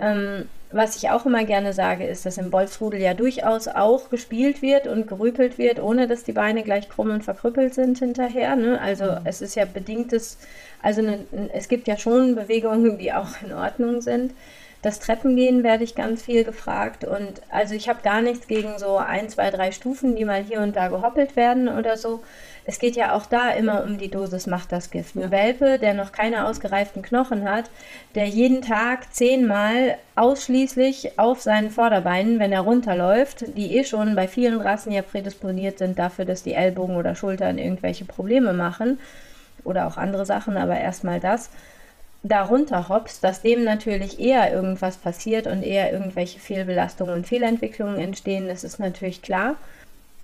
Ähm, 0.00 0.48
was 0.72 0.96
ich 0.96 1.10
auch 1.10 1.26
immer 1.26 1.44
gerne 1.44 1.72
sage, 1.72 2.06
ist, 2.06 2.24
dass 2.24 2.38
im 2.38 2.52
Wolfsrudel 2.52 3.00
ja 3.00 3.12
durchaus 3.12 3.66
auch 3.66 4.08
gespielt 4.08 4.62
wird 4.62 4.86
und 4.86 5.08
gerüpelt 5.08 5.58
wird, 5.58 5.80
ohne 5.80 6.06
dass 6.06 6.22
die 6.22 6.32
Beine 6.32 6.62
gleich 6.62 6.88
krumm 6.88 7.10
und 7.10 7.24
verkrüppelt 7.24 7.74
sind 7.74 7.98
hinterher. 7.98 8.54
Ne? 8.54 8.80
Also 8.80 9.16
es 9.24 9.42
ist 9.42 9.56
ja 9.56 9.64
bedingtes, 9.64 10.38
also 10.80 11.02
ne, 11.02 11.18
es 11.52 11.68
gibt 11.68 11.88
ja 11.88 11.98
schon 11.98 12.36
Bewegungen, 12.36 12.98
die 12.98 13.12
auch 13.12 13.42
in 13.44 13.52
Ordnung 13.52 14.00
sind. 14.00 14.32
Das 14.82 14.98
Treppengehen 14.98 15.62
werde 15.62 15.84
ich 15.84 15.94
ganz 15.94 16.22
viel 16.22 16.42
gefragt. 16.42 17.04
Und 17.04 17.42
also 17.50 17.74
ich 17.74 17.88
habe 17.88 18.00
gar 18.02 18.22
nichts 18.22 18.46
gegen 18.46 18.78
so 18.78 18.96
ein, 18.96 19.28
zwei, 19.28 19.50
drei 19.50 19.72
Stufen, 19.72 20.16
die 20.16 20.24
mal 20.24 20.42
hier 20.42 20.60
und 20.60 20.74
da 20.74 20.88
gehoppelt 20.88 21.36
werden 21.36 21.68
oder 21.68 21.98
so. 21.98 22.20
Es 22.64 22.78
geht 22.78 22.96
ja 22.96 23.14
auch 23.14 23.26
da 23.26 23.50
immer 23.50 23.84
um 23.84 23.98
die 23.98 24.10
Dosis 24.10 24.46
macht 24.46 24.72
das 24.72 24.90
Gift. 24.90 25.16
Ein 25.16 25.30
Welpe, 25.30 25.78
der 25.78 25.92
noch 25.92 26.12
keine 26.12 26.46
ausgereiften 26.46 27.02
Knochen 27.02 27.48
hat, 27.48 27.64
der 28.14 28.26
jeden 28.26 28.62
Tag 28.62 29.12
zehnmal 29.12 29.96
ausschließlich 30.14 31.18
auf 31.18 31.42
seinen 31.42 31.70
Vorderbeinen, 31.70 32.38
wenn 32.38 32.52
er 32.52 32.60
runterläuft, 32.60 33.56
die 33.56 33.76
eh 33.76 33.84
schon 33.84 34.14
bei 34.14 34.28
vielen 34.28 34.60
Rassen 34.60 34.92
ja 34.92 35.02
prädisponiert 35.02 35.78
sind 35.78 35.98
dafür, 35.98 36.24
dass 36.24 36.42
die 36.42 36.54
Ellbogen 36.54 36.96
oder 36.96 37.14
Schultern 37.14 37.58
irgendwelche 37.58 38.04
Probleme 38.04 38.52
machen 38.52 38.98
oder 39.64 39.86
auch 39.86 39.96
andere 39.96 40.24
Sachen, 40.24 40.56
aber 40.56 40.78
erstmal 40.78 41.20
das 41.20 41.50
darunter 42.22 42.88
hoppst, 42.88 43.24
dass 43.24 43.42
dem 43.42 43.64
natürlich 43.64 44.20
eher 44.20 44.52
irgendwas 44.52 44.98
passiert 44.98 45.46
und 45.46 45.62
eher 45.62 45.92
irgendwelche 45.92 46.38
Fehlbelastungen 46.38 47.14
und 47.14 47.26
Fehlentwicklungen 47.26 47.98
entstehen, 47.98 48.48
das 48.48 48.64
ist 48.64 48.78
natürlich 48.78 49.22
klar. 49.22 49.56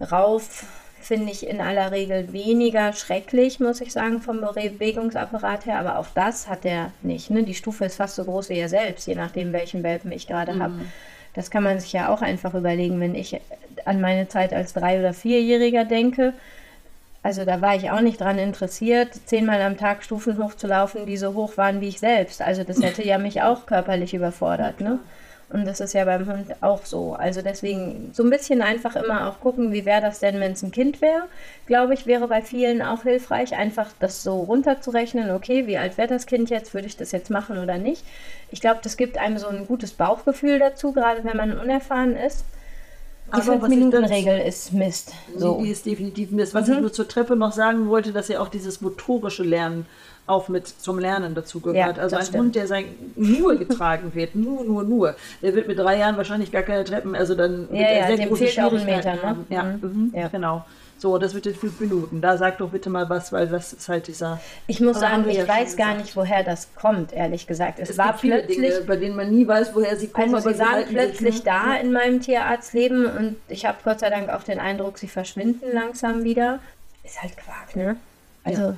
Rauf 0.00 0.66
finde 1.00 1.30
ich 1.30 1.46
in 1.46 1.61
aller 1.61 1.92
Regel 1.92 2.32
weniger 2.32 2.92
schrecklich, 2.92 3.61
muss 3.61 3.80
ich 3.80 3.92
sagen, 3.92 4.20
vom 4.20 4.40
Bewegungsapparat 4.40 5.66
her, 5.66 5.78
aber 5.78 5.98
auch 5.98 6.09
das 6.14 6.48
hat 6.48 6.64
er 6.64 6.92
nicht. 7.02 7.30
Ne? 7.30 7.44
Die 7.44 7.54
Stufe 7.54 7.85
ist 7.85 7.96
fast 7.96 8.16
so 8.16 8.24
groß 8.24 8.48
wie 8.48 8.59
er 8.59 8.68
selbst, 8.68 9.06
je 9.06 9.14
nachdem, 9.14 9.52
welchen 9.52 9.82
Welpen 9.82 10.11
ich 10.12 10.26
gerade 10.26 10.54
mhm. 10.54 10.62
habe. 10.62 10.74
Das 11.35 11.50
kann 11.50 11.62
man 11.62 11.78
sich 11.78 11.92
ja 11.92 12.09
auch 12.09 12.22
einfach 12.22 12.54
überlegen, 12.54 12.98
wenn 13.00 13.14
ich 13.14 13.40
an 13.85 14.00
meine 14.00 14.26
Zeit 14.28 14.52
als 14.52 14.72
Drei- 14.72 14.98
oder 14.98 15.12
Vierjähriger 15.14 15.85
denke 15.85 16.32
also 17.26 17.44
da 17.44 17.60
war 17.60 17.74
ich 17.74 17.90
auch 17.90 18.02
nicht 18.02 18.20
dran 18.20 18.38
interessiert, 18.38 19.08
zehnmal 19.24 19.60
am 19.60 19.76
Tag 19.76 20.04
Stufen 20.04 20.38
hochzulaufen, 20.38 21.06
die 21.06 21.16
so 21.16 21.34
hoch 21.34 21.56
waren 21.56 21.80
wie 21.80 21.88
ich 21.88 21.98
selbst. 21.98 22.40
Also 22.40 22.62
das 22.62 22.80
hätte 22.80 23.04
ja 23.04 23.18
mich 23.18 23.42
auch 23.42 23.66
körperlich 23.66 24.14
überfordert. 24.14 24.80
Ne? 24.80 25.00
Und 25.50 25.64
das 25.66 25.80
ist 25.80 25.92
ja 25.92 26.04
beim 26.04 26.28
Hund 26.28 26.54
auch 26.60 26.86
so. 26.86 27.14
Also 27.14 27.42
deswegen 27.42 28.10
so 28.12 28.22
ein 28.22 28.30
bisschen 28.30 28.62
einfach 28.62 28.94
immer 28.94 29.28
auch 29.28 29.40
gucken, 29.40 29.72
wie 29.72 29.84
wäre 29.84 30.02
das 30.02 30.20
denn, 30.20 30.38
wenn 30.38 30.52
es 30.52 30.62
ein 30.62 30.70
Kind 30.70 31.00
wäre. 31.00 31.24
Glaube 31.66 31.94
ich, 31.94 32.06
wäre 32.06 32.28
bei 32.28 32.42
vielen 32.42 32.80
auch 32.80 33.02
hilfreich, 33.02 33.56
einfach 33.56 33.88
das 33.98 34.22
so 34.22 34.42
runterzurechnen, 34.42 35.32
okay, 35.32 35.66
wie 35.66 35.78
alt 35.78 35.98
wäre 35.98 36.06
das 36.06 36.26
Kind 36.26 36.48
jetzt, 36.48 36.74
würde 36.74 36.86
ich 36.86 36.96
das 36.96 37.10
jetzt 37.10 37.30
machen 37.30 37.58
oder 37.58 37.76
nicht. 37.76 38.04
Ich 38.52 38.60
glaube, 38.60 38.78
das 38.84 38.96
gibt 38.96 39.18
einem 39.18 39.38
so 39.38 39.48
ein 39.48 39.66
gutes 39.66 39.94
Bauchgefühl 39.94 40.60
dazu, 40.60 40.92
gerade 40.92 41.24
wenn 41.24 41.36
man 41.36 41.58
unerfahren 41.58 42.14
ist. 42.14 42.44
Die 43.34 43.40
5-Minuten-Regel 43.40 44.38
ist 44.40 44.72
Mist. 44.72 45.12
So. 45.36 45.60
Die 45.60 45.70
ist 45.70 45.84
definitiv 45.84 46.30
Mist. 46.30 46.54
Was 46.54 46.68
mhm. 46.68 46.74
ich 46.74 46.80
nur 46.80 46.92
zur 46.92 47.08
Treppe 47.08 47.34
noch 47.34 47.52
sagen 47.52 47.88
wollte, 47.88 48.12
dass 48.12 48.28
ja 48.28 48.40
auch 48.40 48.48
dieses 48.48 48.80
motorische 48.80 49.42
Lernen 49.42 49.86
auch 50.26 50.48
mit 50.48 50.66
zum 50.66 50.98
Lernen 50.98 51.34
dazu 51.34 51.60
gehört. 51.60 51.96
Ja, 51.96 52.02
also 52.02 52.16
ein 52.16 52.22
stimmt. 52.22 52.38
Hund, 52.38 52.54
der 52.56 52.66
sein 52.66 52.86
nur 53.14 53.56
getragen 53.56 54.12
wird, 54.14 54.34
nur, 54.34 54.64
nur, 54.64 54.82
nur, 54.82 55.14
der 55.42 55.54
wird 55.54 55.68
mit 55.68 55.78
drei 55.78 55.98
Jahren 55.98 56.16
wahrscheinlich 56.16 56.50
gar 56.50 56.62
keine 56.62 56.84
Treppen, 56.84 57.14
also 57.14 57.34
dann 57.34 57.68
ja, 57.72 57.92
ja, 57.92 58.16
sehr 58.16 58.26
große 58.26 58.48
Schwierigkeiten 58.48 59.06
ne? 59.06 59.36
Ja, 59.50 59.62
mhm. 59.62 59.80
mhm. 59.82 60.12
ja, 60.14 60.28
genau. 60.28 60.64
So, 60.98 61.18
das 61.18 61.35
wird 61.35 61.46
in 61.46 61.54
fünf 61.54 61.78
Minuten. 61.78 62.20
Da 62.20 62.38
sag 62.38 62.59
doch 62.59 62.70
bitte 62.70 62.88
mal 62.88 63.09
was, 63.11 63.30
weil 63.30 63.46
das 63.48 63.74
ist 63.74 63.88
halt 63.88 64.06
dieser. 64.06 64.40
Ich 64.66 64.80
muss 64.80 64.98
sagen, 64.98 65.28
ich 65.28 65.46
weiß 65.46 65.76
gar 65.76 65.94
nicht, 65.94 66.16
woher 66.16 66.42
das 66.42 66.68
kommt, 66.74 67.12
ehrlich 67.12 67.46
gesagt. 67.46 67.78
Es, 67.78 67.90
es 67.90 67.98
war 67.98 68.14
plötzlich. 68.14 68.56
Dinge, 68.56 68.80
bei 68.87 68.96
denen 68.96 69.14
man 69.14 69.30
nie 69.30 69.46
weiß, 69.46 69.74
woher 69.74 69.96
sie 69.96 70.09
kommen. 70.09 70.35
Also 70.35 70.50
sie 70.50 70.59
waren 70.59 70.85
plötzlich 70.88 71.42
da 71.42 71.74
in 71.76 71.92
meinem 71.92 72.20
Tierarztleben 72.20 73.04
und 73.06 73.37
ich 73.48 73.66
habe 73.66 73.78
Gott 73.85 74.00
sei 74.00 74.09
Dank 74.09 74.30
auch 74.30 74.42
den 74.42 74.59
Eindruck, 74.59 74.98
sie 74.98 75.09
verschwinden 75.09 75.66
langsam 75.72 76.24
wieder. 76.24 76.61
Ist 77.04 77.22
halt 77.22 77.37
Quark, 77.37 77.76
ne? 77.76 77.96
Also. 78.44 78.62
Ja. 78.62 78.76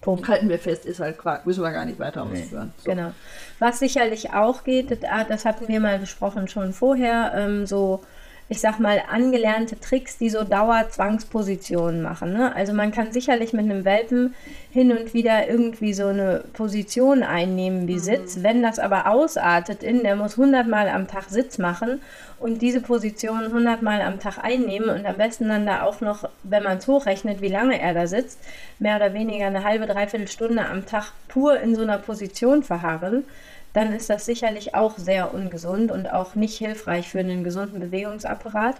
Punkt. 0.00 0.26
Halten 0.26 0.48
wir 0.48 0.58
fest, 0.58 0.84
ist 0.84 0.98
halt 0.98 1.16
Quark. 1.16 1.46
Müssen 1.46 1.62
wir 1.62 1.70
gar 1.70 1.84
nicht 1.84 2.00
weiter 2.00 2.24
ausführen. 2.24 2.72
So. 2.78 2.90
Genau. 2.90 3.12
Was 3.60 3.78
sicherlich 3.78 4.32
auch 4.32 4.64
geht, 4.64 4.98
das 5.00 5.44
hatten 5.44 5.68
wir 5.68 5.78
mal 5.78 6.00
besprochen 6.00 6.48
schon 6.48 6.72
vorher, 6.72 7.32
ähm, 7.36 7.66
so 7.66 8.02
ich 8.48 8.60
sag 8.60 8.78
mal, 8.80 9.02
angelernte 9.10 9.80
Tricks, 9.80 10.18
die 10.18 10.28
so 10.28 10.44
Dauerzwangspositionen 10.44 12.02
machen. 12.02 12.32
Ne? 12.32 12.54
Also 12.54 12.72
man 12.72 12.92
kann 12.92 13.12
sicherlich 13.12 13.52
mit 13.52 13.64
einem 13.64 13.84
Welpen 13.84 14.34
hin 14.70 14.90
und 14.90 15.14
wieder 15.14 15.48
irgendwie 15.48 15.94
so 15.94 16.06
eine 16.06 16.44
Position 16.52 17.22
einnehmen 17.22 17.88
wie 17.88 17.94
mhm. 17.94 18.00
Sitz. 18.00 18.42
Wenn 18.42 18.62
das 18.62 18.78
aber 18.78 19.06
ausartet 19.06 19.82
in, 19.82 20.02
der 20.02 20.16
muss 20.16 20.38
100 20.38 20.66
Mal 20.66 20.88
am 20.88 21.08
Tag 21.08 21.24
Sitz 21.30 21.58
machen 21.58 22.02
und 22.40 22.60
diese 22.60 22.80
Position 22.80 23.44
100 23.44 23.80
Mal 23.82 24.02
am 24.02 24.20
Tag 24.20 24.38
einnehmen 24.42 24.90
und 24.90 25.06
am 25.06 25.16
besten 25.16 25.48
dann 25.48 25.64
da 25.64 25.82
auch 25.82 26.00
noch, 26.00 26.28
wenn 26.42 26.62
man 26.62 26.78
es 26.78 26.86
hochrechnet, 26.86 27.40
wie 27.40 27.48
lange 27.48 27.80
er 27.80 27.94
da 27.94 28.06
sitzt, 28.06 28.38
mehr 28.78 28.96
oder 28.96 29.14
weniger 29.14 29.46
eine 29.46 29.64
halbe, 29.64 29.86
dreiviertel 29.86 30.28
Stunde 30.28 30.66
am 30.66 30.84
Tag 30.84 31.12
pur 31.28 31.58
in 31.58 31.74
so 31.74 31.82
einer 31.82 31.98
Position 31.98 32.62
verharren 32.62 33.24
dann 33.72 33.92
ist 33.92 34.10
das 34.10 34.26
sicherlich 34.26 34.74
auch 34.74 34.98
sehr 34.98 35.32
ungesund 35.32 35.90
und 35.90 36.06
auch 36.06 36.34
nicht 36.34 36.58
hilfreich 36.58 37.08
für 37.08 37.20
einen 37.20 37.44
gesunden 37.44 37.80
Bewegungsapparat. 37.80 38.76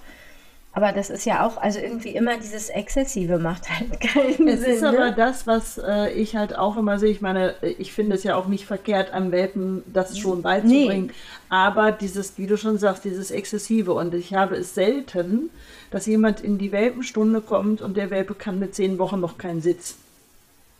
Aber 0.74 0.92
das 0.92 1.11
ist 1.11 1.26
ja 1.26 1.46
auch, 1.46 1.59
also 1.59 1.78
irgendwie 1.78 2.11
immer 2.11 2.38
dieses 2.38 2.70
Exzessive 2.70 3.38
macht 3.38 3.68
halt 3.68 4.00
keinen 4.00 4.48
es 4.48 4.61
Sinn. 4.61 4.70
Es 4.70 4.76
ist 4.78 4.83
aber 4.83 5.11
ne? 5.11 5.14
das, 5.14 5.46
was 5.46 5.78
äh, 5.78 6.11
ich 6.12 6.35
halt 6.35 6.57
auch 6.57 6.78
immer 6.78 6.98
sehe. 6.98 7.11
Ich 7.11 7.20
meine, 7.20 7.55
ich 7.61 7.92
finde 7.92 8.16
es 8.16 8.24
ja 8.24 8.37
auch 8.37 8.46
nicht 8.46 8.64
verkehrt, 8.64 9.12
am 9.12 9.33
Welpen 9.33 9.83
das 9.92 10.18
schon 10.18 10.40
beizubringen. 10.40 11.07
Nee. 11.07 11.12
Aber 11.50 11.92
dieses, 11.92 12.38
wie 12.38 12.46
du 12.46 12.57
schon 12.57 12.78
sagst, 12.78 13.05
dieses 13.05 13.31
Exzessive. 13.31 13.92
Und 13.92 14.14
ich 14.14 14.33
habe 14.33 14.57
es 14.57 14.74
selten, 14.74 15.50
dass 15.90 16.07
jemand 16.07 16.40
in 16.40 16.57
die 16.57 16.72
Welpenstunde 16.72 17.42
kommt 17.42 17.83
und 17.83 17.98
der 17.98 18.09
Welpe 18.09 18.35
kann 18.35 18.59
mit 18.59 18.74
zehn 18.74 18.98
Wochen 18.98 19.20
noch 19.20 19.37
keinen 19.37 19.61
Sitz. 19.61 19.98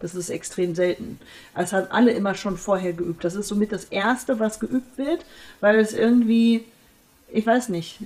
Das 0.03 0.15
ist 0.17 0.31
extrem 0.31 0.75
selten. 0.75 1.19
Es 1.57 1.73
haben 1.73 1.87
alle 1.91 2.11
immer 2.11 2.35
schon 2.35 2.59
vorher 2.59 2.93
geübt. 2.93 3.25
Das 3.25 3.37
ist 3.37 3.49
somit 3.49 3.71
das 3.71 3.85
Erste, 3.85 4.41
was 4.41 4.59
geübt 4.59 4.99
wird, 4.99 5.25
weil 5.61 5.79
es 5.79 5.93
irgendwie, 5.93 6.65
ich 7.33 7.47
weiß 7.47 7.69
nicht, 7.69 8.01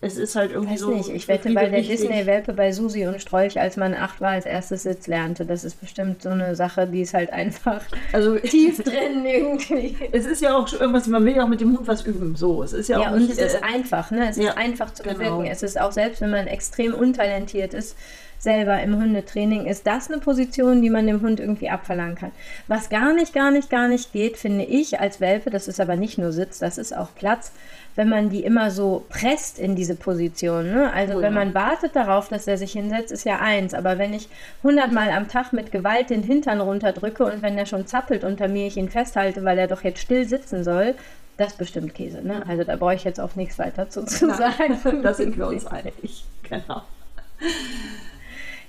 es 0.00 0.16
ist 0.16 0.36
halt 0.36 0.52
irgendwie 0.52 0.74
weiß 0.74 0.80
so. 0.80 0.90
Nicht. 0.90 1.08
Ich 1.08 1.26
wette, 1.26 1.52
weil 1.56 1.70
der 1.72 1.82
Disney-Welpe 1.82 2.52
bei 2.52 2.70
Susi 2.70 3.04
und 3.08 3.20
Strolch, 3.20 3.58
als 3.58 3.76
man 3.76 3.94
acht 3.94 4.20
war, 4.20 4.30
als 4.30 4.46
erstes 4.46 4.84
Sitz 4.84 5.08
lernte. 5.08 5.44
Das 5.44 5.64
ist 5.64 5.80
bestimmt 5.80 6.22
so 6.22 6.28
eine 6.28 6.54
Sache, 6.54 6.86
die 6.86 7.00
ist 7.00 7.14
halt 7.14 7.32
einfach 7.32 7.82
also, 8.12 8.36
tief 8.38 8.80
drin 8.84 9.26
irgendwie. 9.26 9.96
Es 10.12 10.24
ist 10.24 10.40
ja 10.40 10.56
auch 10.56 10.72
irgendwas, 10.72 11.08
man 11.08 11.24
will 11.24 11.34
ja 11.34 11.42
auch 11.42 11.48
mit 11.48 11.60
dem 11.60 11.76
Hund 11.76 11.88
was 11.88 12.06
üben. 12.06 12.36
So, 12.36 12.62
es 12.62 12.72
ist 12.72 12.88
ja, 12.88 13.00
ja 13.00 13.08
auch. 13.08 13.14
und 13.14 13.22
nicht, 13.22 13.32
es 13.32 13.54
ist 13.54 13.60
äh, 13.60 13.64
einfach, 13.64 14.12
ne? 14.12 14.30
Es 14.30 14.36
ja, 14.36 14.50
ist 14.50 14.56
einfach 14.56 14.94
zu 14.94 15.02
genau. 15.02 15.16
bewirken. 15.16 15.46
Es 15.46 15.64
ist 15.64 15.80
auch 15.80 15.90
selbst, 15.90 16.20
wenn 16.20 16.30
man 16.30 16.46
extrem 16.46 16.94
untalentiert 16.94 17.74
ist, 17.74 17.96
selber 18.38 18.80
im 18.82 18.96
Hundetraining, 18.96 19.66
ist 19.66 19.86
das 19.86 20.10
eine 20.10 20.20
Position, 20.20 20.80
die 20.82 20.90
man 20.90 21.06
dem 21.06 21.20
Hund 21.22 21.40
irgendwie 21.40 21.70
abverlangen 21.70 22.14
kann. 22.14 22.32
Was 22.66 22.88
gar 22.88 23.12
nicht, 23.12 23.34
gar 23.34 23.50
nicht, 23.50 23.70
gar 23.70 23.88
nicht 23.88 24.12
geht, 24.12 24.36
finde 24.36 24.64
ich 24.64 25.00
als 25.00 25.20
Welpe, 25.20 25.50
das 25.50 25.68
ist 25.68 25.80
aber 25.80 25.96
nicht 25.96 26.18
nur 26.18 26.32
Sitz, 26.32 26.58
das 26.58 26.78
ist 26.78 26.96
auch 26.96 27.08
Platz, 27.14 27.52
wenn 27.98 28.08
man 28.08 28.30
die 28.30 28.44
immer 28.44 28.70
so 28.70 29.04
presst 29.08 29.58
in 29.58 29.74
diese 29.74 29.96
Position. 29.96 30.70
Ne? 30.70 30.92
Also 30.92 31.14
oh, 31.14 31.20
wenn 31.20 31.34
man 31.34 31.52
wartet 31.52 31.96
darauf, 31.96 32.28
dass 32.28 32.46
er 32.46 32.56
sich 32.56 32.70
hinsetzt, 32.72 33.10
ist 33.10 33.24
ja 33.24 33.40
eins. 33.40 33.74
Aber 33.74 33.98
wenn 33.98 34.14
ich 34.14 34.28
hundertmal 34.62 35.10
am 35.10 35.26
Tag 35.26 35.52
mit 35.52 35.72
Gewalt 35.72 36.10
den 36.10 36.22
Hintern 36.22 36.60
runterdrücke 36.60 37.24
und 37.24 37.42
wenn 37.42 37.58
er 37.58 37.66
schon 37.66 37.88
zappelt 37.88 38.22
unter 38.22 38.46
mir, 38.46 38.68
ich 38.68 38.76
ihn 38.76 38.88
festhalte, 38.88 39.42
weil 39.42 39.58
er 39.58 39.66
doch 39.66 39.82
jetzt 39.82 40.00
still 40.00 40.28
sitzen 40.28 40.62
soll, 40.62 40.94
das 41.38 41.54
bestimmt 41.54 41.92
Käse. 41.92 42.22
Ne? 42.24 42.44
Also 42.46 42.62
da 42.62 42.76
brauche 42.76 42.94
ich 42.94 43.02
jetzt 43.02 43.18
auch 43.18 43.34
nichts 43.34 43.58
weiter 43.58 43.90
zu, 43.90 44.04
zu 44.04 44.32
sagen. 44.32 44.78
da 45.02 45.12
sind 45.12 45.36
wir 45.36 45.48
uns 45.48 45.66
einig. 45.66 46.24
Genau. 46.48 46.82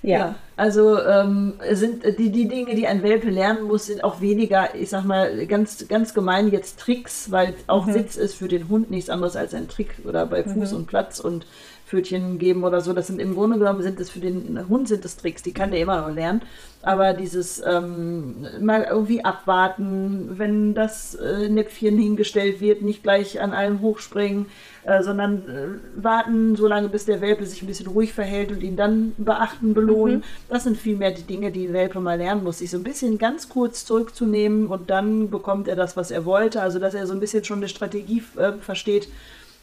Ja. 0.01 0.17
ja. 0.17 0.35
also 0.55 0.99
ähm, 0.99 1.53
sind 1.71 2.03
die, 2.17 2.29
die 2.29 2.47
Dinge, 2.47 2.75
die 2.75 2.87
ein 2.87 3.03
Welpe 3.03 3.29
lernen 3.29 3.63
muss, 3.63 3.87
sind 3.87 4.03
auch 4.03 4.21
weniger, 4.21 4.75
ich 4.75 4.89
sag 4.89 5.03
mal, 5.03 5.45
ganz, 5.45 5.87
ganz 5.87 6.13
gemein 6.13 6.51
jetzt 6.51 6.79
Tricks, 6.79 7.31
weil 7.31 7.53
auch 7.67 7.85
mhm. 7.85 7.93
Sitz 7.93 8.15
ist 8.15 8.35
für 8.35 8.47
den 8.47 8.69
Hund 8.69 8.89
nichts 8.91 9.09
anderes 9.09 9.35
als 9.35 9.53
ein 9.53 9.67
Trick 9.67 9.95
oder 10.05 10.25
bei 10.25 10.43
Fuß 10.43 10.71
mhm. 10.71 10.77
und 10.77 10.87
Platz 10.87 11.19
und 11.19 11.45
Pfötchen 11.89 12.37
geben 12.37 12.63
oder 12.63 12.81
so. 12.81 12.93
Das 12.93 13.07
sind 13.07 13.19
im 13.19 13.33
Grunde 13.33 13.57
genommen 13.57 13.81
sind 13.81 13.99
es 13.99 14.11
für 14.11 14.19
den 14.19 14.69
Hund 14.69 14.87
sind 14.87 15.03
das 15.03 15.17
Tricks, 15.17 15.41
die 15.41 15.53
kann 15.53 15.71
der 15.71 15.79
immer 15.79 16.01
noch 16.01 16.13
lernen. 16.13 16.43
Aber 16.81 17.13
dieses 17.13 17.61
ähm, 17.65 18.45
mal 18.61 18.87
irgendwie 18.89 19.25
abwarten, 19.25 20.37
wenn 20.37 20.75
das 20.75 21.15
äh, 21.15 21.49
Näpfchen 21.49 21.97
hingestellt 21.97 22.61
wird, 22.61 22.83
nicht 22.83 23.03
gleich 23.03 23.41
an 23.41 23.53
allem 23.53 23.81
hochspringen, 23.81 24.45
äh, 24.83 25.01
sondern 25.01 25.37
äh, 25.37 26.03
warten, 26.03 26.55
solange 26.55 26.87
bis 26.87 27.05
der 27.05 27.21
Welpe 27.21 27.45
sich 27.45 27.61
ein 27.63 27.67
bisschen 27.67 27.87
ruhig 27.87 28.13
verhält 28.13 28.51
und 28.51 28.61
ihn 28.61 28.75
dann 28.77 29.13
beachten, 29.17 29.73
belohnen. 29.73 30.17
Mhm. 30.17 30.23
Das 30.47 30.63
sind 30.63 30.77
vielmehr 30.77 31.11
die 31.11 31.23
Dinge, 31.23 31.51
die 31.51 31.65
der 31.65 31.73
Welpe 31.73 31.99
mal 31.99 32.17
lernen 32.17 32.43
muss, 32.43 32.59
sich 32.59 32.69
so 32.69 32.77
ein 32.77 32.83
bisschen 32.83 33.17
ganz 33.17 33.49
kurz 33.49 33.83
zurückzunehmen 33.83 34.67
und 34.67 34.89
dann 34.89 35.31
bekommt 35.31 35.67
er 35.67 35.75
das, 35.75 35.97
was 35.97 36.11
er 36.11 36.23
wollte. 36.23 36.61
Also 36.61 36.77
dass 36.79 36.93
er 36.93 37.07
so 37.07 37.13
ein 37.13 37.19
bisschen 37.19 37.43
schon 37.43 37.59
eine 37.59 37.67
Strategie 37.67 38.23
äh, 38.37 38.53
versteht, 38.53 39.09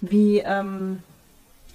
wie 0.01 0.43
ähm, 0.45 0.99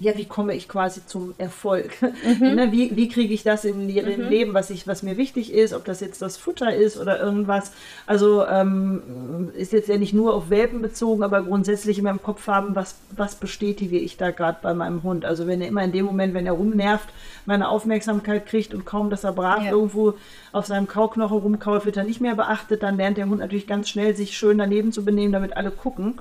ja, 0.02 0.18
wie 0.18 0.26
komme 0.26 0.56
ich 0.56 0.68
quasi 0.68 1.06
zum 1.06 1.36
Erfolg? 1.38 2.02
Mhm. 2.02 2.56
ne, 2.56 2.72
wie 2.72 2.96
wie 2.96 3.08
kriege 3.08 3.34
ich 3.34 3.44
das 3.44 3.66
in 3.66 3.88
ihrem 3.88 4.24
mhm. 4.24 4.30
Leben, 4.30 4.54
was, 4.56 4.72
ich, 4.72 4.88
was 4.88 5.04
mir 5.04 5.16
wichtig 5.16 5.54
ist, 5.54 5.74
ob 5.74 5.86
das 5.86 6.00
jetzt 6.00 6.24
das 6.24 6.38
Futter 6.38 6.76
ist 6.76 6.98
oder 6.98 7.20
irgendwas. 7.20 7.72
Also 8.08 8.44
ähm, 8.48 9.52
ist 9.56 9.74
jetzt 9.74 9.90
ja 9.90 9.98
nicht 9.98 10.14
nur 10.14 10.34
auf 10.34 10.50
Welpen 10.50 10.82
bezogen, 10.82 11.22
aber 11.22 11.44
grundsätzlich 11.44 12.00
in 12.00 12.06
meinem 12.06 12.22
Kopf 12.24 12.48
haben, 12.48 12.76
was, 12.76 12.96
was 13.16 13.36
bestätige 13.36 14.00
ich 14.00 14.18
da 14.18 14.32
gerade 14.32 14.58
bei 14.64 14.74
meinem 14.74 15.04
Hund. 15.04 15.24
Also 15.24 15.46
wenn 15.46 15.62
er 15.62 15.68
immer 15.68 15.84
in 15.84 15.92
dem 15.92 16.06
Moment, 16.06 16.34
wenn 16.34 16.48
er 16.48 16.54
rumnervt, 16.54 17.08
meine 17.46 17.70
Aufmerksamkeit 17.70 18.48
kriegt 18.48 18.74
und 18.74 18.86
kaum, 18.86 19.12
dass 19.12 19.24
er 19.24 19.34
brav 19.34 19.64
ja. 19.64 19.70
irgendwo 19.72 20.16
auf 20.52 20.66
seinem 20.66 20.88
Kauknochen 20.88 21.38
rumkaut, 21.38 21.86
wird 21.86 21.98
er 21.98 22.06
nicht 22.06 22.22
mehr 22.22 22.36
beachtet, 22.36 22.82
dann 22.82 22.98
lernt 22.98 23.18
der 23.18 23.30
Hund 23.30 23.40
natürlich 23.40 23.68
ganz 23.68 23.88
schnell, 23.88 24.16
sich 24.16 24.36
schön 24.36 24.58
daneben 24.58 24.92
zu 24.92 25.06
benehmen, 25.06 25.32
damit 25.32 25.56
alle 25.56 25.70
gucken. 25.70 26.16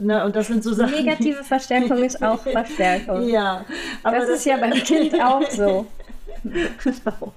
Ne? 0.00 0.24
Und 0.24 0.36
das 0.36 0.46
sind 0.46 0.62
so 0.62 0.72
Sachen. 0.72 0.92
Negative 0.92 1.44
Verstärkung 1.44 2.02
ist 2.04 2.22
auch 2.22 2.40
Verstärkung. 2.42 3.28
ja. 3.28 3.64
Aber 4.02 4.16
das, 4.16 4.28
das 4.28 4.38
ist 4.38 4.46
ja 4.46 4.56
beim 4.56 4.72
Kind 4.84 5.20
auch 5.20 5.48
so. 5.50 5.86
genau. 6.42 7.32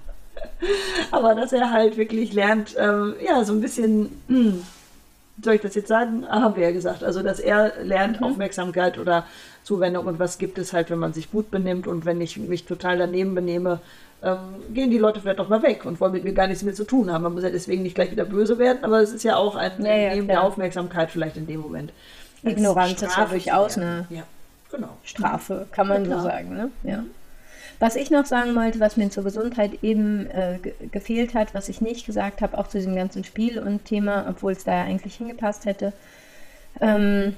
Aber 1.11 1.35
dass 1.35 1.53
er 1.53 1.71
halt 1.71 1.97
wirklich 1.97 2.33
lernt, 2.33 2.75
ähm, 2.77 3.15
ja, 3.23 3.43
so 3.43 3.53
ein 3.53 3.61
bisschen, 3.61 4.21
hm, 4.27 4.63
soll 5.43 5.55
ich 5.55 5.61
das 5.61 5.75
jetzt 5.75 5.87
sagen? 5.87 6.25
Ah, 6.29 6.41
haben 6.41 6.55
wir 6.55 6.63
ja 6.63 6.71
gesagt. 6.71 7.03
Also, 7.03 7.23
dass 7.23 7.39
er 7.39 7.73
lernt 7.83 8.21
mhm. 8.21 8.27
Aufmerksamkeit 8.27 8.97
oder 8.97 9.25
Zuwendung 9.63 10.05
und 10.05 10.19
was 10.19 10.37
gibt 10.37 10.57
es 10.57 10.73
halt, 10.73 10.89
wenn 10.89 10.99
man 10.99 11.13
sich 11.13 11.31
gut 11.31 11.51
benimmt 11.51 11.87
und 11.87 12.05
wenn 12.05 12.21
ich 12.21 12.37
mich 12.37 12.65
total 12.65 12.97
daneben 12.97 13.35
benehme, 13.35 13.79
ähm, 14.23 14.37
gehen 14.73 14.91
die 14.91 14.97
Leute 14.97 15.19
vielleicht 15.19 15.39
auch 15.39 15.49
mal 15.49 15.63
weg 15.63 15.85
und 15.85 15.99
wollen 15.99 16.13
mit 16.13 16.23
mir 16.23 16.33
gar 16.33 16.47
nichts 16.47 16.63
mehr 16.63 16.73
zu 16.73 16.83
tun 16.83 17.11
haben. 17.11 17.23
Man 17.23 17.33
muss 17.33 17.43
ja 17.43 17.49
deswegen 17.49 17.83
nicht 17.83 17.95
gleich 17.95 18.11
wieder 18.11 18.25
böse 18.25 18.59
werden, 18.59 18.83
aber 18.83 19.01
es 19.01 19.11
ist 19.11 19.23
ja 19.23 19.35
auch 19.35 19.55
ein 19.55 19.83
ja, 19.83 19.95
ja, 19.95 20.13
Nehmen 20.13 20.27
der 20.27 20.43
Aufmerksamkeit 20.43 21.09
vielleicht 21.09 21.37
in 21.37 21.47
dem 21.47 21.59
Moment. 21.59 21.91
Ignoranz 22.43 23.01
ist 23.01 23.17
ja 23.17 23.25
durchaus 23.25 23.77
eine 23.77 24.05
ja, 24.09 24.23
genau. 24.71 24.97
Strafe, 25.03 25.67
kann 25.71 25.87
man 25.87 26.05
so 26.05 26.19
sagen. 26.19 26.53
Ne? 26.53 26.71
Ja. 26.83 26.97
Mhm. 26.97 27.11
Was 27.81 27.95
ich 27.95 28.11
noch 28.11 28.25
sagen 28.27 28.55
wollte, 28.55 28.79
was 28.79 28.95
mir 28.95 29.09
zur 29.09 29.23
Gesundheit 29.23 29.83
eben 29.83 30.27
äh, 30.27 30.59
gefehlt 30.91 31.33
hat, 31.33 31.55
was 31.55 31.67
ich 31.67 31.81
nicht 31.81 32.05
gesagt 32.05 32.41
habe, 32.41 32.55
auch 32.57 32.67
zu 32.67 32.77
diesem 32.77 32.95
ganzen 32.95 33.23
Spiel 33.23 33.57
und 33.57 33.85
Thema, 33.85 34.27
obwohl 34.29 34.51
es 34.51 34.63
da 34.63 34.75
ja 34.75 34.83
eigentlich 34.83 35.15
hingepasst 35.15 35.65
hätte, 35.65 35.91
ähm, 36.79 37.35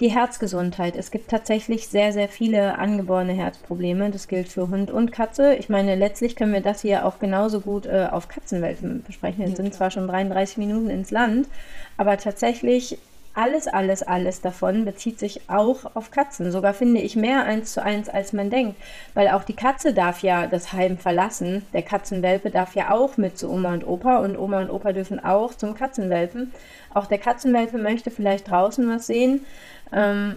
die 0.00 0.10
Herzgesundheit. 0.10 0.96
Es 0.96 1.10
gibt 1.10 1.30
tatsächlich 1.30 1.88
sehr, 1.88 2.12
sehr 2.12 2.28
viele 2.28 2.78
angeborene 2.78 3.32
Herzprobleme. 3.32 4.10
Das 4.10 4.28
gilt 4.28 4.48
für 4.48 4.68
Hund 4.68 4.90
und 4.90 5.12
Katze. 5.12 5.54
Ich 5.54 5.70
meine, 5.70 5.94
letztlich 5.94 6.36
können 6.36 6.52
wir 6.52 6.60
das 6.60 6.82
hier 6.82 7.06
auch 7.06 7.18
genauso 7.18 7.60
gut 7.60 7.86
äh, 7.86 8.08
auf 8.10 8.28
Katzenwelpen 8.28 9.02
besprechen. 9.02 9.46
Wir 9.46 9.56
sind 9.56 9.72
zwar 9.72 9.90
schon 9.90 10.08
33 10.08 10.58
Minuten 10.58 10.90
ins 10.90 11.10
Land, 11.10 11.48
aber 11.96 12.18
tatsächlich 12.18 12.98
alles, 13.36 13.68
alles, 13.68 14.02
alles 14.02 14.40
davon 14.40 14.86
bezieht 14.86 15.18
sich 15.18 15.42
auch 15.48 15.94
auf 15.94 16.10
Katzen. 16.10 16.50
Sogar 16.50 16.72
finde 16.72 17.02
ich 17.02 17.16
mehr 17.16 17.44
eins 17.44 17.74
zu 17.74 17.82
eins, 17.82 18.08
als 18.08 18.32
man 18.32 18.48
denkt. 18.48 18.76
Weil 19.12 19.28
auch 19.28 19.44
die 19.44 19.54
Katze 19.54 19.92
darf 19.92 20.22
ja 20.22 20.46
das 20.46 20.72
Heim 20.72 20.96
verlassen. 20.96 21.66
Der 21.74 21.82
Katzenwelpe 21.82 22.50
darf 22.50 22.74
ja 22.74 22.90
auch 22.92 23.18
mit 23.18 23.36
zu 23.36 23.50
Oma 23.50 23.74
und 23.74 23.86
Opa 23.86 24.18
und 24.18 24.38
Oma 24.38 24.62
und 24.62 24.70
Opa 24.70 24.92
dürfen 24.92 25.22
auch 25.22 25.54
zum 25.54 25.74
Katzenwelpen. 25.74 26.52
Auch 26.94 27.06
der 27.06 27.18
Katzenwelpe 27.18 27.76
möchte 27.76 28.10
vielleicht 28.10 28.50
draußen 28.50 28.88
was 28.88 29.06
sehen. 29.06 29.44
Ähm, 29.92 30.36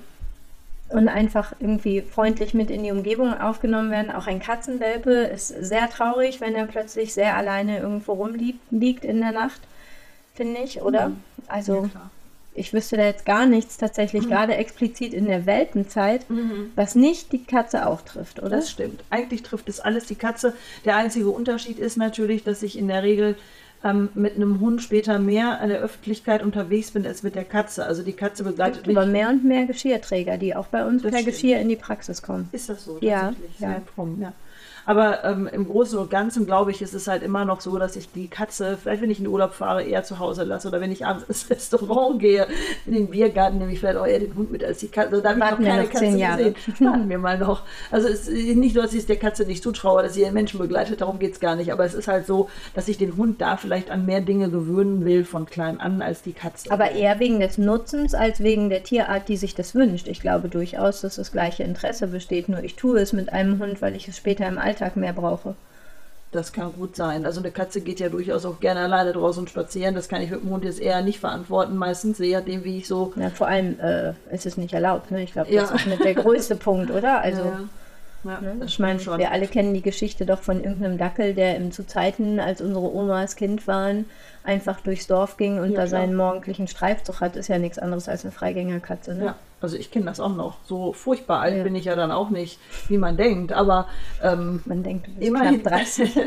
und 0.89 1.07
einfach 1.07 1.53
irgendwie 1.59 2.01
freundlich 2.01 2.53
mit 2.53 2.69
in 2.69 2.83
die 2.83 2.91
Umgebung 2.91 3.39
aufgenommen 3.39 3.91
werden. 3.91 4.11
Auch 4.11 4.27
ein 4.27 4.39
Katzenwelpe 4.39 5.11
ist 5.11 5.47
sehr 5.47 5.89
traurig, 5.89 6.41
wenn 6.41 6.55
er 6.55 6.65
plötzlich 6.65 7.13
sehr 7.13 7.37
alleine 7.37 7.79
irgendwo 7.79 8.13
rumliegt 8.13 9.05
in 9.05 9.21
der 9.21 9.31
Nacht, 9.31 9.61
finde 10.33 10.61
ich, 10.61 10.81
oder? 10.81 11.09
Mhm. 11.09 11.23
Also 11.47 11.89
ja, 11.93 12.09
ich 12.53 12.73
wüsste 12.73 12.97
da 12.97 13.05
jetzt 13.05 13.25
gar 13.25 13.45
nichts 13.45 13.77
tatsächlich, 13.77 14.25
mhm. 14.25 14.29
gerade 14.29 14.55
explizit 14.55 15.13
in 15.13 15.25
der 15.25 15.45
Welpenzeit, 15.45 16.29
mhm. 16.29 16.71
was 16.75 16.95
nicht 16.95 17.31
die 17.31 17.43
Katze 17.43 17.87
auch 17.87 18.01
trifft, 18.01 18.39
oder? 18.39 18.49
Das 18.49 18.69
stimmt. 18.69 19.03
Eigentlich 19.09 19.43
trifft 19.43 19.69
es 19.69 19.79
alles 19.79 20.05
die 20.05 20.15
Katze. 20.15 20.53
Der 20.85 20.97
einzige 20.97 21.29
Unterschied 21.29 21.79
ist 21.79 21.97
natürlich, 21.97 22.43
dass 22.43 22.63
ich 22.63 22.77
in 22.77 22.87
der 22.87 23.03
Regel 23.03 23.35
ähm, 23.83 24.09
mit 24.13 24.35
einem 24.35 24.59
Hund 24.59 24.81
später 24.81 25.19
mehr 25.19 25.61
an 25.61 25.69
der 25.69 25.79
Öffentlichkeit 25.79 26.43
unterwegs 26.43 26.91
bin 26.91 27.05
als 27.05 27.23
mit 27.23 27.35
der 27.35 27.45
Katze. 27.45 27.85
Also 27.85 28.03
die 28.03 28.13
Katze 28.13 28.43
begleitet 28.43 28.87
mich. 28.87 28.97
Aber 28.97 29.05
mehr 29.05 29.29
und 29.29 29.45
mehr 29.45 29.65
Geschirrträger, 29.65 30.37
die 30.37 30.55
auch 30.55 30.67
bei 30.67 30.85
uns 30.85 31.01
das 31.01 31.11
per 31.11 31.19
stimmt. 31.19 31.35
Geschirr 31.35 31.59
in 31.59 31.69
die 31.69 31.75
Praxis 31.75 32.21
kommen. 32.21 32.49
Ist 32.51 32.69
das 32.69 32.83
so? 32.83 32.97
Ja. 33.01 33.33
ja. 33.59 33.81
ja. 34.19 34.33
Aber 34.85 35.23
ähm, 35.23 35.47
im 35.51 35.67
Großen 35.67 35.97
und 35.97 36.09
Ganzen, 36.09 36.45
glaube 36.45 36.71
ich, 36.71 36.81
ist 36.81 36.93
es 36.93 37.07
halt 37.07 37.23
immer 37.23 37.45
noch 37.45 37.61
so, 37.61 37.77
dass 37.77 37.95
ich 37.95 38.11
die 38.11 38.27
Katze, 38.27 38.77
vielleicht 38.81 39.01
wenn 39.01 39.11
ich 39.11 39.19
in 39.19 39.25
den 39.25 39.33
Urlaub 39.33 39.53
fahre, 39.53 39.83
eher 39.83 40.03
zu 40.03 40.19
Hause 40.19 40.43
lasse 40.43 40.67
oder 40.67 40.81
wenn 40.81 40.91
ich 40.91 41.05
abends 41.05 41.25
ins 41.27 41.49
Restaurant 41.49 42.19
gehe, 42.19 42.47
in 42.85 42.93
den 42.93 43.09
Biergarten, 43.09 43.59
nehme 43.59 43.71
ich 43.71 43.79
vielleicht 43.79 43.97
auch 43.97 44.07
eher 44.07 44.19
den 44.19 44.35
Hund 44.35 44.51
mit 44.51 44.63
als 44.63 44.79
die 44.79 44.87
Katze. 44.87 45.09
Also, 45.09 45.21
da 45.21 45.29
habe 45.29 45.39
ich 45.39 45.59
noch 45.59 45.67
keine 45.67 45.83
noch 45.83 45.89
Katze 45.89 46.05
gesehen. 46.05 46.55
Warten 46.79 47.09
wir 47.09 47.19
mal 47.19 47.37
noch. 47.37 47.63
Also 47.91 48.07
es 48.07 48.27
ist 48.27 48.55
nicht 48.55 48.75
nur, 48.75 48.83
dass 48.83 48.93
ich 48.93 48.99
es 48.99 49.05
der 49.05 49.17
Katze 49.17 49.45
nicht 49.45 49.63
zutraue, 49.63 50.03
dass 50.03 50.13
sie 50.13 50.21
ihren 50.21 50.33
Menschen 50.33 50.59
begleitet, 50.59 51.01
darum 51.01 51.19
geht 51.19 51.33
es 51.33 51.39
gar 51.39 51.55
nicht. 51.55 51.71
Aber 51.71 51.85
es 51.85 51.93
ist 51.93 52.07
halt 52.07 52.25
so, 52.25 52.49
dass 52.73 52.87
ich 52.87 52.97
den 52.97 53.17
Hund 53.17 53.41
da 53.41 53.57
vielleicht 53.57 53.91
an 53.91 54.05
mehr 54.05 54.21
Dinge 54.21 54.49
gewöhnen 54.49 55.05
will 55.05 55.23
von 55.23 55.45
klein 55.45 55.79
an 55.79 56.01
als 56.01 56.21
die 56.21 56.33
Katze. 56.33 56.71
Aber 56.71 56.91
eher 56.91 57.19
wegen 57.19 57.39
des 57.39 57.57
Nutzens 57.57 58.13
als 58.13 58.41
wegen 58.41 58.69
der 58.69 58.83
Tierart, 58.83 59.27
die 59.27 59.37
sich 59.37 59.55
das 59.55 59.75
wünscht. 59.75 60.07
Ich 60.07 60.21
glaube 60.21 60.49
durchaus, 60.49 61.01
dass 61.01 61.15
das 61.15 61.31
gleiche 61.31 61.63
Interesse 61.63 62.07
besteht. 62.07 62.49
Nur 62.49 62.63
ich 62.63 62.75
tue 62.75 62.99
es 62.99 63.13
mit 63.13 63.31
einem 63.31 63.59
Hund, 63.59 63.81
weil 63.81 63.95
ich 63.95 64.07
es 64.07 64.17
später 64.17 64.47
im 64.47 64.57
Alltag 64.57 64.68
Alltag 64.69 64.95
mehr 64.95 65.13
brauche. 65.13 65.55
Das 66.31 66.53
kann 66.53 66.73
gut 66.73 66.95
sein. 66.95 67.25
Also 67.25 67.39
eine 67.39 67.49
Katze 67.49 67.81
geht 67.81 67.99
ja 67.99 68.09
durchaus 68.09 68.45
auch 68.45 68.59
gerne 68.59 68.81
alleine 68.81 69.13
draußen 69.13 69.47
spazieren. 69.47 69.95
Das 69.95 70.09
kann 70.09 70.21
ich 70.21 70.29
mit 70.29 70.43
dem 70.43 70.51
Hund 70.51 70.63
jetzt 70.63 70.79
eher 70.79 71.01
nicht 71.01 71.19
verantworten, 71.19 71.75
meistens, 71.75 72.19
je 72.19 72.35
nachdem, 72.35 72.63
wie 72.63 72.77
ich 72.77 72.87
so. 72.87 73.13
Ja, 73.15 73.31
vor 73.31 73.47
allem 73.47 73.79
äh, 73.79 74.13
ist 74.31 74.45
es 74.45 74.55
nicht 74.55 74.73
erlaubt. 74.73 75.09
Ne? 75.09 75.23
Ich 75.23 75.33
glaube, 75.33 75.51
das 75.51 75.69
ja. 75.71 75.75
ist 75.75 75.87
mit 75.87 76.03
der 76.03 76.13
größte 76.13 76.55
Punkt, 76.67 76.91
oder? 76.91 77.21
Also. 77.21 77.41
Ja, 77.41 77.59
ja. 78.25 78.41
Ne? 78.41 78.65
ich 78.65 78.77
meine, 78.77 78.99
schon. 78.99 79.17
wir 79.17 79.31
alle 79.31 79.47
kennen 79.47 79.73
die 79.73 79.81
Geschichte 79.81 80.27
doch 80.27 80.39
von 80.39 80.63
irgendeinem 80.63 80.99
Dackel, 80.99 81.33
der 81.33 81.55
im, 81.55 81.71
zu 81.71 81.87
Zeiten, 81.87 82.39
als 82.39 82.61
unsere 82.61 82.93
Omas 82.93 83.35
Kind 83.35 83.65
waren, 83.65 84.05
einfach 84.43 84.81
durchs 84.81 85.07
Dorf 85.07 85.37
ging 85.37 85.57
und 85.57 85.69
da 85.69 85.85
klar. 85.85 85.87
seinen 85.87 86.15
morgendlichen 86.15 86.67
Streifzug 86.67 87.21
hat, 87.21 87.37
ist 87.37 87.47
ja 87.47 87.57
nichts 87.57 87.79
anderes 87.79 88.07
als 88.07 88.23
eine 88.23 88.31
Freigängerkatze. 88.31 89.15
Ne? 89.15 89.25
Ja, 89.25 89.35
also 89.61 89.75
ich 89.75 89.91
kenne 89.91 90.05
das 90.05 90.19
auch 90.19 90.33
noch. 90.33 90.57
So 90.65 90.93
furchtbar 90.93 91.41
alt 91.41 91.57
ja. 91.57 91.63
bin 91.63 91.75
ich 91.75 91.85
ja 91.85 91.95
dann 91.95 92.11
auch 92.11 92.29
nicht, 92.29 92.59
wie 92.87 92.97
man 92.97 93.17
denkt. 93.17 93.51
Aber 93.51 93.87
ähm, 94.23 94.61
man 94.65 94.83
denkt, 94.83 95.07
du 95.07 95.11
bist 95.11 95.27
immerhin, 95.27 95.63
30. 95.63 96.17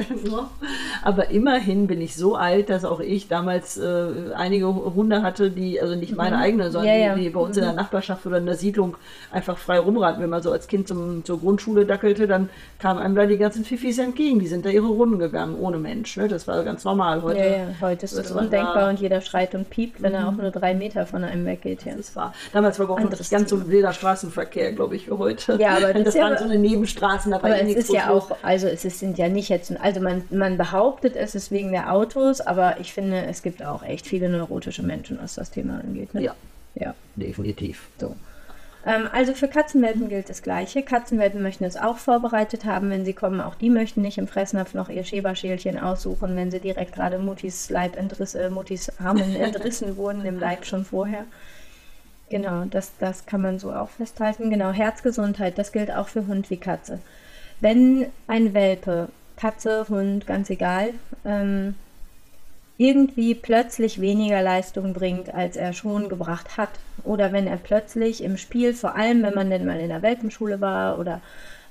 aber 1.03 1.31
immerhin 1.31 1.87
bin 1.87 2.01
ich 2.01 2.15
so 2.15 2.35
alt, 2.35 2.69
dass 2.69 2.85
auch 2.85 3.01
ich 3.01 3.29
damals 3.29 3.79
äh, 3.79 4.33
einige 4.35 4.67
Hunde 4.67 5.23
hatte, 5.23 5.51
die, 5.51 5.81
also 5.81 5.95
nicht 5.95 6.15
meine 6.15 6.37
mhm. 6.37 6.43
eigenen, 6.43 6.73
sondern 6.73 6.99
ja, 6.99 7.15
die, 7.15 7.23
die, 7.23 7.31
bei 7.31 7.41
uns 7.41 7.57
mhm. 7.57 7.63
in 7.63 7.65
der 7.65 7.73
mhm. 7.73 7.79
Nachbarschaft 7.79 8.27
oder 8.27 8.39
in 8.39 8.47
der 8.47 8.57
Siedlung 8.57 8.97
einfach 9.31 9.57
frei 9.57 9.79
rumraten. 9.79 10.23
Wenn 10.23 10.31
man 10.31 10.43
so 10.43 10.53
als 10.53 10.69
Kind 10.69 10.89
zum, 10.89 11.25
zur 11.25 11.41
Grundschule 11.41 11.87
dackelte, 11.87 12.27
dann 12.27 12.51
kamen 12.79 13.01
einem 13.01 13.15
da 13.15 13.27
die 13.27 13.39
ganzen 13.39 13.65
Fifis 13.65 13.99
entgegen. 13.99 14.41
Die 14.41 14.49
sind 14.49 14.67
da 14.67 14.71
ihre 14.71 14.89
Runden 14.89 15.19
gegangen, 15.19 15.59
ohne 15.59 15.79
Mensch. 15.79 16.17
Ne? 16.17 16.29
Das 16.29 16.47
war 16.47 16.63
ganz 16.65 16.85
normal 16.85 17.23
heute. 17.23 17.39
Ja, 17.39 17.47
ja. 17.47 17.67
heute 17.81 18.05
ist 18.05 18.19
das 18.19 18.31
undenkbar 18.31 18.91
und 18.91 19.01
jeder 19.01 19.21
schreit 19.21 19.55
und 19.55 19.71
piept, 19.71 20.03
wenn 20.03 20.13
mhm. 20.13 20.19
er 20.19 20.29
auch 20.29 20.33
nur 20.33 20.51
drei 20.51 20.75
Meter 20.75 21.07
von 21.07 21.25
einem 21.25 21.47
weggeht. 21.47 21.85
Ja. 21.85 21.95
Das 21.95 22.15
wahr. 22.15 22.35
Damals 22.53 22.79
war 22.79 22.85
überhaupt 22.85 23.03
nicht 23.23 23.31
ganz 23.31 23.51
so 23.51 23.69
wilder 23.69 23.93
Straßenverkehr, 23.93 24.73
glaube 24.73 24.97
ich, 24.97 25.07
für 25.07 25.19
heute. 25.19 25.57
Ja, 25.57 25.77
aber 25.77 25.93
das, 25.95 26.05
das 26.05 26.15
waren 26.17 26.39
so 26.39 26.45
eine 26.45 26.59
Nebenstraßen. 26.59 27.33
Aber 27.33 27.61
es 27.61 27.75
ist 27.75 27.93
ja 27.93 28.11
auch, 28.11 28.37
also 28.43 28.67
es 28.69 28.83
sind 28.83 29.19
ja 29.19 29.29
nicht 29.29 29.49
jetzt, 29.49 29.73
also 29.81 30.01
man, 30.01 30.25
man 30.31 30.59
behauptet, 30.59 31.17
es 31.17 31.35
ist 31.35 31.51
wegen 31.51 31.73
der 31.73 31.93
Autos, 31.93 32.41
aber 32.41 32.81
ich 32.81 32.93
finde, 32.93 33.27
es 33.27 33.43
gibt 33.43 33.65
auch 33.65 33.83
echt 33.83 34.07
viele 34.07 34.29
neurotische 34.29 34.83
Menschen, 34.83 35.19
was 35.21 35.35
das 35.35 35.51
Thema 35.51 35.81
angeht. 35.81 36.15
Ne? 36.15 36.23
Ja. 36.23 36.35
Ja. 36.75 36.95
Definitiv. 37.17 37.89
So. 37.99 38.17
Ähm, 38.85 39.09
also 39.13 39.35
für 39.35 39.49
Katzenwelpen 39.49 40.09
gilt 40.09 40.29
das 40.29 40.43
Gleiche. 40.43 40.83
Katzenwelpen 40.83 41.43
möchten 41.43 41.65
es 41.65 41.77
auch 41.77 41.99
vorbereitet 41.99 42.65
haben, 42.65 42.91
wenn 42.91 43.05
sie 43.05 43.13
kommen. 43.13 43.41
Auch 43.41 43.55
die 43.55 43.71
möchten 43.71 44.03
nicht 44.03 44.19
im 44.19 44.27
Fressnapf 44.27 44.75
noch 44.75 44.89
ihr 44.89 45.05
Schäberschälchen 45.05 45.79
aussuchen, 45.79 46.35
wenn 46.37 46.51
sie 46.51 46.61
direkt 46.61 46.95
gerade 46.95 47.19
Muttis 47.19 47.71
Leib 47.71 47.97
entrissen, 47.97 48.41
äh, 48.41 48.51
Muttis 48.51 48.91
Armen 48.99 49.37
entrissen 49.37 49.97
wurden 49.97 50.25
im 50.25 50.41
Leib 50.41 50.65
schon 50.65 50.85
vorher. 50.85 51.25
Genau, 52.33 52.65
das, 52.65 52.93
das 52.99 53.27
kann 53.27 53.43
man 53.43 53.59
so 53.59 53.75
auch 53.75 53.91
festhalten. 53.91 54.49
Genau, 54.49 54.71
Herzgesundheit, 54.71 55.59
das 55.59 55.71
gilt 55.71 55.91
auch 55.91 56.09
für 56.09 56.27
Hund 56.27 56.49
wie 56.49 56.57
Katze. 56.57 56.99
Wenn 57.61 58.07
ein 58.27 58.55
Welpe, 58.55 59.11
Katze, 59.37 59.85
Hund, 59.91 60.27
ganz 60.27 60.49
egal, 60.49 60.95
ähm, 61.27 61.75
irgendwie 62.79 63.35
plötzlich 63.35 64.01
weniger 64.01 64.41
Leistung 64.41 64.95
bringt, 64.95 65.35
als 65.35 65.57
er 65.57 65.75
schon 65.75 66.09
gebracht 66.09 66.57
hat. 66.57 66.71
Oder 67.05 67.33
wenn 67.33 67.47
er 67.47 67.59
plötzlich 67.59 68.25
im 68.25 68.39
Spiel, 68.39 68.73
vor 68.73 68.97
allem 68.97 69.23
wenn 69.23 69.35
man 69.35 69.51
denn 69.51 69.67
mal 69.67 69.79
in 69.79 69.91
der 69.91 70.01
Welpenschule 70.01 70.63
war 70.63 70.99
oder 70.99 71.21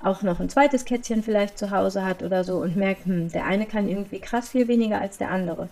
auch 0.03 0.21
noch 0.21 0.39
ein 0.39 0.49
zweites 0.49 0.85
Kätzchen 0.85 1.23
vielleicht 1.23 1.57
zu 1.57 1.71
Hause 1.71 2.05
hat 2.05 2.21
oder 2.21 2.43
so 2.43 2.57
und 2.57 2.75
merkt, 2.75 3.05
hm, 3.05 3.31
der 3.31 3.47
eine 3.47 3.65
kann 3.65 3.89
irgendwie 3.89 4.19
krass 4.19 4.49
viel 4.49 4.67
weniger 4.67 5.01
als 5.01 5.17
der 5.17 5.31
andere. 5.31 5.69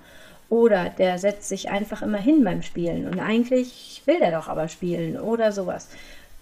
Oder 0.49 0.89
der 0.89 1.19
setzt 1.19 1.47
sich 1.47 1.69
einfach 1.69 2.01
immer 2.01 2.17
hin 2.17 2.43
beim 2.43 2.63
Spielen 2.63 3.07
und 3.07 3.19
eigentlich 3.19 4.01
will 4.05 4.19
der 4.19 4.31
doch 4.31 4.47
aber 4.47 4.67
spielen 4.67 5.19
oder 5.19 5.51
sowas 5.51 5.88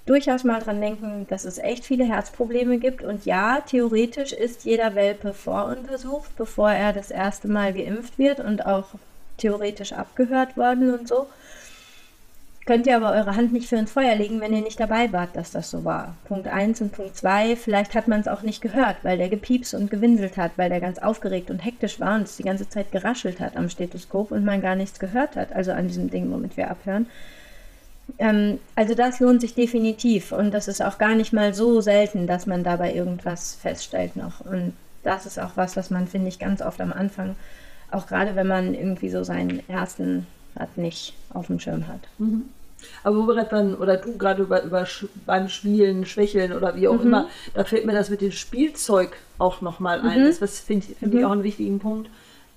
durchaus 0.08 0.44
mal 0.44 0.60
dran 0.60 0.82
denken, 0.82 1.28
dass 1.30 1.46
es 1.46 1.60
echt 1.60 1.86
viele 1.86 2.06
Herzprobleme 2.06 2.80
gibt. 2.80 3.04
Und 3.04 3.26
ja, 3.26 3.62
theoretisch 3.62 4.32
ist 4.32 4.66
jeder 4.66 4.96
Welpe 4.96 5.34
voruntersucht, 5.34 6.36
bevor 6.36 6.72
er 6.72 6.94
das 6.94 7.12
erste 7.12 7.48
Mal 7.48 7.74
geimpft 7.74 8.18
wird 8.18 8.40
und 8.40 8.66
auch 8.66 8.86
theoretisch 9.38 9.94
abgehört 9.94 10.58
worden 10.58 10.94
und 10.98 11.08
so. 11.08 11.28
Könnt 12.68 12.86
ihr 12.86 12.98
aber 12.98 13.14
eure 13.14 13.38
Hand 13.38 13.54
nicht 13.54 13.70
für 13.70 13.78
ins 13.78 13.94
Feuer 13.94 14.14
legen, 14.16 14.42
wenn 14.42 14.54
ihr 14.54 14.62
nicht 14.62 14.78
dabei 14.78 15.14
wart, 15.14 15.38
dass 15.38 15.52
das 15.52 15.72
so 15.72 15.86
war. 15.86 16.18
Punkt 16.26 16.50
1 16.50 16.82
und 16.82 16.92
Punkt 16.92 17.16
2, 17.16 17.56
vielleicht 17.56 17.96
hat 17.96 18.10
man 18.10 18.20
es 18.20 18.28
auch 18.28 18.42
nicht 18.42 18.62
gehört, 18.62 18.98
weil 19.04 19.18
der 19.18 19.30
gepiepst 19.30 19.74
und 19.74 19.90
gewinselt 19.90 20.36
hat, 20.36 20.52
weil 20.58 20.70
der 20.70 20.82
ganz 20.82 21.00
aufgeregt 21.00 21.50
und 21.50 21.64
hektisch 21.64 22.02
war 22.02 22.16
und 22.16 22.24
es 22.24 22.36
die 22.36 22.44
ganze 22.44 22.68
Zeit 22.68 22.92
geraschelt 22.92 23.40
hat 23.40 23.56
am 23.56 23.70
Stethoskop 23.70 24.32
und 24.32 24.44
man 24.44 24.60
gar 24.62 24.76
nichts 24.76 25.00
gehört 25.00 25.38
hat, 25.38 25.54
also 25.54 25.72
an 25.72 25.88
diesem 25.88 26.10
Ding, 26.10 26.30
womit 26.30 26.58
wir 26.58 26.70
abhören. 26.70 27.06
Ähm, 28.20 28.60
also 28.76 28.96
das 28.96 29.22
lohnt 29.22 29.40
sich 29.40 29.56
definitiv 29.56 30.34
und 30.34 30.52
das 30.52 30.68
ist 30.68 30.84
auch 30.84 30.98
gar 30.98 31.16
nicht 31.16 31.32
mal 31.32 31.54
so 31.54 31.80
selten, 31.80 32.28
dass 32.28 32.48
man 32.48 32.66
dabei 32.66 32.94
irgendwas 32.94 33.56
feststellt 33.56 34.18
noch. 34.18 34.42
Und 34.42 34.74
das 35.04 35.26
ist 35.26 35.40
auch 35.40 35.52
was, 35.56 35.78
was 35.78 35.90
man, 35.90 36.06
finde 36.06 36.28
ich, 36.28 36.38
ganz 36.38 36.62
oft 36.62 36.82
am 36.82 36.92
Anfang, 36.92 37.38
auch 37.92 38.08
gerade 38.08 38.36
wenn 38.36 38.48
man 38.48 38.74
irgendwie 38.74 39.10
so 39.10 39.24
seinen 39.24 39.64
ersten 39.70 40.28
Rad 40.58 40.78
nicht 40.78 41.14
auf 41.34 41.48
dem 41.48 41.62
Schirm 41.62 41.88
hat. 41.88 42.02
Mhm. 42.18 42.50
Aber 43.04 43.18
wo 43.18 43.28
wir 43.28 43.36
gerade 43.36 43.78
oder 43.78 43.98
du 43.98 44.18
gerade 44.18 44.44
über, 44.44 44.64
über 44.64 44.86
beim 45.26 45.50
Spielen, 45.50 46.06
Schwächeln 46.06 46.54
oder 46.54 46.76
wie 46.76 46.88
auch 46.88 47.00
mhm. 47.00 47.08
immer, 47.08 47.28
da 47.54 47.64
fällt 47.64 47.86
mir 47.86 47.94
das 47.94 48.10
mit 48.10 48.22
dem 48.22 48.32
Spielzeug 48.32 49.18
auch 49.38 49.62
nochmal 49.62 50.02
ein. 50.02 50.26
Mhm. 50.26 50.36
Das 50.40 50.60
finde 50.60 50.86
find 50.86 51.14
mhm. 51.14 51.20
ich 51.20 51.26
auch 51.26 51.32
einen 51.32 51.44
wichtigen 51.44 51.80
Punkt, 51.80 52.10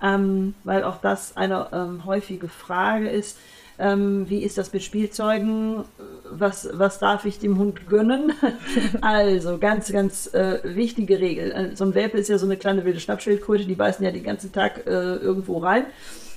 ähm, 0.02 0.54
weil 0.64 0.84
auch 0.84 1.00
das 1.00 1.36
eine 1.36 1.68
ähm, 1.72 2.04
häufige 2.04 2.48
Frage 2.48 3.08
ist. 3.08 3.38
Ähm, 3.78 4.28
wie 4.28 4.42
ist 4.42 4.58
das 4.58 4.74
mit 4.74 4.82
Spielzeugen? 4.82 5.84
Was, 6.30 6.68
was 6.74 6.98
darf 6.98 7.24
ich 7.24 7.38
dem 7.38 7.56
Hund 7.56 7.88
gönnen? 7.88 8.34
also 9.00 9.56
ganz, 9.56 9.90
ganz 9.90 10.34
äh, 10.34 10.60
wichtige 10.64 11.18
Regel. 11.18 11.50
Äh, 11.50 11.76
so 11.76 11.84
ein 11.84 11.94
Welpe 11.94 12.18
ist 12.18 12.28
ja 12.28 12.36
so 12.36 12.44
eine 12.44 12.58
kleine 12.58 12.84
wilde 12.84 13.00
Schnappschildkröte, 13.00 13.64
die 13.64 13.74
beißen 13.74 14.04
ja 14.04 14.10
den 14.10 14.22
ganzen 14.22 14.52
Tag 14.52 14.86
äh, 14.86 15.16
irgendwo 15.16 15.58
rein 15.58 15.86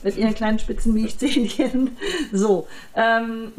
mit 0.03 0.17
ihren 0.17 0.33
kleinen 0.33 0.59
spitzen 0.59 0.93
Milchzähnchen. 0.93 1.91
So, 2.31 2.67
ähm, 2.95 3.51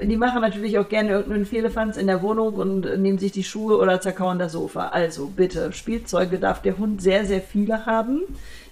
die 0.00 0.16
machen 0.16 0.40
natürlich 0.40 0.78
auch 0.78 0.88
gerne 0.88 1.10
irgendeinen 1.10 1.44
Fehlefanz 1.44 1.96
in 1.96 2.06
der 2.06 2.22
Wohnung 2.22 2.54
und 2.54 2.98
nehmen 2.98 3.18
sich 3.18 3.32
die 3.32 3.44
Schuhe 3.44 3.76
oder 3.78 4.00
zerkauen 4.00 4.38
das 4.38 4.52
Sofa. 4.52 4.88
Also 4.88 5.26
bitte, 5.26 5.72
Spielzeuge 5.72 6.38
darf 6.38 6.62
der 6.62 6.78
Hund 6.78 7.02
sehr, 7.02 7.26
sehr 7.26 7.42
viele 7.42 7.84
haben. 7.84 8.22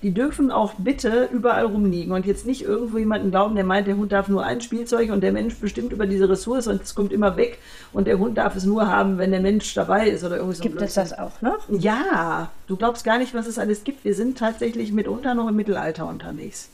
Die 0.02 0.12
dürfen 0.12 0.50
auch 0.50 0.74
bitte 0.78 1.28
überall 1.30 1.66
rumliegen 1.66 2.12
und 2.12 2.24
jetzt 2.24 2.46
nicht 2.46 2.62
irgendwo 2.62 2.96
jemanden 2.96 3.30
glauben, 3.30 3.54
der 3.54 3.64
meint, 3.64 3.86
der 3.86 3.98
Hund 3.98 4.12
darf 4.12 4.28
nur 4.28 4.42
ein 4.42 4.62
Spielzeug 4.62 5.10
und 5.10 5.20
der 5.20 5.32
Mensch 5.32 5.56
bestimmt 5.56 5.92
über 5.92 6.06
diese 6.06 6.26
Ressource 6.26 6.68
und 6.68 6.82
es 6.82 6.94
kommt 6.94 7.12
immer 7.12 7.36
weg 7.36 7.58
und 7.92 8.06
der 8.06 8.18
Hund 8.18 8.38
darf 8.38 8.56
es 8.56 8.64
nur 8.64 8.88
haben, 8.88 9.18
wenn 9.18 9.30
der 9.30 9.40
Mensch 9.40 9.74
dabei 9.74 10.08
ist 10.08 10.24
oder 10.24 10.36
irgendwie 10.36 10.56
so. 10.56 10.62
Gibt 10.62 10.80
es 10.80 10.94
das 10.94 11.12
auch 11.12 11.42
noch? 11.42 11.68
Ja, 11.68 12.50
du 12.66 12.76
glaubst 12.76 13.04
gar 13.04 13.18
nicht, 13.18 13.34
was 13.34 13.46
es 13.46 13.58
alles 13.58 13.84
gibt. 13.84 14.04
Wir 14.06 14.14
sind 14.14 14.38
tatsächlich 14.38 14.90
mitunter 14.90 15.34
noch 15.34 15.48
im 15.48 15.56
Mittelalter 15.56 16.08
unterwegs. 16.08 16.70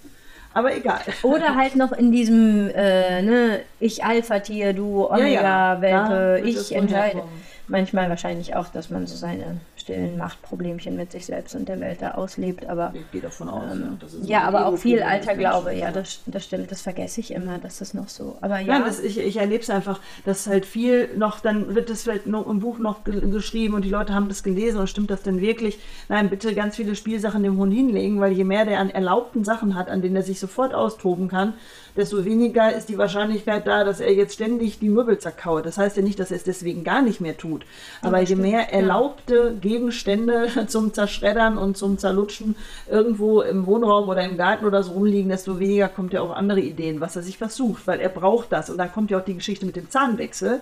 Aber 0.56 0.74
egal. 0.74 1.02
Oder 1.22 1.54
halt 1.54 1.76
noch 1.76 1.92
in 1.92 2.12
diesem, 2.12 2.70
äh, 2.70 3.20
ne, 3.20 3.60
ich 3.78 4.02
Alpha-Tier, 4.02 4.72
du 4.72 5.04
Omega-Welpe, 5.04 5.86
ja, 5.86 6.36
ja. 6.38 6.44
ich 6.44 6.74
entscheide. 6.74 7.22
Manchmal 7.68 8.08
wahrscheinlich 8.08 8.56
auch, 8.56 8.68
dass 8.68 8.88
man 8.88 9.06
so 9.06 9.16
seine 9.16 9.60
stillen 9.86 10.18
Machtproblemchen 10.18 10.96
mit 10.96 11.12
sich 11.12 11.26
selbst 11.26 11.54
und 11.54 11.68
der 11.68 11.78
Welt 11.78 12.02
da 12.02 12.12
auslebt. 12.12 12.66
Aber, 12.66 12.92
ich 12.92 13.08
gehe 13.12 13.20
davon 13.20 13.48
aus. 13.48 13.72
Ähm, 13.72 13.98
ja, 14.22 14.42
aber 14.42 14.66
auch 14.66 14.76
viel 14.76 15.00
alter 15.00 15.36
Glaube. 15.36 15.72
Ja, 15.74 15.92
das, 15.92 16.22
das 16.26 16.44
stimmt. 16.44 16.72
Das 16.72 16.80
vergesse 16.80 17.20
ich 17.20 17.30
immer, 17.30 17.58
dass 17.58 17.78
das 17.78 17.94
noch 17.94 18.08
so. 18.08 18.36
Aber 18.40 18.58
ja. 18.58 18.78
ja 18.78 18.84
das, 18.84 18.98
ich, 18.98 19.16
ich 19.16 19.36
erlebe 19.36 19.62
es 19.62 19.70
einfach, 19.70 20.00
dass 20.24 20.48
halt 20.48 20.66
viel 20.66 21.10
noch, 21.16 21.38
dann 21.38 21.76
wird 21.76 21.88
das 21.88 22.02
vielleicht 22.02 22.26
noch 22.26 22.48
im 22.48 22.58
Buch 22.58 22.78
noch 22.78 23.04
geschrieben 23.04 23.74
und 23.74 23.84
die 23.84 23.90
Leute 23.90 24.12
haben 24.12 24.28
das 24.28 24.42
gelesen 24.42 24.80
und 24.80 24.88
stimmt 24.88 25.10
das 25.10 25.22
denn 25.22 25.40
wirklich? 25.40 25.78
Nein, 26.08 26.30
bitte 26.30 26.52
ganz 26.54 26.74
viele 26.74 26.96
Spielsachen 26.96 27.44
dem 27.44 27.56
Hund 27.56 27.72
hinlegen, 27.72 28.20
weil 28.20 28.32
je 28.32 28.44
mehr 28.44 28.64
der 28.64 28.80
an 28.80 28.90
erlaubten 28.90 29.44
Sachen 29.44 29.76
hat, 29.76 29.88
an 29.88 30.02
denen 30.02 30.16
er 30.16 30.22
sich 30.22 30.40
sofort 30.40 30.74
austoben 30.74 31.28
kann, 31.28 31.54
desto 31.96 32.24
weniger 32.24 32.72
ist 32.72 32.88
die 32.88 32.98
Wahrscheinlichkeit 32.98 33.66
da, 33.66 33.84
dass 33.84 34.00
er 34.00 34.12
jetzt 34.12 34.34
ständig 34.34 34.78
die 34.78 34.88
Möbel 34.88 35.18
zerkaut. 35.18 35.66
Das 35.66 35.78
heißt 35.78 35.96
ja 35.96 36.02
nicht, 36.02 36.18
dass 36.18 36.30
er 36.30 36.36
es 36.36 36.44
deswegen 36.44 36.84
gar 36.84 37.02
nicht 37.02 37.20
mehr 37.20 37.36
tut. 37.36 37.64
Aber 38.02 38.20
je 38.20 38.36
mehr 38.36 38.72
erlaubte 38.72 39.56
Gegenstände 39.60 40.48
zum 40.66 40.92
Zerschreddern 40.92 41.58
und 41.58 41.76
zum 41.76 41.98
Zerlutschen 41.98 42.56
irgendwo 42.90 43.40
im 43.40 43.66
Wohnraum 43.66 44.08
oder 44.08 44.24
im 44.24 44.36
Garten 44.36 44.66
oder 44.66 44.82
so 44.82 44.92
rumliegen, 44.92 45.30
desto 45.30 45.58
weniger 45.58 45.88
kommt 45.88 46.14
er 46.14 46.22
auch 46.22 46.34
andere 46.34 46.60
Ideen, 46.60 47.00
was 47.00 47.16
er 47.16 47.22
sich 47.22 47.38
versucht, 47.38 47.86
weil 47.86 48.00
er 48.00 48.10
braucht 48.10 48.52
das. 48.52 48.70
Und 48.70 48.78
dann 48.78 48.92
kommt 48.92 49.10
ja 49.10 49.18
auch 49.18 49.24
die 49.24 49.34
Geschichte 49.34 49.66
mit 49.66 49.76
dem 49.76 49.90
Zahnwechsel. 49.90 50.60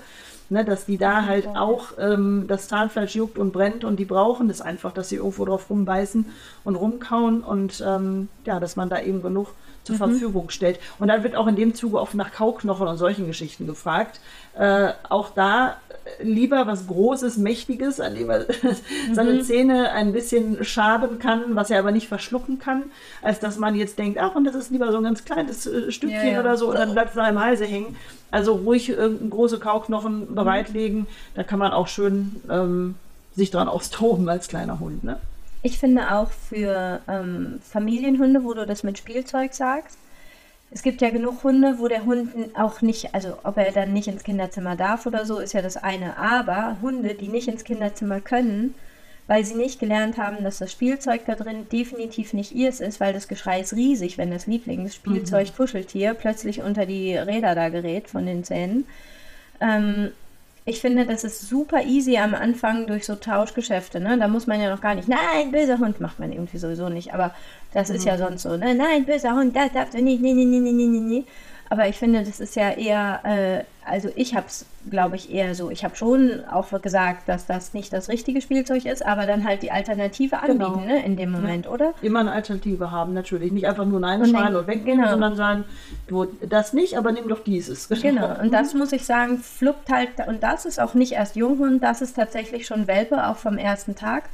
Ne, 0.51 0.63
dass 0.63 0.85
die 0.85 0.99
da 0.99 1.25
halt 1.25 1.49
auch 1.49 1.93
ähm, 1.99 2.45
das 2.47 2.69
Zahnfleisch 2.69 3.17
juckt 3.17 3.39
und 3.39 3.55
brennt 3.55 3.83
und 3.83 3.97
die 3.97 4.05
brauchen 4.05 4.49
das 4.49 4.61
einfach, 4.61 4.93
dass 4.93 5.09
sie 5.09 5.17
irgendwo 5.17 5.47
drauf 5.47 5.71
rumbeißen 5.71 6.27
und 6.65 6.77
rumkauen 6.77 7.43
und 7.43 7.83
ähm, 7.85 8.29
ja, 8.45 8.61
dass 8.61 8.77
man 8.77 8.91
da 8.91 9.01
eben 9.01 9.23
genug 9.23 9.49
zur 9.85 9.95
mhm. 9.95 9.99
Verfügung 9.99 10.51
stellt. 10.51 10.81
Und 10.99 11.09
dann 11.09 11.23
wird 11.23 11.37
auch 11.37 11.47
in 11.47 11.57
dem 11.57 11.75
Zuge 11.75 12.01
oft 12.01 12.15
nach 12.15 12.33
Kauknochen 12.33 12.89
und 12.89 12.97
solchen 12.97 13.27
Geschichten 13.27 13.67
gefragt. 13.67 14.21
Äh, 14.59 14.93
auch 15.09 15.31
da 15.31 15.77
lieber 16.23 16.67
was 16.67 16.87
Großes, 16.87 17.39
Mächtiges, 17.39 18.01
an 18.01 18.15
dem 18.15 18.31
er 18.31 18.41
mhm. 18.41 19.15
seine 19.15 19.41
Zähne 19.43 19.91
ein 19.93 20.13
bisschen 20.13 20.65
schaben 20.65 21.19
kann, 21.19 21.57
was 21.57 21.71
er 21.71 21.79
aber 21.79 21.93
nicht 21.93 22.09
verschlucken 22.09 22.59
kann, 22.59 22.85
als 23.23 23.41
dass 23.41 23.59
man 23.59 23.75
jetzt 23.75 23.99
denkt, 23.99 24.19
ach, 24.19 24.35
und 24.35 24.45
das 24.45 24.55
ist 24.55 24.71
lieber 24.71 24.91
so 24.93 24.99
ein 24.99 25.05
ganz 25.05 25.25
kleines 25.25 25.67
äh, 25.67 25.91
Stückchen 25.91 26.27
ja, 26.27 26.33
ja. 26.33 26.41
oder 26.41 26.57
so, 26.57 26.71
und 26.71 26.77
dann 26.77 26.93
bleibt 26.93 27.11
es 27.11 27.17
noch 27.17 27.29
im 27.29 27.41
Halse 27.41 27.65
hängen. 27.65 27.97
Also 28.31 28.55
ruhig 28.55 28.89
irgendeinen 28.89 29.31
große 29.31 29.59
Kauknochen 29.59 30.31
mhm. 30.31 30.35
bereitlegen, 30.35 31.07
da 31.35 31.43
kann 31.43 31.59
man 31.59 31.73
auch 31.73 31.89
schön 31.89 32.43
ähm, 32.51 32.97
sich 33.37 33.51
dran 33.51 33.69
austoben 33.69 34.29
als 34.29 34.49
kleiner 34.49 34.81
Hund. 34.81 35.05
Ne? 35.05 35.19
Ich 35.65 35.79
finde 35.79 36.13
auch 36.15 36.31
für 36.31 37.01
ähm, 37.09 37.59
Familienhunde, 37.63 38.45
wo 38.45 38.53
du 38.53 38.67
das 38.67 38.83
mit 38.83 38.99
Spielzeug 38.99 39.55
sagst, 39.55 39.97
es 40.71 40.83
gibt 40.83 41.01
ja 41.01 41.09
genug 41.09 41.43
Hunde, 41.43 41.79
wo 41.79 41.89
der 41.89 42.05
Hund 42.05 42.31
auch 42.55 42.83
nicht, 42.83 43.15
also 43.15 43.39
ob 43.45 43.57
er 43.57 43.73
dann 43.73 43.95
nicht 43.95 44.07
ins 44.07 44.25
Kinderzimmer 44.25 44.77
darf 44.77 45.07
oder 45.07 45.25
so, 45.25 45.39
ist 45.39 45.55
ja 45.55 45.63
das 45.63 45.79
eine. 45.79 46.19
Aber 46.19 46.77
Hunde, 46.83 47.15
die 47.15 47.29
nicht 47.29 47.49
ins 47.49 47.65
Kinderzimmer 47.65 48.21
können, 48.21 48.75
weil 49.27 49.43
sie 49.43 49.55
nicht 49.55 49.81
gelernt 49.81 50.19
haben, 50.19 50.45
dass 50.45 50.59
das 50.59 50.71
Spielzeug 50.71 51.23
da 51.25 51.35
drin 51.35 51.67
definitiv 51.73 52.35
nicht 52.35 52.53
ihrs 52.53 52.81
ist, 52.81 53.01
weil 53.01 53.15
das 53.15 53.27
Geschrei 53.27 53.61
ist 53.61 53.73
riesig, 53.73 54.19
wenn 54.19 54.31
das 54.31 54.47
Lieblingsspielzeug 54.47 55.49
mhm. 55.49 55.57
Kuscheltier 55.57 56.13
plötzlich 56.13 56.61
unter 56.61 56.85
die 56.85 57.17
Räder 57.17 57.55
da 57.55 57.71
gerät 57.71 58.11
von 58.11 58.27
den 58.27 58.45
Zähnen. 58.45 58.85
Ähm, 59.63 60.11
ich 60.67 60.81
finde, 60.81 61.05
das 61.05 61.25
ist 61.25 61.49
super 61.49 61.83
easy 61.83 62.17
am 62.17 62.35
Anfang 62.35 62.87
durch 62.87 63.05
so 63.05 63.17
Tauschgeschäfte. 63.17 64.01
Ne? 64.01 64.17
Da 64.19 64.29
muss 64.29 64.47
man 64.47 64.61
ja 64.61 64.71
noch 64.71 64.81
gar 64.81 64.95
nicht, 64.95 65.09
nein, 65.09 65.51
böser 65.51 65.79
Hund 65.79 66.01
macht 66.01 66.19
man 66.19 66.33
irgendwie 66.33 66.57
sowieso 66.57 66.89
nicht. 66.89 67.13
Aber 67.13 67.35
das 67.75 67.91
mhm. 67.91 67.97
ist 67.97 68.05
ja 68.07 68.17
sonst 68.17 68.43
so, 68.43 68.57
ne? 68.57 68.75
nein, 68.75 69.05
böser 69.05 69.35
Hund, 69.35 69.55
das 69.55 69.73
darfst 69.73 69.95
du 69.95 70.01
nicht, 70.01 70.23
nee, 70.23 70.33
nee, 70.33 70.45
nee, 70.47 70.61
nee, 70.61 70.73
nee, 70.73 70.87
nee. 70.87 71.25
Aber 71.71 71.89
ich 71.89 71.97
finde, 71.97 72.23
das 72.23 72.41
ist 72.41 72.57
ja 72.57 72.71
eher, 72.71 73.21
äh, 73.25 73.65
also 73.91 74.11
ich 74.17 74.35
habe 74.35 74.47
es, 74.47 74.67
glaube 74.91 75.17
ich, 75.17 75.33
eher 75.33 75.55
so. 75.55 75.71
Ich 75.71 75.85
habe 75.85 75.97
schon 75.97 76.45
auch 76.51 76.69
gesagt, 76.83 77.29
dass 77.29 77.47
das 77.47 77.75
nicht 77.75 77.93
das 77.93 78.09
richtige 78.09 78.41
Spielzeug 78.41 78.85
ist, 78.85 79.05
aber 79.05 79.27
dann 79.27 79.45
halt 79.45 79.63
die 79.63 79.71
Alternative 79.71 80.37
genau. 80.47 80.67
anbieten 80.67 80.87
genau. 80.87 80.99
ne, 81.01 81.05
in 81.05 81.17
dem 81.17 81.31
Moment, 81.31 81.65
ja. 81.65 81.71
oder? 81.73 81.95
Immer 82.03 82.21
eine 82.21 82.33
Alternative 82.33 82.91
haben, 82.91 83.15
natürlich. 83.15 83.51
Nicht 83.51 83.67
einfach 83.67 83.87
nur 83.87 84.01
Nein 84.01 84.25
schreien 84.27 84.55
und 84.57 84.67
weggehen, 84.67 84.99
genau. 84.99 85.11
sondern 85.11 85.37
sagen, 85.37 85.65
du, 86.07 86.27
das 86.49 86.73
nicht, 86.75 86.99
aber 86.99 87.13
nimm 87.13 87.29
doch 87.29 87.43
dieses. 87.43 87.89
Genau. 87.89 88.03
genau. 88.03 88.41
Und 88.41 88.53
das 88.53 88.75
muss 88.75 88.93
ich 88.93 89.05
sagen, 89.05 89.39
fluppt 89.39 89.91
halt, 89.91 90.11
und 90.27 90.43
das 90.43 90.67
ist 90.67 90.81
auch 90.81 90.95
nicht 90.95 91.13
erst 91.13 91.37
Junghund, 91.37 91.83
das 91.83 92.03
ist 92.03 92.15
tatsächlich 92.15 92.67
schon 92.67 92.87
Welpe, 92.87 93.27
auch 93.27 93.37
vom 93.37 93.57
ersten 93.57 93.95
Tag 93.95 94.25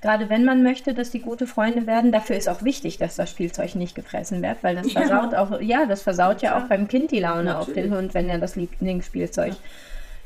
gerade 0.00 0.30
wenn 0.30 0.44
man 0.44 0.62
möchte, 0.62 0.94
dass 0.94 1.10
die 1.10 1.20
gute 1.20 1.46
Freunde 1.46 1.86
werden, 1.86 2.12
dafür 2.12 2.36
ist 2.36 2.48
auch 2.48 2.62
wichtig, 2.62 2.98
dass 2.98 3.16
das 3.16 3.30
Spielzeug 3.30 3.74
nicht 3.74 3.94
gefressen 3.94 4.42
wird, 4.42 4.62
weil 4.62 4.76
das 4.76 4.92
versaut 4.92 5.32
ja. 5.32 5.42
auch, 5.42 5.60
ja, 5.60 5.86
das 5.86 6.02
versaut 6.02 6.42
ja, 6.42 6.52
ja 6.52 6.62
auch 6.62 6.68
beim 6.68 6.88
Kind 6.88 7.10
die 7.10 7.20
Laune 7.20 7.44
Natürlich. 7.44 7.68
auf 7.68 7.74
den 7.74 7.94
Hund, 7.94 8.14
wenn 8.14 8.28
er 8.28 8.38
das 8.38 8.56
Lieblingsspielzeug 8.56 9.52
ja. 9.52 9.58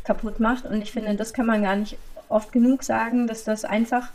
kaputt 0.05 0.41
macht. 0.41 0.65
Und 0.65 0.81
ich 0.83 0.93
finde, 0.93 1.15
das 1.15 1.33
kann 1.33 1.47
man 1.47 1.63
gar 1.63 1.77
nicht 1.77 1.97
oft 2.29 2.53
genug 2.53 2.85
sagen, 2.85 3.27
dass 3.27 3.45
das 3.45 3.65
einfach 3.65 4.11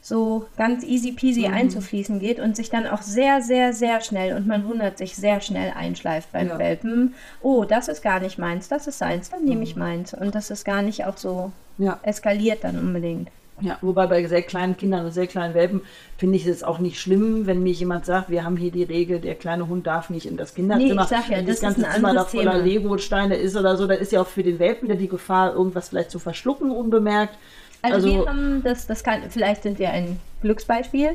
so 0.00 0.46
ganz 0.56 0.84
easy 0.84 1.12
peasy 1.12 1.48
mhm. 1.48 1.54
einzufließen 1.54 2.18
geht 2.20 2.40
und 2.40 2.56
sich 2.56 2.70
dann 2.70 2.86
auch 2.86 3.02
sehr, 3.02 3.42
sehr, 3.42 3.72
sehr 3.72 4.00
schnell 4.00 4.36
und 4.36 4.46
man 4.46 4.66
wundert 4.66 4.96
sich 4.96 5.16
sehr 5.16 5.40
schnell 5.40 5.72
einschleift 5.76 6.32
beim 6.32 6.48
ja. 6.48 6.58
Welpen. 6.58 7.14
Oh, 7.42 7.64
das 7.64 7.88
ist 7.88 8.02
gar 8.02 8.20
nicht 8.20 8.38
meins, 8.38 8.68
das 8.68 8.86
ist 8.86 8.98
seins, 8.98 9.30
dann 9.30 9.44
nehme 9.44 9.64
ich 9.64 9.74
mhm. 9.74 9.82
meins. 9.82 10.14
Und 10.14 10.34
das 10.34 10.50
ist 10.50 10.64
gar 10.64 10.82
nicht 10.82 11.04
auch 11.04 11.16
so 11.16 11.52
ja. 11.78 11.98
eskaliert 12.02 12.64
dann 12.64 12.78
unbedingt. 12.78 13.30
Ja, 13.60 13.78
wobei 13.80 14.06
bei 14.06 14.24
sehr 14.26 14.42
kleinen 14.42 14.76
Kindern 14.76 15.04
und 15.04 15.12
sehr 15.12 15.26
kleinen 15.26 15.54
Welpen 15.54 15.82
finde 16.16 16.36
ich 16.36 16.46
es 16.46 16.62
auch 16.62 16.78
nicht 16.78 17.00
schlimm, 17.00 17.46
wenn 17.46 17.62
mir 17.62 17.72
jemand 17.72 18.06
sagt, 18.06 18.30
wir 18.30 18.44
haben 18.44 18.56
hier 18.56 18.70
die 18.70 18.84
Regel, 18.84 19.20
der 19.20 19.34
kleine 19.34 19.68
Hund 19.68 19.86
darf 19.86 20.10
nicht 20.10 20.26
in 20.26 20.36
das 20.36 20.54
Kinderzimmer. 20.54 20.94
Nee, 20.94 21.02
ich 21.02 21.08
sag 21.08 21.28
ja, 21.28 21.38
wenn 21.38 21.46
das, 21.46 21.60
das 21.60 21.74
ganze 21.74 21.90
Zimmer 21.90 22.14
da 22.14 22.24
voller 22.24 22.58
Lego-Steine 22.58 23.36
ist 23.36 23.56
oder 23.56 23.76
so, 23.76 23.86
da 23.86 23.94
ist 23.94 24.12
ja 24.12 24.20
auch 24.20 24.26
für 24.26 24.42
den 24.42 24.58
Welpen 24.58 24.88
wieder 24.88 24.98
die 24.98 25.08
Gefahr, 25.08 25.54
irgendwas 25.54 25.88
vielleicht 25.88 26.10
zu 26.10 26.18
verschlucken 26.18 26.70
unbemerkt. 26.70 27.36
Also, 27.82 27.94
also 27.94 28.08
wir 28.08 28.28
haben 28.28 28.62
das, 28.62 28.86
das 28.86 29.02
kann, 29.02 29.22
vielleicht 29.28 29.62
sind 29.62 29.78
wir 29.78 29.90
ein 29.90 30.18
Glücksbeispiel. 30.42 31.10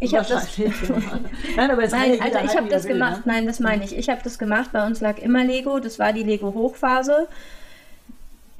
Ich 0.00 0.14
habe 0.14 0.28
das. 0.28 0.56
nein, 1.56 1.70
aber 1.70 1.86
nein, 1.88 2.20
also 2.20 2.38
ich 2.44 2.56
habe 2.56 2.68
das 2.68 2.86
gemacht. 2.86 3.26
Ne? 3.26 3.32
Nein, 3.32 3.46
das 3.46 3.58
meine 3.58 3.84
ich. 3.84 3.96
Ich 3.96 4.08
habe 4.08 4.20
das 4.22 4.38
gemacht. 4.38 4.70
Bei 4.72 4.86
uns 4.86 5.00
lag 5.00 5.18
immer 5.18 5.44
Lego. 5.44 5.80
Das 5.80 5.98
war 5.98 6.12
die 6.12 6.22
Lego 6.22 6.54
Hochphase 6.54 7.26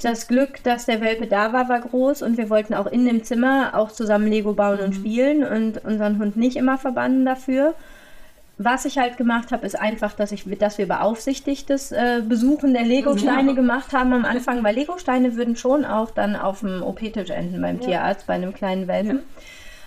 das 0.01 0.29
Glück, 0.29 0.63
dass 0.63 0.87
der 0.87 1.01
Welpe 1.01 1.27
da 1.27 1.53
war, 1.53 1.69
war 1.69 1.81
groß 1.81 2.23
und 2.23 2.39
wir 2.39 2.51
wollten 2.51 2.75
auch 2.75 2.87
in 2.87 3.05
dem 3.05 3.25
Zimmer 3.25 3.73
auch 3.75 3.91
zusammen 3.91 4.29
Lego 4.29 4.53
bauen 4.53 4.79
mhm. 4.79 4.85
und 4.85 4.95
spielen 4.95 5.45
und 5.45 5.85
unseren 5.85 6.19
Hund 6.19 6.37
nicht 6.37 6.57
immer 6.57 6.79
verbannen 6.79 7.25
dafür. 7.25 7.75
Was 8.61 8.85
ich 8.85 8.99
halt 8.99 9.17
gemacht 9.17 9.53
habe, 9.53 9.65
ist 9.65 9.79
einfach, 9.79 10.15
dass, 10.15 10.33
ich, 10.33 10.45
dass 10.59 10.79
wir 10.79 10.89
beaufsichtigtes 10.89 11.93
äh, 11.93 12.23
Besuchen 12.29 12.75
der 12.75 12.83
Lego-Steine 12.83 13.51
ja. 13.51 13.55
gemacht 13.55 13.93
haben 13.93 14.13
am 14.13 14.25
Anfang, 14.25 14.65
weil 14.65 14.75
Lego-Steine 14.75 15.37
würden 15.37 15.55
schon 15.55 15.85
auch 15.85 16.11
dann 16.11 16.35
auf 16.35 16.61
dem 16.61 16.83
OP-Tisch 16.83 17.31
enden 17.31 17.63
beim 17.63 17.79
ja. 17.81 17.87
Tierarzt, 17.87 18.27
bei 18.27 18.35
einem 18.35 18.53
kleinen 18.53 18.89
Welpen. 18.89 19.23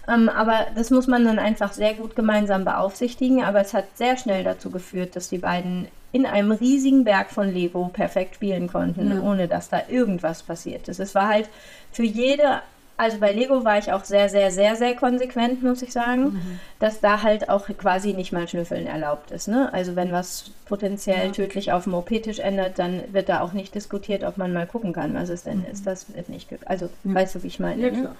Ja. 0.07 0.15
Ähm, 0.15 0.29
aber 0.29 0.67
das 0.73 0.89
muss 0.89 1.07
man 1.07 1.25
dann 1.25 1.37
einfach 1.37 1.73
sehr 1.73 1.93
gut 1.93 2.15
gemeinsam 2.15 2.63
beaufsichtigen. 2.63 3.43
Aber 3.43 3.59
es 3.59 3.73
hat 3.73 3.85
sehr 3.95 4.15
schnell 4.15 4.45
dazu 4.45 4.71
geführt, 4.71 5.17
dass 5.17 5.27
die 5.27 5.37
beiden 5.37 5.87
in 6.11 6.25
einem 6.25 6.51
riesigen 6.51 7.03
Berg 7.03 7.31
von 7.31 7.53
Lego 7.53 7.89
perfekt 7.91 8.35
spielen 8.35 8.67
konnten, 8.67 9.11
ja. 9.11 9.21
ohne 9.21 9.47
dass 9.47 9.69
da 9.69 9.81
irgendwas 9.89 10.43
passiert 10.43 10.87
ist. 10.87 10.99
Es 10.99 11.15
war 11.15 11.27
halt 11.27 11.49
für 11.91 12.03
jede 12.03 12.61
Also 12.97 13.17
bei 13.17 13.31
Lego 13.31 13.63
war 13.63 13.79
ich 13.79 13.91
auch 13.91 14.03
sehr, 14.03 14.29
sehr, 14.29 14.51
sehr, 14.51 14.75
sehr 14.75 14.95
konsequent, 14.95 15.63
muss 15.63 15.81
ich 15.81 15.91
sagen, 15.91 16.23
mhm. 16.23 16.59
dass 16.79 16.99
da 16.99 17.23
halt 17.23 17.49
auch 17.49 17.65
quasi 17.77 18.13
nicht 18.13 18.31
mal 18.31 18.47
Schnüffeln 18.47 18.85
erlaubt 18.85 19.31
ist. 19.31 19.47
Ne? 19.47 19.73
Also 19.73 19.95
wenn 19.95 20.11
was 20.11 20.51
potenziell 20.65 21.27
ja. 21.27 21.31
tödlich 21.31 21.71
auf 21.71 21.85
dem 21.85 21.95
OP-Tisch 21.95 22.39
ändert, 22.39 22.77
dann 22.77 23.01
wird 23.11 23.27
da 23.27 23.41
auch 23.41 23.53
nicht 23.53 23.73
diskutiert, 23.73 24.23
ob 24.23 24.37
man 24.37 24.53
mal 24.53 24.67
gucken 24.67 24.93
kann, 24.93 25.15
was 25.15 25.29
es 25.29 25.43
denn 25.43 25.59
mhm. 25.59 25.71
ist. 25.71 25.87
Das 25.87 26.13
wird 26.13 26.29
nicht. 26.29 26.49
Also 26.65 26.89
ja. 27.03 27.15
weißt 27.15 27.35
du, 27.35 27.43
wie 27.43 27.47
ich 27.47 27.59
meine? 27.59 27.81
Ja, 27.81 27.91
ne? 27.91 28.15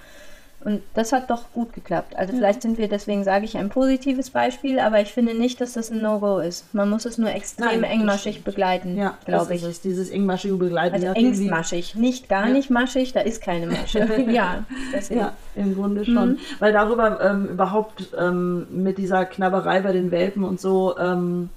Und 0.64 0.84
das 0.94 1.12
hat 1.12 1.30
doch 1.32 1.52
gut 1.54 1.74
geklappt. 1.74 2.16
Also 2.16 2.34
ja. 2.34 2.38
vielleicht 2.38 2.62
sind 2.62 2.78
wir, 2.78 2.88
deswegen 2.88 3.24
sage 3.24 3.46
ich, 3.46 3.58
ein 3.58 3.70
positives 3.70 4.30
Beispiel, 4.30 4.80
aber 4.80 5.02
ich 5.02 5.12
finde 5.12 5.34
nicht, 5.34 5.60
dass 5.60 5.74
das 5.74 5.90
ein 5.90 6.02
No-Go 6.02 6.38
ist. 6.38 6.72
Man 6.74 6.88
muss 6.88 7.06
es 7.06 7.18
nur 7.18 7.32
extrem 7.32 7.82
Nein, 7.82 7.84
engmaschig 7.84 8.44
begleiten, 8.44 8.96
ja, 8.96 9.18
glaube 9.26 9.56
ich. 9.56 9.64
Ist 9.64 9.84
dieses 9.84 10.12
engmaschige 10.12 10.56
Begleiten. 10.56 10.94
Also 10.94 11.08
engmaschig, 11.08 11.96
nicht 11.96 12.30
gar 12.30 12.48
ja. 12.48 12.54
nicht 12.54 12.70
maschig, 12.70 13.12
da 13.12 13.22
ist 13.22 13.42
keine 13.42 13.66
Masche. 13.68 14.00
ja, 14.30 14.64
ja, 15.10 15.34
im 15.56 15.74
Grunde 15.76 16.06
schon. 16.06 16.34
Mhm. 16.34 16.40
Weil 16.60 16.74
darüber 16.74 17.20
ähm, 17.22 17.48
überhaupt 17.48 18.10
ähm, 18.20 18.68
mit 18.70 19.00
dieser 19.00 19.26
Knabberei 19.26 19.82
bei 19.82 19.94
den 19.94 20.12
Welpen 20.12 20.44
und 20.44 20.62
so, 20.62 20.96
ähm, 21.00 21.50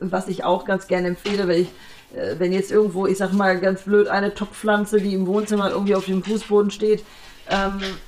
was 0.00 0.28
ich 0.28 0.42
auch 0.42 0.64
ganz 0.64 0.86
gerne 0.86 1.08
empfehle, 1.08 1.48
weil 1.48 1.60
ich 1.60 1.68
äh, 2.14 2.36
wenn 2.38 2.52
jetzt 2.52 2.70
irgendwo, 2.70 3.06
ich 3.06 3.18
sag 3.18 3.32
mal 3.32 3.58
ganz 3.60 3.82
blöd, 3.82 4.08
eine 4.08 4.34
Topfpflanze, 4.34 5.00
die 5.00 5.14
im 5.14 5.26
Wohnzimmer 5.26 5.70
irgendwie 5.70 5.94
auf 5.94 6.06
dem 6.06 6.22
Fußboden 6.22 6.70
steht, 6.70 7.04
ähm, 7.48 7.98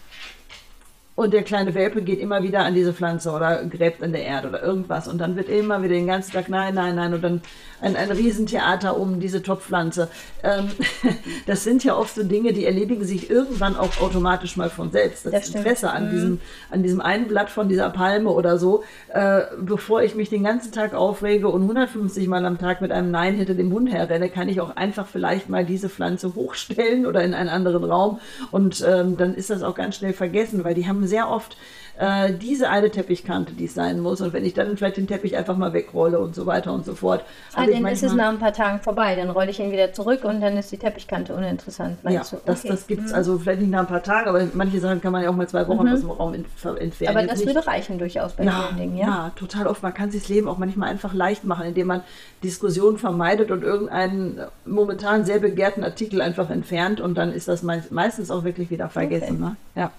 und 1.16 1.32
der 1.32 1.42
kleine 1.42 1.74
Welpe 1.74 2.02
geht 2.02 2.20
immer 2.20 2.42
wieder 2.42 2.60
an 2.60 2.74
diese 2.74 2.92
Pflanze 2.92 3.32
oder 3.32 3.64
gräbt 3.64 4.02
in 4.02 4.12
der 4.12 4.22
Erde 4.22 4.48
oder 4.48 4.62
irgendwas. 4.62 5.08
Und 5.08 5.16
dann 5.16 5.34
wird 5.34 5.48
immer 5.48 5.82
wieder 5.82 5.94
den 5.94 6.06
ganzen 6.06 6.32
Tag, 6.32 6.50
nein, 6.50 6.74
nein, 6.74 6.94
nein. 6.94 7.14
Und 7.14 7.24
dann 7.24 7.40
ein, 7.80 7.96
ein 7.96 8.10
Riesentheater 8.10 8.98
um 8.98 9.18
diese 9.18 9.42
Topfpflanze. 9.42 10.08
Ähm, 10.42 10.68
das 11.46 11.64
sind 11.64 11.84
ja 11.84 11.96
oft 11.96 12.14
so 12.14 12.22
Dinge, 12.22 12.52
die 12.52 12.66
erledigen 12.66 13.04
sich 13.04 13.30
irgendwann 13.30 13.76
auch 13.76 13.98
automatisch 14.00 14.58
mal 14.58 14.68
von 14.68 14.90
selbst. 14.90 15.24
Das, 15.24 15.32
das 15.32 15.48
Interesse 15.48 15.90
an, 15.90 16.08
mhm. 16.08 16.10
diesem, 16.10 16.40
an 16.70 16.82
diesem 16.82 17.00
einen 17.00 17.28
Blatt 17.28 17.48
von 17.48 17.70
dieser 17.70 17.88
Palme 17.88 18.28
oder 18.30 18.58
so, 18.58 18.84
äh, 19.08 19.42
bevor 19.58 20.02
ich 20.02 20.14
mich 20.14 20.28
den 20.28 20.44
ganzen 20.44 20.70
Tag 20.72 20.92
aufrege 20.92 21.48
und 21.48 21.62
150 21.62 22.28
Mal 22.28 22.44
am 22.44 22.58
Tag 22.58 22.82
mit 22.82 22.92
einem 22.92 23.10
Nein 23.10 23.34
hinter 23.36 23.54
dem 23.54 23.72
Hund 23.72 23.90
herrenne, 23.90 24.28
kann 24.28 24.50
ich 24.50 24.60
auch 24.60 24.76
einfach 24.76 25.06
vielleicht 25.06 25.48
mal 25.48 25.64
diese 25.64 25.88
Pflanze 25.88 26.34
hochstellen 26.34 27.06
oder 27.06 27.22
in 27.22 27.32
einen 27.32 27.48
anderen 27.48 27.84
Raum. 27.84 28.20
Und 28.50 28.84
ähm, 28.86 29.16
dann 29.16 29.34
ist 29.34 29.48
das 29.48 29.62
auch 29.62 29.74
ganz 29.74 29.96
schnell 29.96 30.12
vergessen, 30.12 30.62
weil 30.62 30.74
die 30.74 30.86
haben 30.86 31.05
sehr 31.06 31.30
oft 31.30 31.56
äh, 31.98 32.34
diese 32.34 32.68
eine 32.68 32.90
Teppichkante, 32.90 33.52
die 33.52 33.64
es 33.64 33.74
sein 33.74 34.00
muss. 34.00 34.20
Und 34.20 34.32
wenn 34.32 34.44
ich 34.44 34.54
dann 34.54 34.76
vielleicht 34.76 34.98
den 34.98 35.06
Teppich 35.06 35.36
einfach 35.36 35.56
mal 35.56 35.72
wegrolle 35.72 36.18
und 36.18 36.34
so 36.34 36.46
weiter 36.46 36.72
und 36.72 36.84
so 36.84 36.94
fort. 36.94 37.24
Ah, 37.54 37.66
dann 37.66 37.86
ist 37.86 38.02
es 38.02 38.12
nach 38.12 38.28
ein 38.28 38.38
paar 38.38 38.52
Tagen 38.52 38.80
vorbei. 38.80 39.14
Dann 39.14 39.30
rolle 39.30 39.50
ich 39.50 39.60
ihn 39.60 39.72
wieder 39.72 39.92
zurück 39.92 40.24
und 40.24 40.40
dann 40.40 40.56
ist 40.56 40.70
die 40.70 40.76
Teppichkante 40.76 41.34
uninteressant. 41.34 41.98
Ja, 42.04 42.22
du? 42.22 42.36
das, 42.44 42.60
okay. 42.60 42.68
das 42.68 42.86
gibt 42.86 43.04
es 43.04 43.10
mhm. 43.10 43.16
also 43.16 43.38
vielleicht 43.38 43.60
nicht 43.60 43.70
nach 43.70 43.80
ein 43.80 43.86
paar 43.86 44.02
Tagen, 44.02 44.28
aber 44.28 44.46
manche 44.52 44.78
Sachen 44.80 45.00
kann 45.00 45.12
man 45.12 45.22
ja 45.22 45.30
auch 45.30 45.36
mal 45.36 45.48
zwei 45.48 45.66
Wochen 45.68 45.86
mhm. 45.86 45.92
aus 45.92 46.00
dem 46.00 46.10
Raum 46.10 46.34
entfernen. 46.34 47.16
Aber 47.16 47.26
das 47.26 47.40
Jetzt 47.40 47.46
würde 47.46 47.66
reichen 47.66 47.98
durchaus 47.98 48.34
bei 48.34 48.44
ja, 48.44 48.66
vielen 48.68 48.76
Dingen, 48.78 48.98
ja? 48.98 49.06
Ja, 49.06 49.32
total 49.34 49.66
oft. 49.66 49.82
Man 49.82 49.94
kann 49.94 50.10
sich 50.10 50.22
das 50.22 50.28
Leben 50.28 50.48
auch 50.48 50.58
manchmal 50.58 50.90
einfach 50.90 51.14
leicht 51.14 51.44
machen, 51.44 51.66
indem 51.66 51.86
man 51.86 52.02
Diskussionen 52.42 52.98
vermeidet 52.98 53.50
und 53.50 53.62
irgendeinen 53.62 54.40
momentan 54.66 55.24
sehr 55.24 55.38
begehrten 55.38 55.82
Artikel 55.82 56.20
einfach 56.20 56.50
entfernt 56.50 57.00
und 57.00 57.16
dann 57.16 57.32
ist 57.32 57.48
das 57.48 57.62
meistens 57.62 58.30
auch 58.30 58.44
wirklich 58.44 58.70
wieder 58.70 58.90
vergessen. 58.90 59.36
Okay. 59.36 59.42
Ne? 59.42 59.56
Ja. 59.74 59.92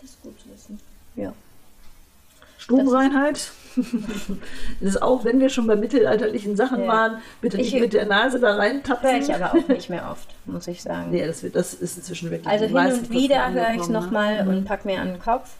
Das 0.00 0.10
ist 0.10 0.22
gut 0.22 0.38
zu 0.38 0.50
wissen. 0.50 0.78
Ja. 1.16 1.32
Stubenreinheit. 2.64 3.52
das 4.80 4.94
ist 4.94 5.02
auch, 5.02 5.24
wenn 5.24 5.38
wir 5.38 5.50
schon 5.50 5.66
bei 5.66 5.76
mittelalterlichen 5.76 6.56
Sachen 6.56 6.82
ja. 6.82 6.88
waren, 6.88 7.22
bitte 7.42 7.58
nicht 7.58 7.74
ich, 7.74 7.80
mit 7.80 7.92
der 7.92 8.06
Nase 8.06 8.40
da 8.40 8.56
reintapfen. 8.56 9.10
Höre 9.10 9.18
ich 9.18 9.34
aber 9.34 9.50
auch 9.50 9.68
nicht 9.68 9.90
mehr 9.90 10.08
oft, 10.10 10.28
muss 10.46 10.66
ich 10.66 10.82
sagen. 10.82 11.10
Nee, 11.10 11.26
das, 11.26 11.42
wird, 11.42 11.56
das 11.56 11.74
ist 11.74 11.98
inzwischen 11.98 12.30
wirklich 12.30 12.48
Also 12.48 12.64
hin 12.64 12.76
und 12.76 13.10
wieder 13.10 13.52
höre 13.52 13.74
ich 13.74 13.82
es 13.82 13.88
nochmal 13.88 14.44
ne? 14.44 14.50
und 14.50 14.64
pack 14.64 14.86
mir 14.86 15.00
an 15.00 15.08
den 15.08 15.20
Kopf. 15.20 15.50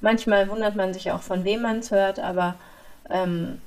Manchmal 0.00 0.48
wundert 0.48 0.76
man 0.76 0.94
sich 0.94 1.10
auch, 1.12 1.20
von 1.20 1.44
wem 1.44 1.60
man 1.60 1.80
es 1.80 1.90
hört, 1.90 2.20
aber 2.20 2.54
ähm, 3.10 3.60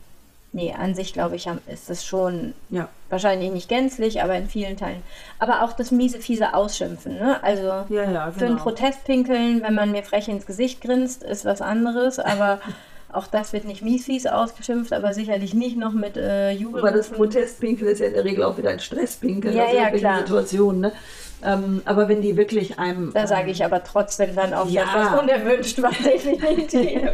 Nee, 0.51 0.73
an 0.73 0.95
sich 0.95 1.13
glaube 1.13 1.35
ich, 1.35 1.47
ist 1.67 1.89
das 1.91 2.03
schon 2.03 2.53
ja. 2.71 2.89
wahrscheinlich 3.09 3.51
nicht 3.51 3.69
gänzlich, 3.69 4.23
aber 4.23 4.35
in 4.35 4.47
vielen 4.47 4.77
Teilen. 4.77 5.03
Aber 5.37 5.63
auch 5.63 5.73
das 5.73 5.91
miese, 5.91 6.19
fiese 6.19 6.55
Ausschimpfen. 6.55 7.19
Ne? 7.19 7.41
Also 7.43 7.63
ja, 7.63 7.85
ja, 7.89 8.05
genau. 8.05 8.31
für 8.31 8.45
einen. 8.45 8.57
Protest 8.57 9.03
pinkeln, 9.03 9.61
wenn 9.61 9.75
man 9.75 9.91
mir 9.91 10.01
frech 10.01 10.27
ins 10.27 10.47
Gesicht 10.47 10.81
grinst, 10.81 11.21
ist 11.21 11.45
was 11.45 11.61
anderes. 11.61 12.17
Aber 12.17 12.59
auch 13.13 13.27
das 13.27 13.53
wird 13.53 13.65
nicht 13.65 13.83
mies, 13.83 14.05
fies 14.05 14.25
ausgeschimpft, 14.25 14.91
aber 14.91 15.13
sicherlich 15.13 15.53
nicht 15.53 15.77
noch 15.77 15.93
mit 15.93 16.17
äh, 16.17 16.49
Jubel. 16.51 16.81
Aber 16.81 16.91
das 16.91 17.09
Protestpinkeln 17.09 17.91
ist 17.91 17.99
ja 17.99 18.07
in 18.07 18.13
der 18.13 18.23
Regel 18.23 18.43
auch 18.43 18.57
wieder 18.57 18.71
ein 18.71 18.79
Stresspinkeln. 18.79 19.55
Ja, 19.55 19.71
ja, 19.71 19.91
klar. 19.91 20.19
Situationen, 20.19 20.81
ne? 20.81 20.91
Ähm, 21.43 21.81
aber 21.85 22.09
wenn 22.09 22.21
die 22.21 22.35
wirklich 22.35 22.79
einem. 22.79 23.13
Da 23.13 23.27
sage 23.27 23.51
ich 23.51 23.63
aber 23.63 23.83
trotzdem 23.83 24.35
dann 24.35 24.53
auch, 24.53 24.67
ja. 24.67 24.83
was 24.93 25.21
unerwünscht 25.21 25.81
war, 25.81 25.91
definitiv. 26.03 27.01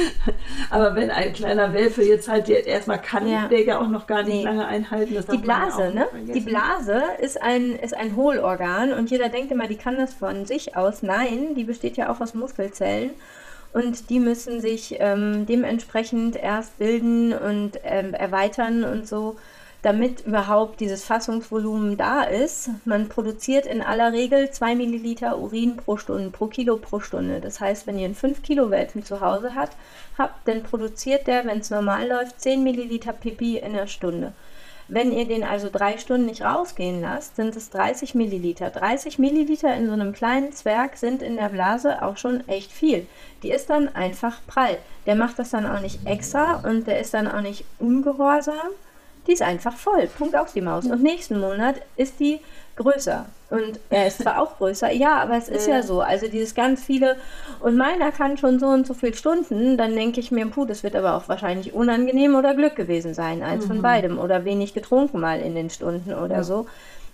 Aber 0.70 0.94
wenn 0.94 1.10
ein 1.10 1.32
kleiner 1.32 1.72
Welfe 1.72 2.02
jetzt 2.02 2.28
halt 2.28 2.48
erstmal 2.48 3.00
kann, 3.00 3.28
ja. 3.28 3.48
der 3.48 3.64
ja 3.64 3.80
auch 3.80 3.88
noch 3.88 4.06
gar 4.06 4.22
nicht 4.22 4.36
nee. 4.36 4.44
lange 4.44 4.66
einhalten. 4.66 5.14
Das 5.14 5.26
die 5.26 5.38
Blase, 5.38 5.92
ne? 5.94 6.06
Die 6.34 6.40
Blase 6.40 7.02
ist 7.20 7.40
ein, 7.40 7.76
ist 7.76 7.94
ein 7.94 8.16
Hohlorgan 8.16 8.92
und 8.92 9.10
jeder 9.10 9.28
denkt 9.28 9.52
immer, 9.52 9.68
die 9.68 9.76
kann 9.76 9.96
das 9.96 10.14
von 10.14 10.46
sich 10.46 10.76
aus. 10.76 11.02
Nein, 11.02 11.54
die 11.54 11.64
besteht 11.64 11.96
ja 11.96 12.10
auch 12.10 12.20
aus 12.20 12.34
Muskelzellen 12.34 13.10
und 13.72 14.10
die 14.10 14.20
müssen 14.20 14.60
sich 14.60 14.96
ähm, 14.98 15.46
dementsprechend 15.46 16.36
erst 16.36 16.78
bilden 16.78 17.32
und 17.32 17.78
ähm, 17.84 18.14
erweitern 18.14 18.84
und 18.84 19.08
so 19.08 19.36
damit 19.82 20.26
überhaupt 20.26 20.80
dieses 20.80 21.04
Fassungsvolumen 21.04 21.96
da 21.96 22.22
ist. 22.22 22.70
Man 22.84 23.08
produziert 23.08 23.66
in 23.66 23.82
aller 23.82 24.12
Regel 24.12 24.50
2 24.50 24.76
Milliliter 24.76 25.38
Urin 25.38 25.76
pro 25.76 25.96
Stunde, 25.96 26.30
pro 26.30 26.46
Kilo 26.46 26.76
pro 26.76 27.00
Stunde. 27.00 27.40
Das 27.40 27.60
heißt, 27.60 27.86
wenn 27.86 27.98
ihr 27.98 28.04
einen 28.04 28.14
5 28.14 28.42
Kilo 28.42 28.70
Welpen 28.70 29.04
zu 29.04 29.20
Hause 29.20 29.56
habt, 29.56 29.76
habt 30.16 30.46
dann 30.46 30.62
produziert 30.62 31.26
der, 31.26 31.44
wenn 31.46 31.58
es 31.58 31.70
normal 31.70 32.08
läuft, 32.08 32.40
10 32.40 32.62
Milliliter 32.62 33.12
Pipi 33.12 33.58
in 33.58 33.72
der 33.72 33.88
Stunde. 33.88 34.32
Wenn 34.88 35.10
ihr 35.10 35.26
den 35.26 35.42
also 35.42 35.68
drei 35.72 35.96
Stunden 35.96 36.26
nicht 36.26 36.42
rausgehen 36.42 37.00
lasst, 37.00 37.36
sind 37.36 37.56
es 37.56 37.70
30 37.70 38.14
Milliliter. 38.14 38.70
30 38.70 39.18
Milliliter 39.18 39.74
in 39.74 39.86
so 39.86 39.92
einem 39.92 40.12
kleinen 40.12 40.52
Zwerg 40.52 40.96
sind 40.96 41.22
in 41.22 41.36
der 41.36 41.48
Blase 41.48 42.02
auch 42.02 42.16
schon 42.16 42.46
echt 42.48 42.70
viel. 42.70 43.06
Die 43.42 43.50
ist 43.50 43.70
dann 43.70 43.88
einfach 43.94 44.40
prall. 44.46 44.78
Der 45.06 45.14
macht 45.14 45.38
das 45.38 45.50
dann 45.50 45.66
auch 45.66 45.80
nicht 45.80 46.06
extra 46.06 46.60
und 46.68 46.86
der 46.86 47.00
ist 47.00 47.14
dann 47.14 47.26
auch 47.26 47.40
nicht 47.40 47.64
ungehorsam, 47.78 48.70
die 49.26 49.32
ist 49.32 49.42
einfach 49.42 49.74
voll. 49.74 50.08
Punkt 50.18 50.36
aus 50.36 50.52
die 50.52 50.60
Maus. 50.60 50.86
Und 50.86 51.02
nächsten 51.02 51.38
Monat 51.38 51.76
ist 51.96 52.18
die 52.20 52.40
größer. 52.76 53.26
Und 53.50 53.78
er 53.90 54.06
ist 54.06 54.22
zwar 54.22 54.40
auch 54.40 54.56
größer, 54.56 54.90
ja, 54.92 55.16
aber 55.18 55.36
es 55.36 55.48
ist 55.48 55.68
ja. 55.68 55.76
ja 55.76 55.82
so. 55.82 56.00
Also 56.00 56.26
dieses 56.26 56.54
ganz 56.54 56.82
viele, 56.82 57.16
und 57.60 57.76
meiner 57.76 58.10
kann 58.10 58.38
schon 58.38 58.58
so 58.58 58.66
und 58.66 58.86
so 58.86 58.94
viele 58.94 59.14
Stunden, 59.14 59.76
dann 59.76 59.94
denke 59.94 60.20
ich 60.20 60.30
mir, 60.30 60.46
puh, 60.46 60.64
das 60.64 60.82
wird 60.82 60.96
aber 60.96 61.14
auch 61.14 61.28
wahrscheinlich 61.28 61.74
unangenehm 61.74 62.34
oder 62.34 62.54
Glück 62.54 62.74
gewesen 62.74 63.12
sein, 63.12 63.42
eins 63.42 63.64
mhm. 63.64 63.68
von 63.68 63.82
beidem. 63.82 64.18
Oder 64.18 64.44
wenig 64.44 64.72
getrunken 64.72 65.20
mal 65.20 65.40
in 65.40 65.54
den 65.54 65.70
Stunden 65.70 66.14
oder 66.14 66.36
ja. 66.36 66.44
so. 66.44 66.66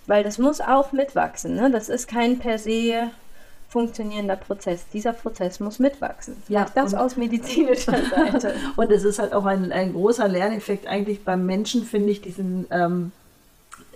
Weil 0.07 0.23
das 0.23 0.37
muss 0.37 0.61
auch 0.61 0.91
mitwachsen. 0.93 1.55
Ne? 1.55 1.69
Das 1.69 1.89
ist 1.89 2.07
kein 2.07 2.39
per 2.39 2.57
se 2.57 3.11
funktionierender 3.69 4.35
Prozess. 4.35 4.85
Dieser 4.91 5.13
Prozess 5.13 5.59
muss 5.59 5.79
mitwachsen. 5.79 6.35
Ja, 6.47 6.65
das 6.73 6.93
aus 6.93 7.15
medizinischer 7.15 7.97
Seite. 8.15 8.55
und 8.75 8.91
es 8.91 9.03
ist 9.03 9.19
halt 9.19 9.33
auch 9.33 9.45
ein, 9.45 9.71
ein 9.71 9.93
großer 9.93 10.27
Lerneffekt 10.27 10.87
eigentlich 10.87 11.23
beim 11.23 11.45
Menschen, 11.45 11.83
finde 11.83 12.09
ich, 12.09 12.21
diesen 12.21 12.65
ähm, 12.71 13.11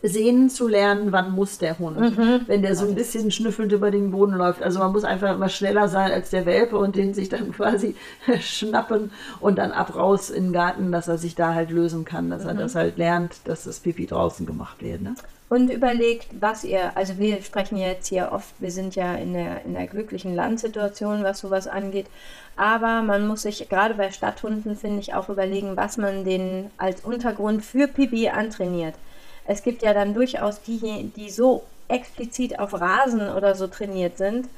sehen 0.03 0.49
zu 0.49 0.67
lernen, 0.67 1.13
wann 1.13 1.31
muss 1.31 1.57
der 1.57 1.79
Hund, 1.79 2.17
mhm. 2.17 2.41
wenn 2.45 2.61
der 2.61 2.75
so 2.75 2.85
ein 2.85 2.93
bisschen 2.93 3.31
schnüffelnd 3.31 3.71
über 3.71 3.89
den 3.89 4.11
Boden 4.11 4.33
läuft. 4.33 4.61
Also 4.61 4.79
man 4.79 4.91
muss 4.91 5.05
einfach 5.05 5.33
immer 5.33 5.47
schneller 5.47 5.87
sein 5.87 6.11
als 6.11 6.29
der 6.29 6.45
Welpe 6.45 6.77
und 6.77 6.97
den 6.97 7.13
sich 7.13 7.29
dann 7.29 7.51
quasi 7.53 7.95
schnappen 8.41 9.11
und 9.39 9.57
dann 9.57 9.71
ab 9.71 9.95
raus 9.95 10.29
in 10.29 10.45
den 10.45 10.53
Garten, 10.53 10.91
dass 10.91 11.07
er 11.07 11.17
sich 11.17 11.35
da 11.35 11.53
halt 11.53 11.71
lösen 11.71 12.03
kann, 12.03 12.29
dass 12.29 12.43
mhm. 12.43 12.49
er 12.49 12.55
das 12.55 12.75
halt 12.75 12.97
lernt, 12.97 13.37
dass 13.45 13.63
das 13.63 13.79
Pipi 13.79 14.05
draußen 14.05 14.45
gemacht 14.45 14.83
wird. 14.83 15.01
Ne? 15.01 15.15
Und 15.53 15.69
überlegt, 15.69 16.29
was 16.39 16.63
ihr, 16.63 16.97
also 16.97 17.19
wir 17.19 17.39
sprechen 17.43 17.77
jetzt 17.77 18.07
hier 18.07 18.31
oft, 18.31 18.55
wir 18.57 18.71
sind 18.71 18.95
ja 18.95 19.13
in 19.13 19.33
der, 19.33 19.63
in 19.63 19.75
der 19.75 19.85
glücklichen 19.85 20.33
Landsituation, 20.33 21.23
was 21.23 21.41
sowas 21.41 21.67
angeht, 21.67 22.07
aber 22.55 23.03
man 23.03 23.27
muss 23.27 23.43
sich 23.43 23.69
gerade 23.69 23.93
bei 23.93 24.09
Stadthunden, 24.09 24.75
finde 24.75 24.99
ich, 24.99 25.13
auch 25.13 25.29
überlegen, 25.29 25.77
was 25.77 25.97
man 25.97 26.25
den 26.25 26.71
als 26.79 27.01
Untergrund 27.01 27.63
für 27.63 27.87
Pipi 27.87 28.29
antrainiert. 28.29 28.95
Es 29.45 29.61
gibt 29.61 29.83
ja 29.83 29.93
dann 29.93 30.15
durchaus 30.15 30.59
die, 30.63 31.11
die 31.15 31.29
so 31.29 31.61
explizit 31.87 32.57
auf 32.57 32.73
Rasen 32.73 33.29
oder 33.29 33.53
so 33.53 33.67
trainiert 33.67 34.17
sind, 34.17 34.49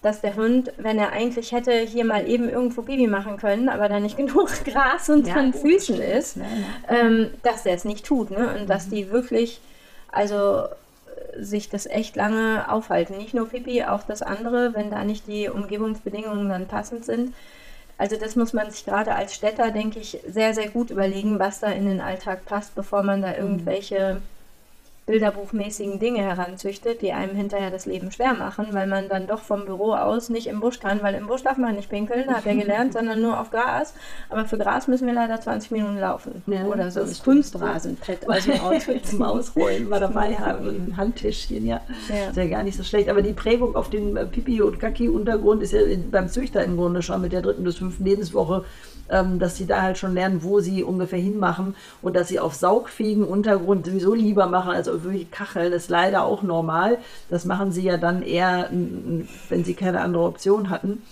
dass 0.00 0.22
der 0.22 0.36
Hund, 0.36 0.72
wenn 0.78 0.98
er 0.98 1.12
eigentlich 1.12 1.52
hätte 1.52 1.72
hier 1.80 2.06
mal 2.06 2.26
eben 2.26 2.48
irgendwo 2.48 2.80
Pipi 2.80 3.08
machen 3.08 3.36
können, 3.36 3.68
aber 3.68 3.90
da 3.90 4.00
nicht 4.00 4.16
genug 4.16 4.48
Gras 4.64 5.10
unter 5.10 5.28
ja, 5.28 5.42
den 5.42 5.52
Füßen 5.52 6.00
ist. 6.00 6.38
Ähm, 6.88 7.28
dass 7.42 7.66
er 7.66 7.74
es 7.74 7.84
nicht 7.84 8.06
tut. 8.06 8.30
Ne? 8.30 8.54
Und 8.54 8.62
mhm. 8.62 8.66
dass 8.68 8.88
die 8.88 9.10
wirklich 9.10 9.60
also 10.12 10.64
äh, 10.64 11.42
sich 11.42 11.68
das 11.68 11.86
echt 11.86 12.16
lange 12.16 12.70
aufhalten. 12.70 13.16
Nicht 13.16 13.34
nur 13.34 13.48
Pipi, 13.48 13.84
auch 13.84 14.02
das 14.02 14.22
andere, 14.22 14.74
wenn 14.74 14.90
da 14.90 15.04
nicht 15.04 15.26
die 15.26 15.48
Umgebungsbedingungen 15.48 16.48
dann 16.48 16.66
passend 16.66 17.04
sind. 17.04 17.34
Also 17.98 18.16
das 18.16 18.34
muss 18.34 18.54
man 18.54 18.70
sich 18.70 18.86
gerade 18.86 19.14
als 19.14 19.34
Städter, 19.34 19.70
denke 19.70 19.98
ich, 19.98 20.18
sehr, 20.26 20.54
sehr 20.54 20.68
gut 20.68 20.90
überlegen, 20.90 21.38
was 21.38 21.60
da 21.60 21.68
in 21.68 21.84
den 21.86 22.00
Alltag 22.00 22.46
passt, 22.46 22.74
bevor 22.74 23.02
man 23.02 23.20
da 23.20 23.28
mhm. 23.28 23.36
irgendwelche 23.36 24.22
bilderbuchmäßigen 25.10 25.98
Dinge 25.98 26.22
heranzüchtet, 26.22 27.02
die 27.02 27.12
einem 27.12 27.34
hinterher 27.34 27.70
das 27.70 27.84
Leben 27.84 28.12
schwer 28.12 28.32
machen, 28.34 28.68
weil 28.70 28.86
man 28.86 29.08
dann 29.08 29.26
doch 29.26 29.40
vom 29.40 29.64
Büro 29.64 29.92
aus 29.92 30.28
nicht 30.28 30.46
im 30.46 30.60
Busch 30.60 30.78
kann, 30.78 31.02
weil 31.02 31.14
im 31.14 31.26
Busch 31.26 31.42
darf 31.42 31.58
man 31.58 31.74
nicht 31.74 31.90
pinkeln, 31.90 32.32
hat 32.32 32.46
er 32.46 32.54
gelernt, 32.54 32.92
sondern 32.94 33.20
nur 33.20 33.40
auf 33.40 33.50
Gras. 33.50 33.92
Aber 34.28 34.44
für 34.44 34.56
Gras 34.56 34.86
müssen 34.86 35.06
wir 35.06 35.14
leider 35.14 35.40
20 35.40 35.72
Minuten 35.72 35.98
laufen. 35.98 36.42
Ja, 36.46 36.64
Oder 36.64 36.90
so 36.92 37.00
das 37.00 37.22
Kunstrasenpad 37.24 38.18
also 38.28 38.52
zum 39.02 39.22
Ausrollen 39.22 39.88
mal 39.88 39.98
dabei 39.98 40.36
haben, 40.36 40.68
ein 40.68 40.96
Handtischchen, 40.96 41.66
ja. 41.66 41.80
ja. 42.08 42.28
Ist 42.28 42.36
ja 42.36 42.46
gar 42.46 42.62
nicht 42.62 42.76
so 42.76 42.84
schlecht. 42.84 43.08
Aber 43.08 43.22
die 43.22 43.32
Prägung 43.32 43.74
auf 43.74 43.90
dem 43.90 44.14
Pipi- 44.30 44.62
und 44.62 44.78
Kaki-Untergrund 44.78 45.62
ist 45.62 45.72
ja 45.72 45.80
beim 46.10 46.28
Züchter 46.28 46.64
im 46.64 46.76
Grunde 46.76 47.02
schon 47.02 47.20
mit 47.20 47.32
der 47.32 47.42
dritten 47.42 47.64
bis 47.64 47.78
fünften 47.78 48.04
Lebenswoche 48.04 48.64
ähm, 49.10 49.38
dass 49.38 49.56
sie 49.56 49.66
da 49.66 49.82
halt 49.82 49.98
schon 49.98 50.14
lernen, 50.14 50.42
wo 50.42 50.60
sie 50.60 50.82
ungefähr 50.82 51.18
hinmachen 51.18 51.74
und 52.02 52.16
dass 52.16 52.28
sie 52.28 52.40
auf 52.40 52.54
saugfähigen 52.54 53.24
Untergrund 53.24 53.86
sowieso 53.86 54.14
lieber 54.14 54.46
machen 54.46 54.72
als 54.72 54.88
auf 54.88 55.04
wirklich 55.04 55.30
Kacheln. 55.30 55.72
Das 55.72 55.84
ist 55.84 55.90
leider 55.90 56.24
auch 56.24 56.42
normal. 56.42 56.98
Das 57.28 57.44
machen 57.44 57.72
sie 57.72 57.82
ja 57.82 57.96
dann 57.96 58.22
eher, 58.22 58.70
wenn 58.70 59.64
sie 59.64 59.74
keine 59.74 60.00
andere 60.00 60.24
Option 60.24 60.70
hatten. 60.70 61.02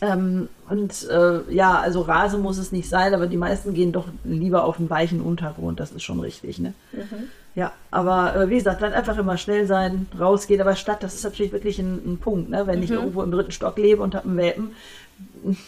Ähm, 0.00 0.48
und 0.68 1.08
äh, 1.10 1.40
ja, 1.52 1.80
also 1.80 2.02
Rase 2.02 2.38
muss 2.38 2.58
es 2.58 2.70
nicht 2.70 2.88
sein, 2.88 3.14
aber 3.14 3.26
die 3.26 3.36
meisten 3.36 3.74
gehen 3.74 3.90
doch 3.90 4.06
lieber 4.22 4.64
auf 4.64 4.78
einen 4.78 4.90
weichen 4.90 5.20
Untergrund, 5.20 5.80
das 5.80 5.90
ist 5.90 6.04
schon 6.04 6.20
richtig. 6.20 6.60
Ne? 6.60 6.72
Mhm. 6.92 7.28
Ja, 7.56 7.72
aber 7.90 8.36
äh, 8.36 8.48
wie 8.48 8.54
gesagt, 8.54 8.82
dann 8.82 8.92
einfach 8.92 9.18
immer 9.18 9.36
schnell 9.36 9.66
sein, 9.66 10.06
rausgehen. 10.18 10.60
Aber 10.60 10.76
Stadt, 10.76 11.02
das 11.02 11.16
ist 11.16 11.24
natürlich 11.24 11.50
wirklich 11.50 11.80
ein, 11.80 12.00
ein 12.06 12.18
Punkt. 12.18 12.50
Ne? 12.50 12.68
Wenn 12.68 12.78
mhm. 12.78 12.84
ich 12.84 12.90
irgendwo 12.92 13.22
im 13.22 13.32
dritten 13.32 13.50
Stock 13.50 13.76
lebe 13.78 14.00
und 14.00 14.14
habe 14.14 14.28
einen 14.28 14.36
Welpen, 14.36 14.70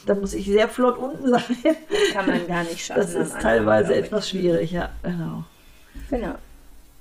da 0.07 0.14
muss 0.14 0.34
ich 0.34 0.46
sehr 0.46 0.68
flott 0.68 0.98
unten 0.98 1.28
sein. 1.28 1.42
Das 1.62 2.12
kann 2.12 2.26
man 2.26 2.46
gar 2.46 2.64
nicht 2.64 2.84
schaffen. 2.84 3.01
Das 3.01 3.14
ist 3.14 3.40
teilweise 3.40 3.94
etwas 3.94 4.28
schwierig, 4.28 4.72
ja, 4.72 4.90
genau. 5.03 5.44
Genau. 6.11 6.34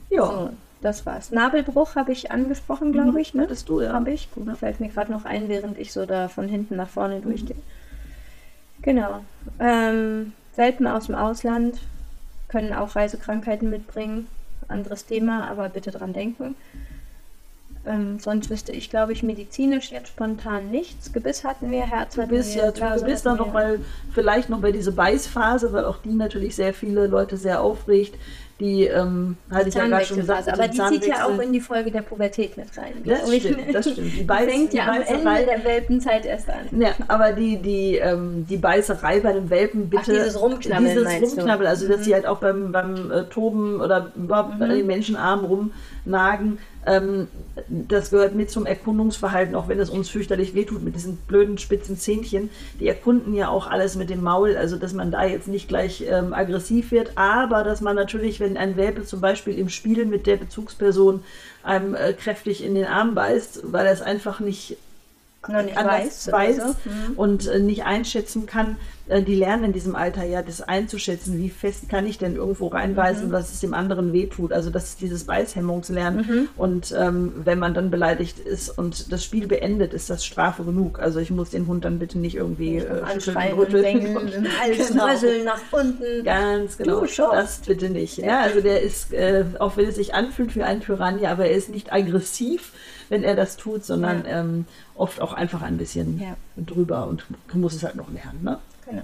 Ja. 0.09 0.25
So, 0.25 0.49
das 0.81 1.05
war's. 1.05 1.31
Nabelbruch 1.31 1.95
habe 1.95 2.11
ich 2.11 2.31
angesprochen, 2.31 2.91
glaube 2.91 3.11
mhm. 3.11 3.17
ich. 3.17 3.33
Ne? 3.33 3.43
Hattest 3.43 3.69
du, 3.69 3.81
ja. 3.81 3.93
Habe 3.93 4.11
ich. 4.11 4.31
Gut, 4.31 4.45
fällt 4.57 4.79
mir 4.79 4.89
gerade 4.89 5.11
noch 5.11 5.25
ein, 5.25 5.49
während 5.49 5.77
ich 5.77 5.91
so 5.91 6.05
da 6.05 6.27
von 6.27 6.47
hinten 6.47 6.75
nach 6.75 6.89
vorne 6.89 7.17
mhm. 7.17 7.23
durchgehe. 7.23 7.57
Genau. 8.81 9.23
Ähm, 9.59 10.33
Welpen 10.55 10.87
aus 10.87 11.07
dem 11.07 11.15
Ausland 11.15 11.79
können 12.47 12.73
auch 12.73 12.95
Reisekrankheiten 12.95 13.69
mitbringen. 13.69 14.27
Anderes 14.67 15.05
Thema, 15.05 15.49
aber 15.49 15.69
bitte 15.69 15.91
dran 15.91 16.13
denken. 16.13 16.55
Ähm, 17.85 18.19
sonst 18.19 18.49
wüsste 18.49 18.71
ich, 18.71 18.89
glaube 18.89 19.13
ich, 19.13 19.23
medizinisch 19.23 19.91
jetzt 19.91 20.09
spontan 20.09 20.69
nichts. 20.69 21.13
Gebiss 21.13 21.43
hatten 21.43 21.71
wir, 21.71 21.81
Herz 21.81 22.17
hatten 22.17 22.29
Gebiss, 22.29 22.53
wir. 22.55 22.73
Ja, 22.77 22.97
Gebiss 22.97 23.23
dann 23.23 23.37
noch 23.37 23.53
mal, 23.53 23.79
vielleicht 24.13 24.49
noch 24.49 24.59
bei 24.59 24.71
dieser 24.71 24.91
Beißphase, 24.91 25.71
weil 25.71 25.85
auch 25.85 25.97
die 25.97 26.13
natürlich 26.13 26.55
sehr 26.55 26.73
viele 26.73 27.07
Leute 27.07 27.37
sehr 27.37 27.61
aufregt. 27.61 28.15
Die 28.59 28.83
ähm, 28.83 29.37
hatte 29.49 29.69
ich 29.69 29.75
ja 29.75 29.87
gerade 29.87 30.05
schon 30.05 30.17
gesagt. 30.17 30.49
Aber 30.51 30.67
die 30.67 30.77
zieht 30.77 31.05
ja 31.05 31.25
auch 31.25 31.39
in 31.39 31.53
die 31.53 31.61
Folge 31.61 31.91
der 31.91 32.01
Pubertät 32.01 32.57
mit 32.57 32.67
rein. 32.77 32.91
Das 33.05 33.33
stimmt, 33.33 33.73
das 33.73 33.89
stimmt. 33.89 34.17
Die, 34.17 34.23
Beiß, 34.25 34.51
fängt 34.51 34.73
ja 34.73 34.85
am 34.85 35.01
Ende 35.01 35.45
der 35.45 35.63
Welpenzeit 35.63 36.25
erst 36.25 36.49
an. 36.49 36.67
Ja, 36.77 36.89
aber 37.07 37.31
die, 37.31 37.61
die, 37.61 37.95
ähm, 37.95 38.45
die 38.49 38.57
Beißerei 38.57 39.21
bei 39.21 39.31
dem 39.31 39.49
Welpen 39.49 39.89
bitte. 39.89 40.03
Ach, 40.03 40.09
dieses 40.09 40.41
Rumknabbeln 40.41 41.05
Dieses 41.05 41.37
Rumknabbeln, 41.37 41.69
also 41.69 41.87
dass 41.87 41.99
mhm. 41.99 42.03
sie 42.03 42.13
halt 42.13 42.25
auch 42.25 42.39
beim, 42.39 42.73
beim 42.73 43.09
äh, 43.09 43.23
Toben 43.25 43.79
oder 43.79 44.11
überhaupt 44.13 44.55
mhm. 44.55 44.59
bei 44.59 44.67
den 44.67 44.87
Menschenarmen 44.87 45.45
rumnagen 45.45 46.59
ähm, 46.85 47.27
das 47.67 48.09
gehört 48.09 48.35
mit 48.35 48.49
zum 48.49 48.65
Erkundungsverhalten, 48.65 49.55
auch 49.55 49.67
wenn 49.67 49.79
es 49.79 49.89
uns 49.89 50.09
fürchterlich 50.09 50.53
wehtut 50.53 50.81
mit 50.81 50.95
diesen 50.95 51.17
blöden 51.17 51.57
spitzen 51.57 51.97
Zähnchen. 51.97 52.49
Die 52.79 52.87
erkunden 52.87 53.33
ja 53.33 53.49
auch 53.49 53.67
alles 53.67 53.95
mit 53.95 54.09
dem 54.09 54.23
Maul, 54.23 54.55
also 54.55 54.77
dass 54.77 54.93
man 54.93 55.11
da 55.11 55.25
jetzt 55.25 55.47
nicht 55.47 55.67
gleich 55.67 56.03
ähm, 56.07 56.33
aggressiv 56.33 56.91
wird, 56.91 57.11
aber 57.15 57.63
dass 57.63 57.81
man 57.81 57.95
natürlich, 57.95 58.39
wenn 58.39 58.57
ein 58.57 58.77
Welpe 58.77 59.03
zum 59.03 59.19
Beispiel 59.19 59.57
im 59.57 59.69
Spielen 59.69 60.09
mit 60.09 60.25
der 60.25 60.37
Bezugsperson 60.37 61.23
einem 61.63 61.95
äh, 61.95 62.13
kräftig 62.13 62.63
in 62.63 62.75
den 62.75 62.85
Arm 62.85 63.13
beißt, 63.13 63.71
weil 63.71 63.85
er 63.85 63.93
es 63.93 64.01
einfach 64.01 64.39
nicht 64.39 64.77
nicht 65.47 65.75
weiß, 65.75 66.31
weiß 66.31 66.57
so. 66.57 66.63
mhm. 66.63 67.13
und 67.15 67.47
äh, 67.47 67.59
nicht 67.59 67.85
einschätzen 67.85 68.45
kann. 68.45 68.75
Äh, 69.09 69.23
die 69.23 69.35
lernen 69.35 69.65
in 69.65 69.73
diesem 69.73 69.95
Alter 69.95 70.23
ja, 70.23 70.41
das 70.41 70.61
einzuschätzen, 70.61 71.37
wie 71.37 71.49
fest 71.49 71.89
kann 71.89 72.05
ich 72.05 72.17
denn 72.17 72.35
irgendwo 72.35 72.67
reinbeißen, 72.67 73.27
mhm. 73.27 73.31
was 73.31 73.51
es 73.51 73.59
dem 73.59 73.73
anderen 73.73 74.13
wehtut. 74.13 74.53
Also 74.53 74.69
das 74.69 74.89
ist 74.89 75.01
dieses 75.01 75.23
Beißhemmungslernen. 75.25 76.27
Mhm. 76.27 76.49
Und 76.55 76.95
ähm, 76.97 77.33
wenn 77.43 77.59
man 77.59 77.73
dann 77.73 77.89
beleidigt 77.89 78.39
ist 78.39 78.69
und 78.69 79.11
das 79.11 79.23
Spiel 79.23 79.47
beendet, 79.47 79.93
ist 79.93 80.09
das 80.09 80.23
Strafe 80.23 80.63
genug. 80.63 80.99
Also 80.99 81.19
ich 81.19 81.31
muss 81.31 81.49
den 81.49 81.67
Hund 81.67 81.85
dann 81.85 81.99
bitte 81.99 82.19
nicht 82.19 82.35
irgendwie 82.35 82.77
äh, 82.77 83.01
und 83.01 83.57
rütteln 83.57 84.15
und 84.15 84.59
Hals 84.59 84.87
genau. 84.89 85.07
nach 85.43 85.61
unten. 85.71 86.23
Ganz 86.23 86.77
genau. 86.77 87.01
Das 87.01 87.59
bitte 87.59 87.89
nicht. 87.89 88.17
Ja. 88.17 88.27
ja 88.27 88.39
also 88.41 88.61
der 88.61 88.81
ist, 88.81 89.11
äh, 89.11 89.43
auch 89.57 89.75
wenn 89.75 89.87
es 89.87 89.95
sich 89.95 90.13
anfühlt 90.13 90.55
wie 90.55 90.63
ein 90.63 90.81
Piranha, 90.81 91.31
aber 91.31 91.45
er 91.45 91.55
ist 91.55 91.69
nicht 91.69 91.91
aggressiv 91.91 92.73
wenn 93.09 93.23
er 93.23 93.35
das 93.35 93.57
tut, 93.57 93.83
sondern 93.83 94.23
ja. 94.23 94.41
ähm, 94.41 94.65
oft 94.95 95.19
auch 95.19 95.33
einfach 95.33 95.63
ein 95.63 95.77
bisschen 95.77 96.19
ja. 96.19 96.35
drüber 96.57 97.07
und 97.07 97.25
muss 97.53 97.73
es 97.73 97.83
halt 97.83 97.95
noch 97.95 98.11
lernen. 98.11 98.43
Ne? 98.43 98.59
Genau. 98.89 99.03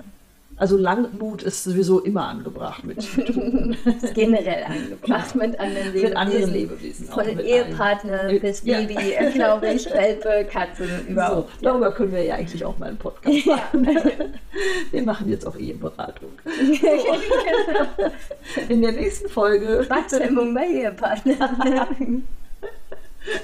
Also 0.58 0.78
Langmut 0.78 1.44
ist 1.44 1.66
sowieso 1.66 2.00
immer 2.00 2.28
angebracht 2.28 2.86
mit 2.86 2.98
ist 2.98 4.14
generell 4.14 4.64
angebracht 4.64 5.36
mit 5.36 5.60
anderen 5.60 5.88
Lebewesen. 5.88 6.04
Mit 6.04 6.16
anderen 6.16 6.54
Lebewesen. 6.54 7.08
Von 7.08 7.40
Ehepartner 7.40 8.20
allen. 8.22 8.40
bis 8.40 8.62
Baby, 8.62 8.96
ja. 8.96 9.30
glaube 9.32 9.74
ich, 9.74 9.86
Welpe, 9.92 10.48
Katze, 10.50 10.88
überhaupt. 11.10 11.52
So, 11.60 11.66
darüber 11.66 11.92
können 11.92 12.14
wir 12.14 12.24
ja 12.24 12.36
eigentlich 12.36 12.64
auch 12.64 12.78
mal 12.78 12.88
einen 12.88 12.98
Podcast 12.98 13.46
machen. 13.46 13.86
wir 14.92 15.04
machen 15.04 15.30
jetzt 15.30 15.46
auch 15.46 15.58
Eheberatung. 15.58 16.30
So. 16.46 16.88
In 18.70 18.82
der 18.82 18.94
nächsten 18.94 19.28
Folge. 19.28 19.86
Abstimmung 19.90 20.54
bei 20.54 20.68
Ehepartnern. 20.68 22.24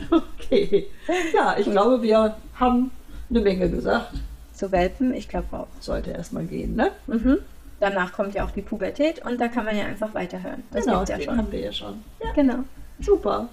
Okay. 0.10 0.88
Ja, 1.34 1.56
ich 1.58 1.70
glaube, 1.70 2.02
wir 2.02 2.36
haben 2.56 2.92
eine 3.30 3.42
Menge 3.42 3.70
gesagt. 3.70 4.14
Zu 4.62 4.72
Welpen, 4.72 5.12
ich 5.16 5.28
glaube. 5.28 5.66
Sollte 5.80 6.12
erstmal 6.12 6.46
gehen, 6.46 6.76
ne? 6.76 6.92
Mhm. 7.08 7.40
Danach 7.80 8.14
kommt 8.14 8.36
ja 8.36 8.46
auch 8.46 8.52
die 8.52 8.62
Pubertät 8.62 9.26
und 9.26 9.42
da 9.42 9.48
kann 9.48 9.66
man 9.66 9.76
ja 9.76 9.86
einfach 9.86 10.14
weiterhören. 10.14 10.62
Das 10.70 10.86
genau, 10.86 11.04
ja 11.04 11.20
schon. 11.20 11.36
haben 11.36 11.52
wir 11.52 11.62
ja 11.62 11.72
schon. 11.72 12.04
Ja. 12.24 12.32
Genau. 12.34 12.60
Super. 13.00 13.50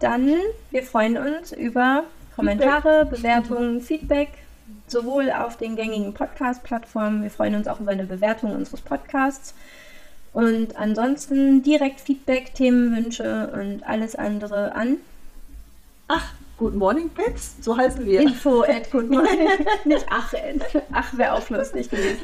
Dann, 0.00 0.34
wir 0.72 0.82
freuen 0.82 1.16
uns 1.16 1.52
über 1.52 2.02
Kommentare, 2.34 3.06
Feedback. 3.06 3.22
Bewertungen, 3.22 3.80
Feedback, 3.80 4.28
sowohl 4.88 5.30
auf 5.30 5.56
den 5.56 5.76
gängigen 5.76 6.12
Podcast-Plattformen. 6.12 7.22
Wir 7.22 7.30
freuen 7.30 7.54
uns 7.54 7.68
auch 7.68 7.78
über 7.78 7.92
eine 7.92 8.06
Bewertung 8.06 8.52
unseres 8.52 8.80
Podcasts. 8.80 9.54
Und 10.32 10.76
ansonsten 10.76 11.62
direkt 11.62 12.00
Feedback, 12.00 12.52
Themenwünsche 12.54 13.52
und 13.54 13.84
alles 13.84 14.16
andere 14.16 14.74
an 14.74 14.96
Ach, 16.08 16.32
Good 16.58 16.74
Morning 16.74 17.08
Pets, 17.08 17.54
so 17.60 17.76
heißen 17.76 18.04
wir. 18.04 18.20
Info 18.20 18.62
at 18.62 18.90
Good 18.92 19.08
Morning. 19.08 19.48
Nicht 19.84 20.04
ach, 20.10 20.34
ach 20.92 21.16
wäre 21.16 21.34
auch 21.34 21.48
lustig 21.50 21.88
gewesen. 21.88 22.18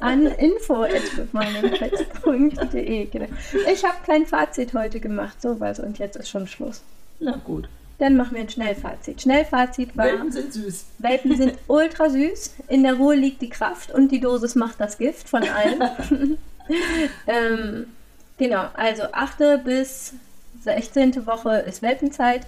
An 0.00 0.24
info 0.26 0.84
at 0.84 1.02
goodmorningpets.de. 1.14 3.06
Genau. 3.06 3.26
Ich 3.70 3.84
habe 3.84 3.96
kein 4.06 4.24
Fazit 4.24 4.72
heute 4.72 4.98
gemacht, 4.98 5.42
sowas, 5.42 5.78
und 5.78 5.98
jetzt 5.98 6.16
ist 6.16 6.30
schon 6.30 6.46
Schluss. 6.46 6.80
Na 7.20 7.36
gut. 7.36 7.68
Dann 7.98 8.16
machen 8.16 8.34
wir 8.34 8.40
ein 8.40 8.48
Schnellfazit. 8.48 9.20
Schnellfazit 9.20 9.94
war. 9.94 10.06
Welpen 10.06 10.32
sind 10.32 10.54
süß. 10.54 10.86
Welpen 10.98 11.36
sind 11.36 11.58
ultra 11.66 12.08
süß. 12.08 12.54
In 12.68 12.82
der 12.82 12.94
Ruhe 12.94 13.14
liegt 13.14 13.42
die 13.42 13.50
Kraft 13.50 13.92
und 13.92 14.10
die 14.10 14.20
Dosis 14.20 14.54
macht 14.54 14.80
das 14.80 14.96
Gift 14.96 15.28
von 15.28 15.42
allen. 15.42 16.38
ähm, 17.26 17.88
genau, 18.38 18.68
also 18.74 19.02
8. 19.12 19.62
bis 19.64 20.14
16. 20.62 21.26
Woche 21.26 21.58
ist 21.58 21.82
Welpenzeit 21.82 22.46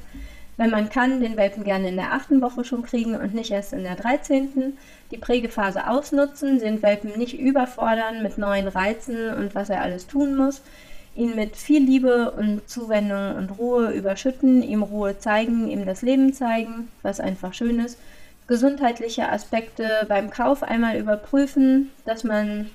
wenn 0.58 0.70
man 0.70 0.90
kann, 0.90 1.20
den 1.20 1.36
Welpen 1.36 1.62
gerne 1.62 1.88
in 1.88 1.96
der 1.96 2.12
achten 2.12 2.42
Woche 2.42 2.64
schon 2.64 2.82
kriegen 2.82 3.14
und 3.14 3.32
nicht 3.32 3.52
erst 3.52 3.72
in 3.72 3.84
der 3.84 3.94
13. 3.94 4.76
Die 5.12 5.16
Prägephase 5.16 5.88
ausnutzen, 5.88 6.58
den 6.58 6.82
Welpen 6.82 7.16
nicht 7.16 7.38
überfordern 7.38 8.24
mit 8.24 8.38
neuen 8.38 8.66
Reizen 8.66 9.32
und 9.34 9.54
was 9.54 9.70
er 9.70 9.80
alles 9.80 10.08
tun 10.08 10.36
muss. 10.36 10.60
Ihn 11.14 11.36
mit 11.36 11.56
viel 11.56 11.82
Liebe 11.82 12.32
und 12.32 12.68
Zuwendung 12.68 13.36
und 13.36 13.56
Ruhe 13.58 13.92
überschütten, 13.92 14.62
ihm 14.62 14.82
Ruhe 14.82 15.18
zeigen, 15.18 15.68
ihm 15.68 15.86
das 15.86 16.02
Leben 16.02 16.34
zeigen, 16.34 16.88
was 17.02 17.20
einfach 17.20 17.54
schön 17.54 17.78
ist. 17.78 17.96
Gesundheitliche 18.48 19.28
Aspekte 19.28 20.06
beim 20.08 20.30
Kauf 20.30 20.64
einmal 20.64 20.96
überprüfen, 20.96 21.90
dass 22.04 22.24
man 22.24 22.68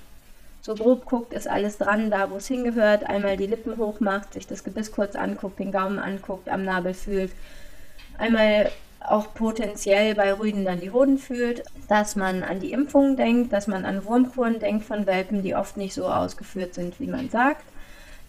so 0.61 0.75
grob 0.75 1.03
guckt, 1.03 1.33
ist 1.33 1.49
alles 1.49 1.77
dran, 1.77 2.09
da 2.09 2.31
wo 2.31 2.37
es 2.37 2.47
hingehört. 2.47 3.09
Einmal 3.09 3.35
die 3.35 3.47
Lippen 3.47 3.75
hochmacht, 3.75 4.33
sich 4.33 4.47
das 4.47 4.63
Gebiss 4.63 4.93
kurz 4.93 5.17
anguckt, 5.17 5.59
den 5.59 5.73
Gaumen 5.73 5.99
anguckt, 5.99 6.47
am 6.47 6.63
Nabel 6.63 6.93
fühlt 6.93 7.31
einmal 8.17 8.71
auch 8.99 9.33
potenziell 9.33 10.15
bei 10.15 10.33
Rüden 10.33 10.65
dann 10.65 10.79
die 10.79 10.91
Hoden 10.91 11.17
fühlt, 11.17 11.63
dass 11.89 12.15
man 12.15 12.43
an 12.43 12.59
die 12.59 12.71
Impfungen 12.71 13.17
denkt, 13.17 13.51
dass 13.51 13.67
man 13.67 13.85
an 13.85 14.05
Wurmkuren 14.05 14.59
denkt 14.59 14.85
von 14.85 15.05
Welpen, 15.05 15.43
die 15.43 15.55
oft 15.55 15.77
nicht 15.77 15.93
so 15.93 16.07
ausgeführt 16.07 16.73
sind, 16.73 16.99
wie 16.99 17.07
man 17.07 17.29
sagt, 17.29 17.65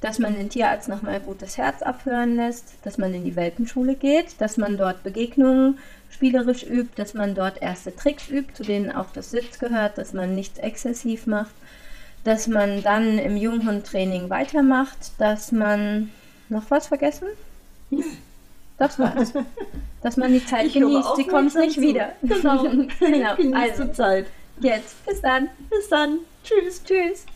dass 0.00 0.18
man 0.18 0.34
den 0.34 0.50
Tierarzt 0.50 0.88
nochmal 0.88 1.20
gutes 1.20 1.56
Herz 1.56 1.80
abhören 1.80 2.36
lässt, 2.36 2.74
dass 2.82 2.98
man 2.98 3.14
in 3.14 3.24
die 3.24 3.36
Welpenschule 3.36 3.94
geht, 3.94 4.40
dass 4.40 4.56
man 4.56 4.76
dort 4.76 5.02
Begegnungen 5.02 5.78
spielerisch 6.10 6.64
übt, 6.64 6.92
dass 6.96 7.14
man 7.14 7.34
dort 7.34 7.62
erste 7.62 7.94
Tricks 7.94 8.28
übt, 8.28 8.54
zu 8.54 8.64
denen 8.64 8.92
auch 8.92 9.10
das 9.12 9.30
Sitz 9.30 9.58
gehört, 9.58 9.96
dass 9.96 10.12
man 10.12 10.34
nichts 10.34 10.58
exzessiv 10.58 11.26
macht, 11.26 11.54
dass 12.24 12.46
man 12.46 12.82
dann 12.82 13.18
im 13.18 13.36
Junghundtraining 13.36 14.28
weitermacht, 14.28 15.12
dass 15.18 15.52
man 15.52 16.10
noch 16.48 16.70
was 16.70 16.88
vergessen? 16.88 17.28
Das 18.78 18.98
war's. 18.98 19.32
Dass 20.02 20.16
man 20.16 20.32
die 20.32 20.44
Zeit 20.44 20.66
ich 20.66 20.74
genießt. 20.74 21.16
Sie 21.16 21.24
kommt 21.24 21.54
nicht 21.54 21.80
wieder. 21.80 22.12
Genau. 22.22 22.62
genau. 23.00 23.56
also, 23.56 23.86
Zeit. 23.88 24.26
Jetzt. 24.60 25.04
Bis 25.06 25.20
dann. 25.20 25.48
Bis 25.70 25.88
dann. 25.88 26.18
Tschüss. 26.42 26.82
Tschüss. 26.84 27.26